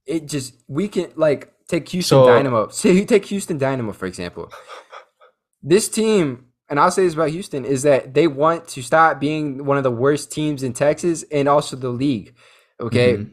it 0.07 0.27
just 0.27 0.55
we 0.68 0.88
can 0.88 1.11
like 1.16 1.54
take 1.68 1.88
Houston 1.90 2.18
So- 2.18 2.27
Dynamo. 2.27 2.68
Say 2.70 2.92
you 2.92 3.05
take 3.05 3.24
Houston 3.27 3.59
Dynamo 3.59 3.92
for 3.92 4.07
example. 4.07 4.50
This 5.62 5.88
team, 5.88 6.46
and 6.68 6.79
I'll 6.79 6.90
say 6.90 7.05
this 7.05 7.14
about 7.14 7.31
Houston, 7.31 7.64
is 7.64 7.83
that 7.85 8.12
they 8.14 8.27
want 8.27 8.68
to 8.68 8.83
stop 8.83 9.18
being 9.18 9.64
one 9.64 9.79
of 9.79 9.83
the 9.83 9.90
worst 9.90 10.31
teams 10.31 10.62
in 10.62 10.72
Texas 10.74 11.24
and 11.33 11.48
also 11.48 11.77
the 11.77 11.88
league. 11.88 12.35
Okay. 12.81 13.16
Mhm. 13.16 13.31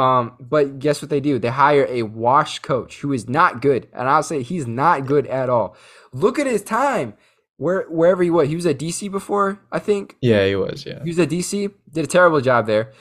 Um, 0.00 0.36
but 0.38 0.78
guess 0.78 1.00
what 1.02 1.08
they 1.10 1.20
do? 1.20 1.38
They 1.38 1.48
hire 1.48 1.86
a 1.88 2.02
wash 2.04 2.58
coach 2.60 3.00
who 3.00 3.12
is 3.12 3.28
not 3.28 3.60
good, 3.62 3.88
and 3.92 4.08
I'll 4.08 4.22
say 4.22 4.42
he's 4.42 4.66
not 4.66 5.06
good 5.06 5.26
at 5.26 5.48
all. 5.48 5.74
Look 6.12 6.38
at 6.38 6.46
his 6.46 6.62
time. 6.62 7.14
Where 7.56 7.82
wherever 7.90 8.22
he 8.22 8.30
was, 8.30 8.48
he 8.48 8.54
was 8.56 8.64
at 8.66 8.78
DC 8.78 9.10
before, 9.10 9.60
I 9.70 9.78
think. 9.80 10.16
yeah, 10.22 10.46
he 10.46 10.54
was. 10.56 10.86
Yeah. 10.86 11.02
He 11.02 11.10
was 11.10 11.18
at 11.18 11.28
DC, 11.28 11.70
did 11.92 12.04
a 12.04 12.08
terrible 12.08 12.40
job 12.40 12.66
there. 12.66 12.92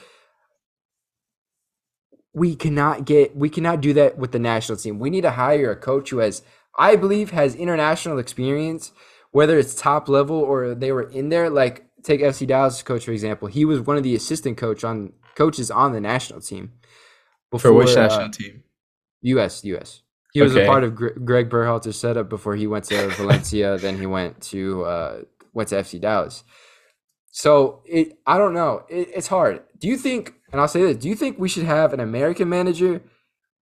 We 2.34 2.56
cannot 2.56 3.06
get 3.06 3.36
we 3.36 3.50
cannot 3.50 3.82
do 3.82 3.94
that 3.94 4.18
with 4.18 4.32
the 4.32 4.40
national 4.40 4.78
team. 4.78 5.00
We 5.00 5.10
need 5.10 5.22
to 5.22 5.32
hire 5.32 5.72
a 5.72 5.76
coach 5.76 6.12
who 6.12 6.20
has, 6.20 6.44
I 6.78 6.96
believe, 6.96 7.32
has 7.32 7.56
international 7.56 8.20
experience, 8.20 8.92
whether 9.32 9.58
it's 9.58 9.74
top 9.74 10.08
level 10.08 10.38
or 10.38 10.76
they 10.76 10.92
were 10.92 11.10
in 11.10 11.30
there. 11.30 11.50
Like 11.50 11.86
take 12.04 12.22
FC 12.22 12.48
Dallas 12.48 12.82
coach 12.84 13.06
for 13.06 13.12
example. 13.12 13.48
He 13.48 13.66
was 13.66 13.82
one 13.82 13.98
of 13.98 14.04
the 14.04 14.16
assistant 14.16 14.58
coach 14.58 14.84
on 14.84 15.14
coaches 15.36 15.72
on 15.72 15.94
the 15.94 16.02
national 16.02 16.42
team. 16.42 16.74
For 17.58 17.74
which 17.74 17.88
before, 17.88 18.04
uh, 18.04 18.08
national 18.08 18.30
team? 18.30 18.64
U.S. 19.22 19.64
U.S. 19.66 20.02
He 20.34 20.42
was 20.42 20.56
a 20.56 20.66
part 20.66 20.84
of 20.84 20.96
Gre- 20.96 21.20
Gregg 21.26 21.50
Berhalter's 21.50 22.00
setup 22.00 22.30
before 22.30 22.56
he 22.56 22.68
went 22.68 22.86
to 22.86 23.10
Valencia. 23.18 23.78
then 23.78 23.98
he 23.98 24.06
went 24.06 24.42
to 24.44 24.84
uh, 24.84 25.22
went 25.54 25.70
to 25.70 25.76
FC 25.76 26.00
Dallas. 26.00 26.44
So 27.32 27.82
it, 27.86 28.20
I 28.26 28.38
don't 28.38 28.54
know. 28.54 28.84
It, 28.90 29.10
it's 29.16 29.28
hard. 29.28 29.64
Do 29.80 29.88
you 29.88 29.98
think? 29.98 30.36
And 30.52 30.60
I'll 30.62 30.68
say 30.68 30.82
this: 30.82 30.98
Do 30.98 31.10
you 31.10 31.16
think 31.16 31.38
we 31.40 31.50
should 31.50 31.64
have 31.66 31.94
an 31.94 32.00
American 32.00 32.50
manager, 32.50 33.02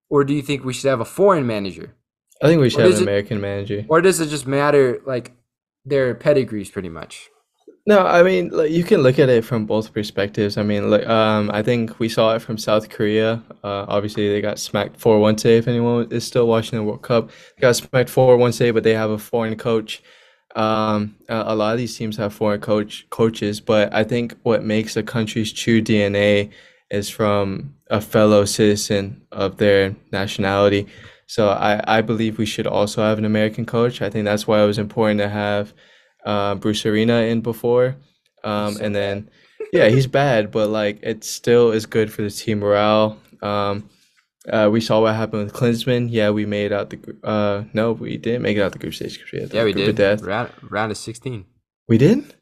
or 0.09 0.23
do 0.23 0.33
you 0.33 0.41
think 0.41 0.63
we 0.63 0.73
should 0.73 0.89
have 0.89 0.99
a 1.01 1.05
foreign 1.05 1.45
manager, 1.47 1.93
I 2.41 2.47
think 2.47 2.61
we 2.61 2.69
should 2.69 2.79
Or 2.81 2.83
have 2.83 2.91
an 2.93 2.97
it- 2.99 3.03
American 3.03 3.41
manager. 3.41 3.85
or 3.89 4.01
does 4.01 4.19
it 4.19 4.27
just 4.29 4.47
matter 4.47 5.01
like 5.05 5.31
their 5.85 6.13
pedigrees, 6.15 6.69
pretty 6.69 6.89
much? 6.89 7.29
No, 7.85 8.05
I 8.05 8.21
mean, 8.21 8.49
like 8.49 8.71
you 8.71 8.83
can 8.83 9.01
look 9.01 9.17
at 9.17 9.29
it 9.29 9.45
from 9.45 9.65
both 9.65 9.93
perspectives. 9.93 10.57
I 10.57 10.63
mean, 10.63 10.89
like 10.89 11.07
um, 11.07 11.49
I 11.53 11.63
think 11.63 11.99
we 11.99 12.09
saw 12.09 12.35
it 12.35 12.41
from 12.41 12.57
South 12.57 12.89
Korea. 12.89 13.41
Uh, 13.63 13.85
obviously, 13.87 14.27
they 14.29 14.41
got 14.41 14.59
smacked 14.59 14.99
4-1 14.99 15.37
today. 15.37 15.57
If 15.57 15.69
anyone 15.69 16.07
is 16.11 16.27
still 16.27 16.47
watching 16.47 16.77
the 16.77 16.83
World 16.83 17.01
Cup, 17.01 17.29
they 17.55 17.61
got 17.61 17.77
smacked 17.77 18.09
4-1 18.09 18.51
today, 18.51 18.71
but 18.71 18.83
they 18.83 18.93
have 18.93 19.09
a 19.09 19.17
foreign 19.17 19.55
coach. 19.55 20.03
Um, 20.55 21.15
a, 21.29 21.43
a 21.47 21.55
lot 21.55 21.71
of 21.73 21.77
these 21.77 21.95
teams 21.97 22.17
have 22.17 22.33
foreign 22.33 22.59
coach 22.59 23.05
coaches, 23.09 23.61
but 23.61 23.93
I 23.93 24.03
think 24.03 24.35
what 24.43 24.65
makes 24.65 24.97
a 24.97 25.03
country's 25.03 25.53
true 25.53 25.81
DNA 25.81 26.51
is 26.89 27.09
from 27.09 27.75
a 27.89 28.01
fellow 28.01 28.45
citizen 28.45 29.21
of 29.31 29.57
their 29.57 29.95
nationality. 30.11 30.87
So 31.27 31.49
I, 31.49 31.97
I 31.97 32.01
believe 32.01 32.37
we 32.37 32.45
should 32.45 32.67
also 32.67 33.01
have 33.01 33.17
an 33.17 33.25
American 33.25 33.65
coach. 33.65 34.01
I 34.01 34.09
think 34.09 34.25
that's 34.25 34.47
why 34.47 34.61
it 34.63 34.65
was 34.67 34.77
important 34.79 35.19
to 35.19 35.29
have 35.29 35.73
uh, 36.25 36.55
Bruce 36.55 36.85
Arena 36.85 37.21
in 37.21 37.41
before. 37.41 37.95
Um, 38.43 38.75
so 38.75 38.83
and 38.85 38.95
then, 38.95 39.29
yeah, 39.73 39.89
he's 39.89 40.07
bad, 40.07 40.51
but 40.51 40.69
like 40.69 40.99
it 41.03 41.23
still 41.23 41.71
is 41.71 41.85
good 41.85 42.11
for 42.11 42.21
the 42.21 42.29
team 42.29 42.59
morale. 42.59 43.17
Um, 43.41 43.89
uh, 44.47 44.69
we 44.71 44.79
saw 44.79 45.01
what 45.01 45.15
happened 45.15 45.43
with 45.43 45.53
Klinsmann. 45.53 46.07
Yeah, 46.09 46.29
we 46.29 46.45
made 46.45 46.71
out 46.71 46.89
the 46.89 46.99
uh 47.23 47.65
no, 47.73 47.91
we 47.91 48.15
didn't 48.15 48.43
make 48.43 48.55
it 48.55 48.61
out 48.61 48.71
the 48.71 48.79
group 48.79 48.93
stage 48.93 49.15
because 49.17 49.31
we 49.33 49.41
had 49.41 49.53
Yeah, 49.53 49.65
we 49.65 49.73
did. 49.73 49.95
death. 49.95 50.21
Round, 50.21 50.49
round 50.69 50.91
of 50.91 50.97
sixteen. 50.97 51.45
We 51.89 51.97
did? 51.97 52.33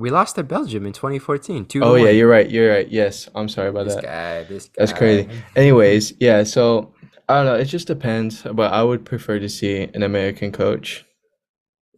We 0.00 0.08
lost 0.08 0.36
to 0.36 0.42
Belgium 0.42 0.86
in 0.86 0.94
2014. 0.94 1.66
Two. 1.66 1.84
Oh 1.84 1.94
yeah, 1.94 2.08
you're 2.08 2.26
right. 2.26 2.50
You're 2.50 2.72
right. 2.72 2.88
Yes, 2.88 3.28
I'm 3.34 3.50
sorry 3.50 3.68
about 3.68 3.84
This 3.84 3.96
that. 3.96 4.04
guy. 4.04 4.44
This 4.44 4.64
guy. 4.64 4.72
That's 4.78 4.94
crazy. 4.94 5.28
Anyways, 5.54 6.14
yeah, 6.18 6.42
so 6.42 6.94
I 7.28 7.34
don't 7.34 7.44
know, 7.44 7.54
it 7.54 7.66
just 7.66 7.86
depends, 7.86 8.42
but 8.42 8.72
I 8.72 8.82
would 8.82 9.04
prefer 9.04 9.38
to 9.38 9.48
see 9.48 9.82
an 9.82 10.02
American 10.02 10.52
coach. 10.52 11.04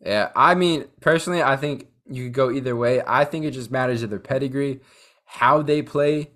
Yeah, 0.04 0.30
I 0.34 0.56
mean, 0.56 0.86
personally, 1.00 1.44
I 1.44 1.56
think 1.56 1.86
you 2.10 2.24
could 2.24 2.32
go 2.32 2.50
either 2.50 2.74
way. 2.74 3.02
I 3.06 3.24
think 3.24 3.44
it 3.44 3.52
just 3.52 3.70
matters 3.70 4.02
of 4.02 4.10
their 4.10 4.18
pedigree, 4.18 4.80
how 5.24 5.62
they 5.62 5.80
play, 5.80 6.32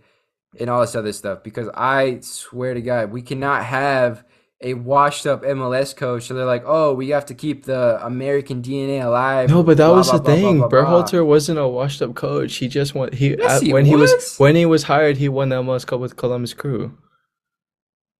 and 0.60 0.70
all 0.70 0.82
this 0.82 0.94
other 0.94 1.12
stuff. 1.12 1.42
Because 1.42 1.68
I 1.74 2.20
swear 2.20 2.74
to 2.74 2.80
God, 2.80 3.10
we 3.10 3.22
cannot 3.22 3.64
have 3.64 4.24
a 4.66 4.74
washed 4.74 5.26
up 5.26 5.42
MLS 5.42 5.94
coach. 5.96 6.24
So 6.24 6.34
they're 6.34 6.44
like, 6.44 6.64
oh, 6.66 6.92
we 6.92 7.10
have 7.10 7.26
to 7.26 7.34
keep 7.34 7.64
the 7.64 8.04
American 8.04 8.62
DNA 8.62 9.04
alive. 9.04 9.48
No, 9.48 9.62
but 9.62 9.76
that 9.76 9.86
blah, 9.86 9.96
was 9.96 10.10
blah, 10.10 10.18
the 10.18 10.24
blah, 10.24 10.34
thing. 10.34 10.60
Berhalter 10.62 11.24
wasn't 11.24 11.58
a 11.58 11.68
washed 11.68 12.02
up 12.02 12.14
coach. 12.14 12.56
He 12.56 12.68
just 12.68 12.94
won 12.94 13.12
he, 13.12 13.36
Yes, 13.36 13.62
uh, 13.62 13.64
he 13.64 13.72
when 13.72 13.86
he 13.86 13.94
was 13.94 14.12
was. 14.12 14.36
when 14.38 14.56
he 14.56 14.66
was 14.66 14.84
hired, 14.84 15.18
he 15.18 15.28
won 15.28 15.48
the 15.50 15.62
MLS 15.62 15.86
Cup 15.86 16.00
with 16.00 16.16
Columbus 16.16 16.52
Crew. 16.52 16.96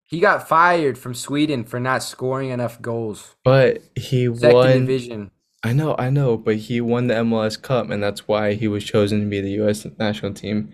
He 0.04 0.20
got 0.20 0.48
fired 0.48 0.96
from 0.96 1.14
Sweden 1.14 1.64
for 1.64 1.80
not 1.80 2.02
scoring 2.02 2.50
enough 2.50 2.80
goals. 2.80 3.34
But 3.42 3.82
he 3.96 4.32
Second 4.36 4.54
won 4.54 4.80
division. 4.80 5.30
I 5.64 5.72
know, 5.72 5.96
I 5.98 6.10
know, 6.10 6.36
but 6.36 6.56
he 6.56 6.80
won 6.80 7.08
the 7.08 7.14
MLS 7.14 7.60
Cup, 7.60 7.90
and 7.90 8.00
that's 8.00 8.28
why 8.28 8.54
he 8.54 8.68
was 8.68 8.84
chosen 8.84 9.18
to 9.18 9.26
be 9.26 9.40
the 9.40 9.50
U.S. 9.62 9.84
national 9.98 10.32
team 10.32 10.72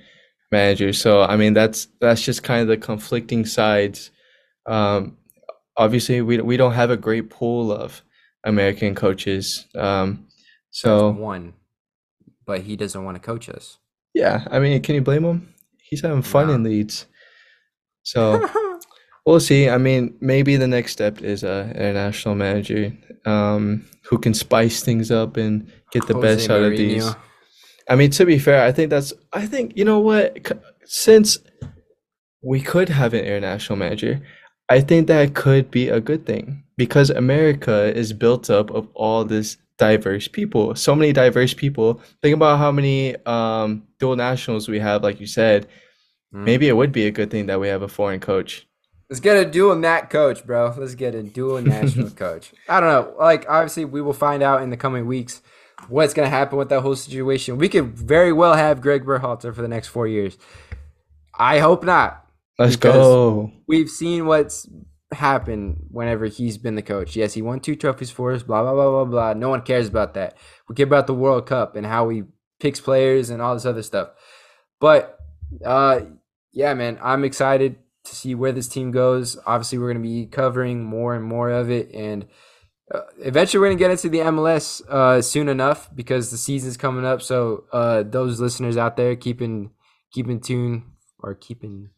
manager. 0.50 0.92
So, 0.92 1.22
I 1.22 1.37
mean, 1.37 1.54
that's 1.54 1.88
that's 1.98 2.20
just 2.20 2.42
kind 2.42 2.61
of 2.61 2.68
the 2.68 2.76
conflicting 2.76 3.46
sides. 3.46 4.11
Um, 4.66 5.16
obviously, 5.76 6.20
we 6.22 6.40
we 6.40 6.56
don't 6.56 6.72
have 6.72 6.90
a 6.90 6.96
great 6.96 7.30
pool 7.30 7.72
of 7.72 8.02
American 8.44 8.94
coaches. 8.94 9.66
Um, 9.74 10.26
so 10.70 11.11
one, 11.11 11.54
but 12.46 12.62
he 12.62 12.76
doesn't 12.76 13.04
want 13.04 13.16
to 13.16 13.20
coach 13.20 13.48
us. 13.48 13.78
yeah, 14.14 14.46
I 14.50 14.58
mean, 14.58 14.80
can 14.82 14.94
you 14.94 15.02
blame 15.02 15.25
him? 15.25 15.54
He's 15.79 16.00
having 16.00 16.23
fun 16.23 16.50
in 16.50 16.62
Leeds. 16.62 17.06
So 18.02 18.48
we'll 19.27 19.40
see. 19.40 19.68
I 19.68 19.79
mean, 19.79 20.16
maybe 20.20 20.56
the 20.56 20.66
next 20.66 20.92
step 20.92 21.23
is 21.23 21.44
a 21.44 21.70
international 21.70 22.35
manager 22.35 22.92
um, 23.25 23.87
who 24.04 24.18
can 24.18 24.35
spice 24.35 24.83
things 24.83 25.10
up 25.10 25.37
and 25.37 25.70
get 25.90 26.06
the 26.06 26.14
Jose 26.14 26.37
best 26.37 26.50
out 26.50 26.62
of 26.62 26.77
these. 26.77 27.08
I 27.88 27.96
mean, 27.96 28.10
to 28.12 28.25
be 28.25 28.38
fair, 28.38 28.64
I 28.64 28.73
think 28.73 28.90
that's. 28.90 29.12
I 29.33 29.46
think 29.46 29.77
you 29.77 29.85
know 29.85 29.98
what? 29.98 30.38
Since 30.85 31.38
we 32.42 32.60
could 32.60 32.88
have 32.88 33.14
an 33.14 33.25
international 33.25 33.79
manager, 33.79 34.23
I 34.73 34.81
think 34.81 35.06
that 35.08 35.35
could 35.35 35.70
be 35.70 35.88
a 35.88 36.00
good 36.00 36.25
thing 36.25 36.62
because 36.79 37.10
America 37.10 37.94
is 37.94 38.12
built 38.14 38.48
up 38.48 38.70
of 38.70 38.88
all 38.94 39.23
this 39.25 39.58
diverse 39.77 40.29
people. 40.29 40.75
So 40.75 40.94
many 40.94 41.12
diverse 41.12 41.52
people. 41.54 42.00
Think 42.23 42.35
about 42.35 42.58
how 42.58 42.73
many 42.73 43.16
um, 43.27 43.87
dual 43.98 44.16
nationals 44.16 44.68
we 44.68 44.79
have. 44.79 45.02
Like 45.02 45.20
you 45.20 45.27
said, 45.27 45.68
Mm. 46.35 46.44
maybe 46.44 46.66
it 46.68 46.77
would 46.77 46.92
be 46.92 47.04
a 47.06 47.10
good 47.10 47.31
thing 47.31 47.44
that 47.48 47.60
we 47.60 47.68
have 47.68 47.83
a 47.83 47.88
foreign 47.88 48.18
coach. 48.20 48.66
Let's 49.10 49.20
get 49.20 49.37
a 49.37 49.44
dual 49.44 49.77
nat 49.77 50.08
coach, 50.08 50.46
bro. 50.46 50.75
Let's 50.79 50.94
get 50.94 51.14
a 51.14 51.23
dual 51.23 51.60
national 51.77 52.08
coach. 52.08 52.54
I 52.70 52.81
don't 52.81 52.88
know. 52.88 53.14
Like, 53.18 53.44
obviously, 53.50 53.85
we 53.85 54.00
will 54.00 54.14
find 54.14 54.42
out 54.42 54.62
in 54.62 54.70
the 54.70 54.79
coming 54.79 55.04
weeks 55.06 55.42
what's 55.88 56.14
going 56.14 56.25
to 56.27 56.31
happen 56.31 56.56
with 56.56 56.70
that 56.70 56.81
whole 56.81 56.96
situation. 56.96 57.58
We 57.58 57.68
could 57.68 57.88
very 57.92 58.33
well 58.33 58.54
have 58.54 58.81
Gregg 58.81 59.04
Berhalter 59.04 59.54
for 59.54 59.60
the 59.60 59.68
next 59.68 59.88
four 59.88 60.06
years. 60.06 60.38
I 61.38 61.58
hope 61.58 61.85
not. 61.85 62.21
Let's 62.59 62.77
go. 62.77 63.50
We've 63.67 63.88
seen 63.88 64.27
what's 64.27 64.69
happened 65.13 65.87
whenever 65.90 66.27
he's 66.27 66.59
been 66.59 66.75
the 66.75 66.83
coach. 66.83 67.17
Yes, 67.17 67.35
he 67.35 67.42
won 67.42 67.61
two 67.61 67.77
trophies 67.77 68.11
for 68.11 68.33
us, 68.33 68.42
blah, 68.42 68.63
blah, 68.63 68.73
blah, 68.73 68.90
blah, 68.90 69.05
blah. 69.05 69.33
No 69.35 69.48
one 69.48 69.63
cares 69.63 69.88
about 69.88 70.15
that. 70.15 70.37
We 70.69 70.75
care 70.75 70.87
about 70.87 71.07
the 71.07 71.15
World 71.15 71.46
Cup 71.46 71.77
and 71.77 71.87
how 71.87 72.09
he 72.09 72.25
picks 72.61 72.81
players 72.81 73.31
and 73.31 73.42
all 73.42 73.55
this 73.55 73.67
other 73.67 73.83
stuff. 73.83 74.11
But 74.81 75.19
uh, 75.65 76.00
yeah, 76.53 76.75
man, 76.75 76.98
I'm 77.03 77.25
excited 77.25 77.77
to 78.05 78.17
see 78.17 78.35
where 78.35 78.53
this 78.53 78.69
team 78.69 78.90
goes. 78.90 79.38
Obviously, 79.46 79.79
we're 79.79 79.92
going 79.92 80.03
to 80.03 80.09
be 80.09 80.27
covering 80.27 80.85
more 80.85 81.15
and 81.15 81.25
more 81.25 81.50
of 81.50 81.71
it. 81.71 81.90
And 81.92 82.27
uh, 82.92 83.03
eventually, 83.19 83.61
we're 83.61 83.69
going 83.69 83.79
to 83.79 83.85
get 83.85 83.90
into 83.90 84.09
the 84.09 84.19
MLS 84.19 84.87
uh, 84.88 85.23
soon 85.23 85.48
enough 85.48 85.88
because 85.94 86.31
the 86.31 86.37
season's 86.37 86.77
coming 86.77 87.05
up. 87.05 87.23
So, 87.23 87.65
uh, 87.73 88.03
those 88.03 88.40
listeners 88.40 88.77
out 88.77 88.96
there, 88.96 89.17
keeping 89.17 89.71
keeping 90.13 90.40
tune 90.40 90.92
or 91.21 91.35
keeping 91.35 91.90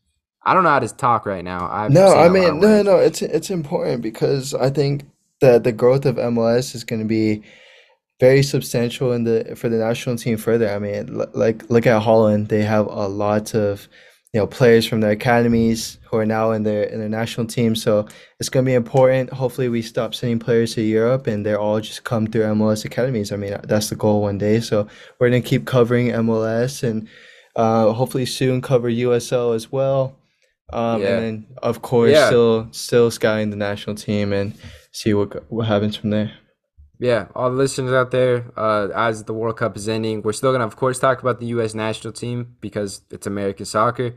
I 0.44 0.54
don't 0.54 0.62
know 0.62 0.70
how 0.70 0.80
to 0.80 0.88
talk 0.88 1.26
right 1.26 1.44
now. 1.44 1.68
I'm 1.70 1.92
no, 1.92 2.14
I 2.14 2.28
mean, 2.28 2.60
no, 2.60 2.82
no, 2.82 2.98
it's 2.98 3.22
it's 3.22 3.50
important 3.50 4.02
because 4.02 4.54
I 4.54 4.70
think 4.70 5.04
that 5.40 5.64
the 5.64 5.72
growth 5.72 6.04
of 6.04 6.16
MLS 6.16 6.74
is 6.74 6.84
going 6.84 7.00
to 7.00 7.08
be 7.08 7.42
very 8.20 8.42
substantial 8.42 9.12
in 9.12 9.24
the 9.24 9.54
for 9.56 9.68
the 9.68 9.78
national 9.78 10.16
team 10.16 10.36
further. 10.36 10.68
I 10.68 10.78
mean, 10.78 11.22
like 11.34 11.68
look 11.70 11.86
at 11.86 12.02
Holland; 12.02 12.48
they 12.48 12.62
have 12.62 12.86
a 12.86 13.08
lot 13.08 13.54
of 13.54 13.88
you 14.34 14.40
know 14.40 14.46
players 14.46 14.86
from 14.86 15.00
their 15.00 15.12
academies 15.12 15.98
who 16.10 16.18
are 16.18 16.26
now 16.26 16.50
in 16.52 16.62
their 16.62 16.84
in 16.84 16.98
their 17.00 17.08
national 17.08 17.46
team. 17.46 17.74
So 17.74 18.06
it's 18.38 18.48
going 18.48 18.64
to 18.64 18.68
be 18.68 18.74
important. 18.74 19.30
Hopefully, 19.30 19.68
we 19.68 19.80
stop 19.80 20.14
sending 20.14 20.38
players 20.38 20.74
to 20.74 20.82
Europe 20.82 21.26
and 21.26 21.44
they're 21.44 21.60
all 21.60 21.80
just 21.80 22.04
come 22.04 22.26
through 22.26 22.42
MLS 22.42 22.84
academies. 22.84 23.32
I 23.32 23.36
mean, 23.36 23.56
that's 23.64 23.88
the 23.88 23.96
goal 23.96 24.22
one 24.22 24.38
day. 24.38 24.60
So 24.60 24.88
we're 25.18 25.30
going 25.30 25.42
to 25.42 25.48
keep 25.48 25.64
covering 25.64 26.08
MLS 26.08 26.82
and 26.82 27.08
uh, 27.56 27.92
hopefully 27.92 28.26
soon 28.26 28.60
cover 28.60 28.90
USL 28.90 29.54
as 29.54 29.72
well. 29.72 30.16
Um, 30.72 31.02
yeah. 31.02 31.08
and 31.08 31.22
then 31.22 31.46
of 31.62 31.82
course 31.82 32.12
yeah. 32.12 32.26
still 32.26 32.68
still 32.72 33.10
scouting 33.10 33.50
the 33.50 33.56
national 33.56 33.96
team 33.96 34.32
and 34.32 34.54
see 34.92 35.14
what 35.14 35.50
what 35.50 35.66
happens 35.66 35.96
from 35.96 36.10
there. 36.10 36.32
Yeah, 36.98 37.26
all 37.34 37.50
the 37.50 37.56
listeners 37.56 37.92
out 37.92 38.12
there, 38.12 38.52
uh, 38.56 38.88
as 38.94 39.24
the 39.24 39.34
World 39.34 39.56
Cup 39.56 39.76
is 39.76 39.88
ending, 39.88 40.22
we're 40.22 40.32
still 40.32 40.52
gonna 40.52 40.66
of 40.66 40.76
course 40.76 40.98
talk 40.98 41.20
about 41.20 41.40
the 41.40 41.46
U.S. 41.46 41.74
national 41.74 42.12
team 42.12 42.56
because 42.60 43.02
it's 43.10 43.26
American 43.26 43.66
soccer. 43.66 44.14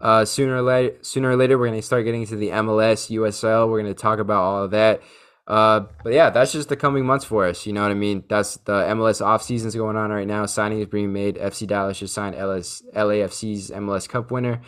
Uh, 0.00 0.24
sooner 0.24 0.56
or 0.56 0.62
later, 0.62 0.96
sooner 1.02 1.30
or 1.30 1.36
later, 1.36 1.58
we're 1.58 1.68
gonna 1.68 1.82
start 1.82 2.04
getting 2.04 2.22
into 2.22 2.36
the 2.36 2.48
MLS, 2.48 3.10
USL. 3.10 3.68
We're 3.70 3.80
gonna 3.80 3.94
talk 3.94 4.18
about 4.18 4.42
all 4.42 4.64
of 4.64 4.70
that. 4.72 5.02
Uh, 5.46 5.80
but 6.02 6.14
yeah, 6.14 6.30
that's 6.30 6.52
just 6.52 6.70
the 6.70 6.76
coming 6.76 7.04
months 7.04 7.24
for 7.24 7.44
us. 7.44 7.66
You 7.66 7.74
know 7.74 7.82
what 7.82 7.90
I 7.90 7.94
mean? 7.94 8.24
That's 8.28 8.56
the 8.58 8.72
MLS 8.72 9.24
off 9.24 9.42
season's 9.42 9.74
going 9.74 9.96
on 9.96 10.10
right 10.10 10.26
now. 10.26 10.46
Signing 10.46 10.80
is 10.80 10.86
being 10.86 11.12
made. 11.12 11.36
FC 11.36 11.66
Dallas 11.66 11.98
just 11.98 12.14
signed 12.14 12.34
LS, 12.34 12.82
LAFC's 12.94 13.70
MLS 13.70 14.08
Cup 14.08 14.30
winner. 14.30 14.62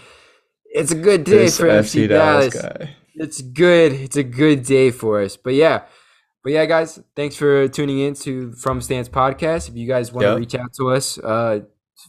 It's 0.76 0.92
a 0.92 0.94
good 0.94 1.24
day 1.24 1.46
this 1.46 1.56
for 1.56 1.66
FC, 1.66 2.06
Dallas. 2.06 2.52
Dallas. 2.52 2.88
It's 3.14 3.40
good. 3.40 3.92
It's 3.92 4.16
a 4.16 4.22
good 4.22 4.62
day 4.62 4.90
for 4.90 5.22
us. 5.22 5.36
But 5.36 5.54
yeah, 5.54 5.84
but 6.44 6.52
yeah, 6.52 6.66
guys, 6.66 7.00
thanks 7.16 7.34
for 7.34 7.66
tuning 7.66 8.00
in 8.00 8.12
to 8.14 8.52
From 8.52 8.82
Stands 8.82 9.08
podcast. 9.08 9.70
If 9.70 9.76
you 9.76 9.88
guys 9.88 10.12
want 10.12 10.26
yep. 10.26 10.34
to 10.34 10.38
reach 10.38 10.54
out 10.54 10.74
to 10.74 10.90
us, 10.90 11.18
uh, 11.18 11.60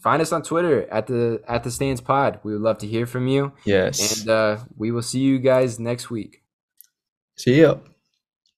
find 0.02 0.20
us 0.20 0.32
on 0.32 0.42
Twitter 0.42 0.86
at 0.90 1.06
the 1.06 1.40
at 1.48 1.64
the 1.64 1.70
Stands 1.70 2.02
Pod. 2.02 2.40
We 2.42 2.52
would 2.52 2.60
love 2.60 2.76
to 2.78 2.86
hear 2.86 3.06
from 3.06 3.26
you. 3.26 3.52
Yes, 3.64 4.20
and 4.20 4.28
uh, 4.28 4.58
we 4.76 4.90
will 4.90 5.02
see 5.02 5.20
you 5.20 5.38
guys 5.38 5.78
next 5.78 6.10
week. 6.10 6.42
See 7.36 7.56
you. 7.56 7.80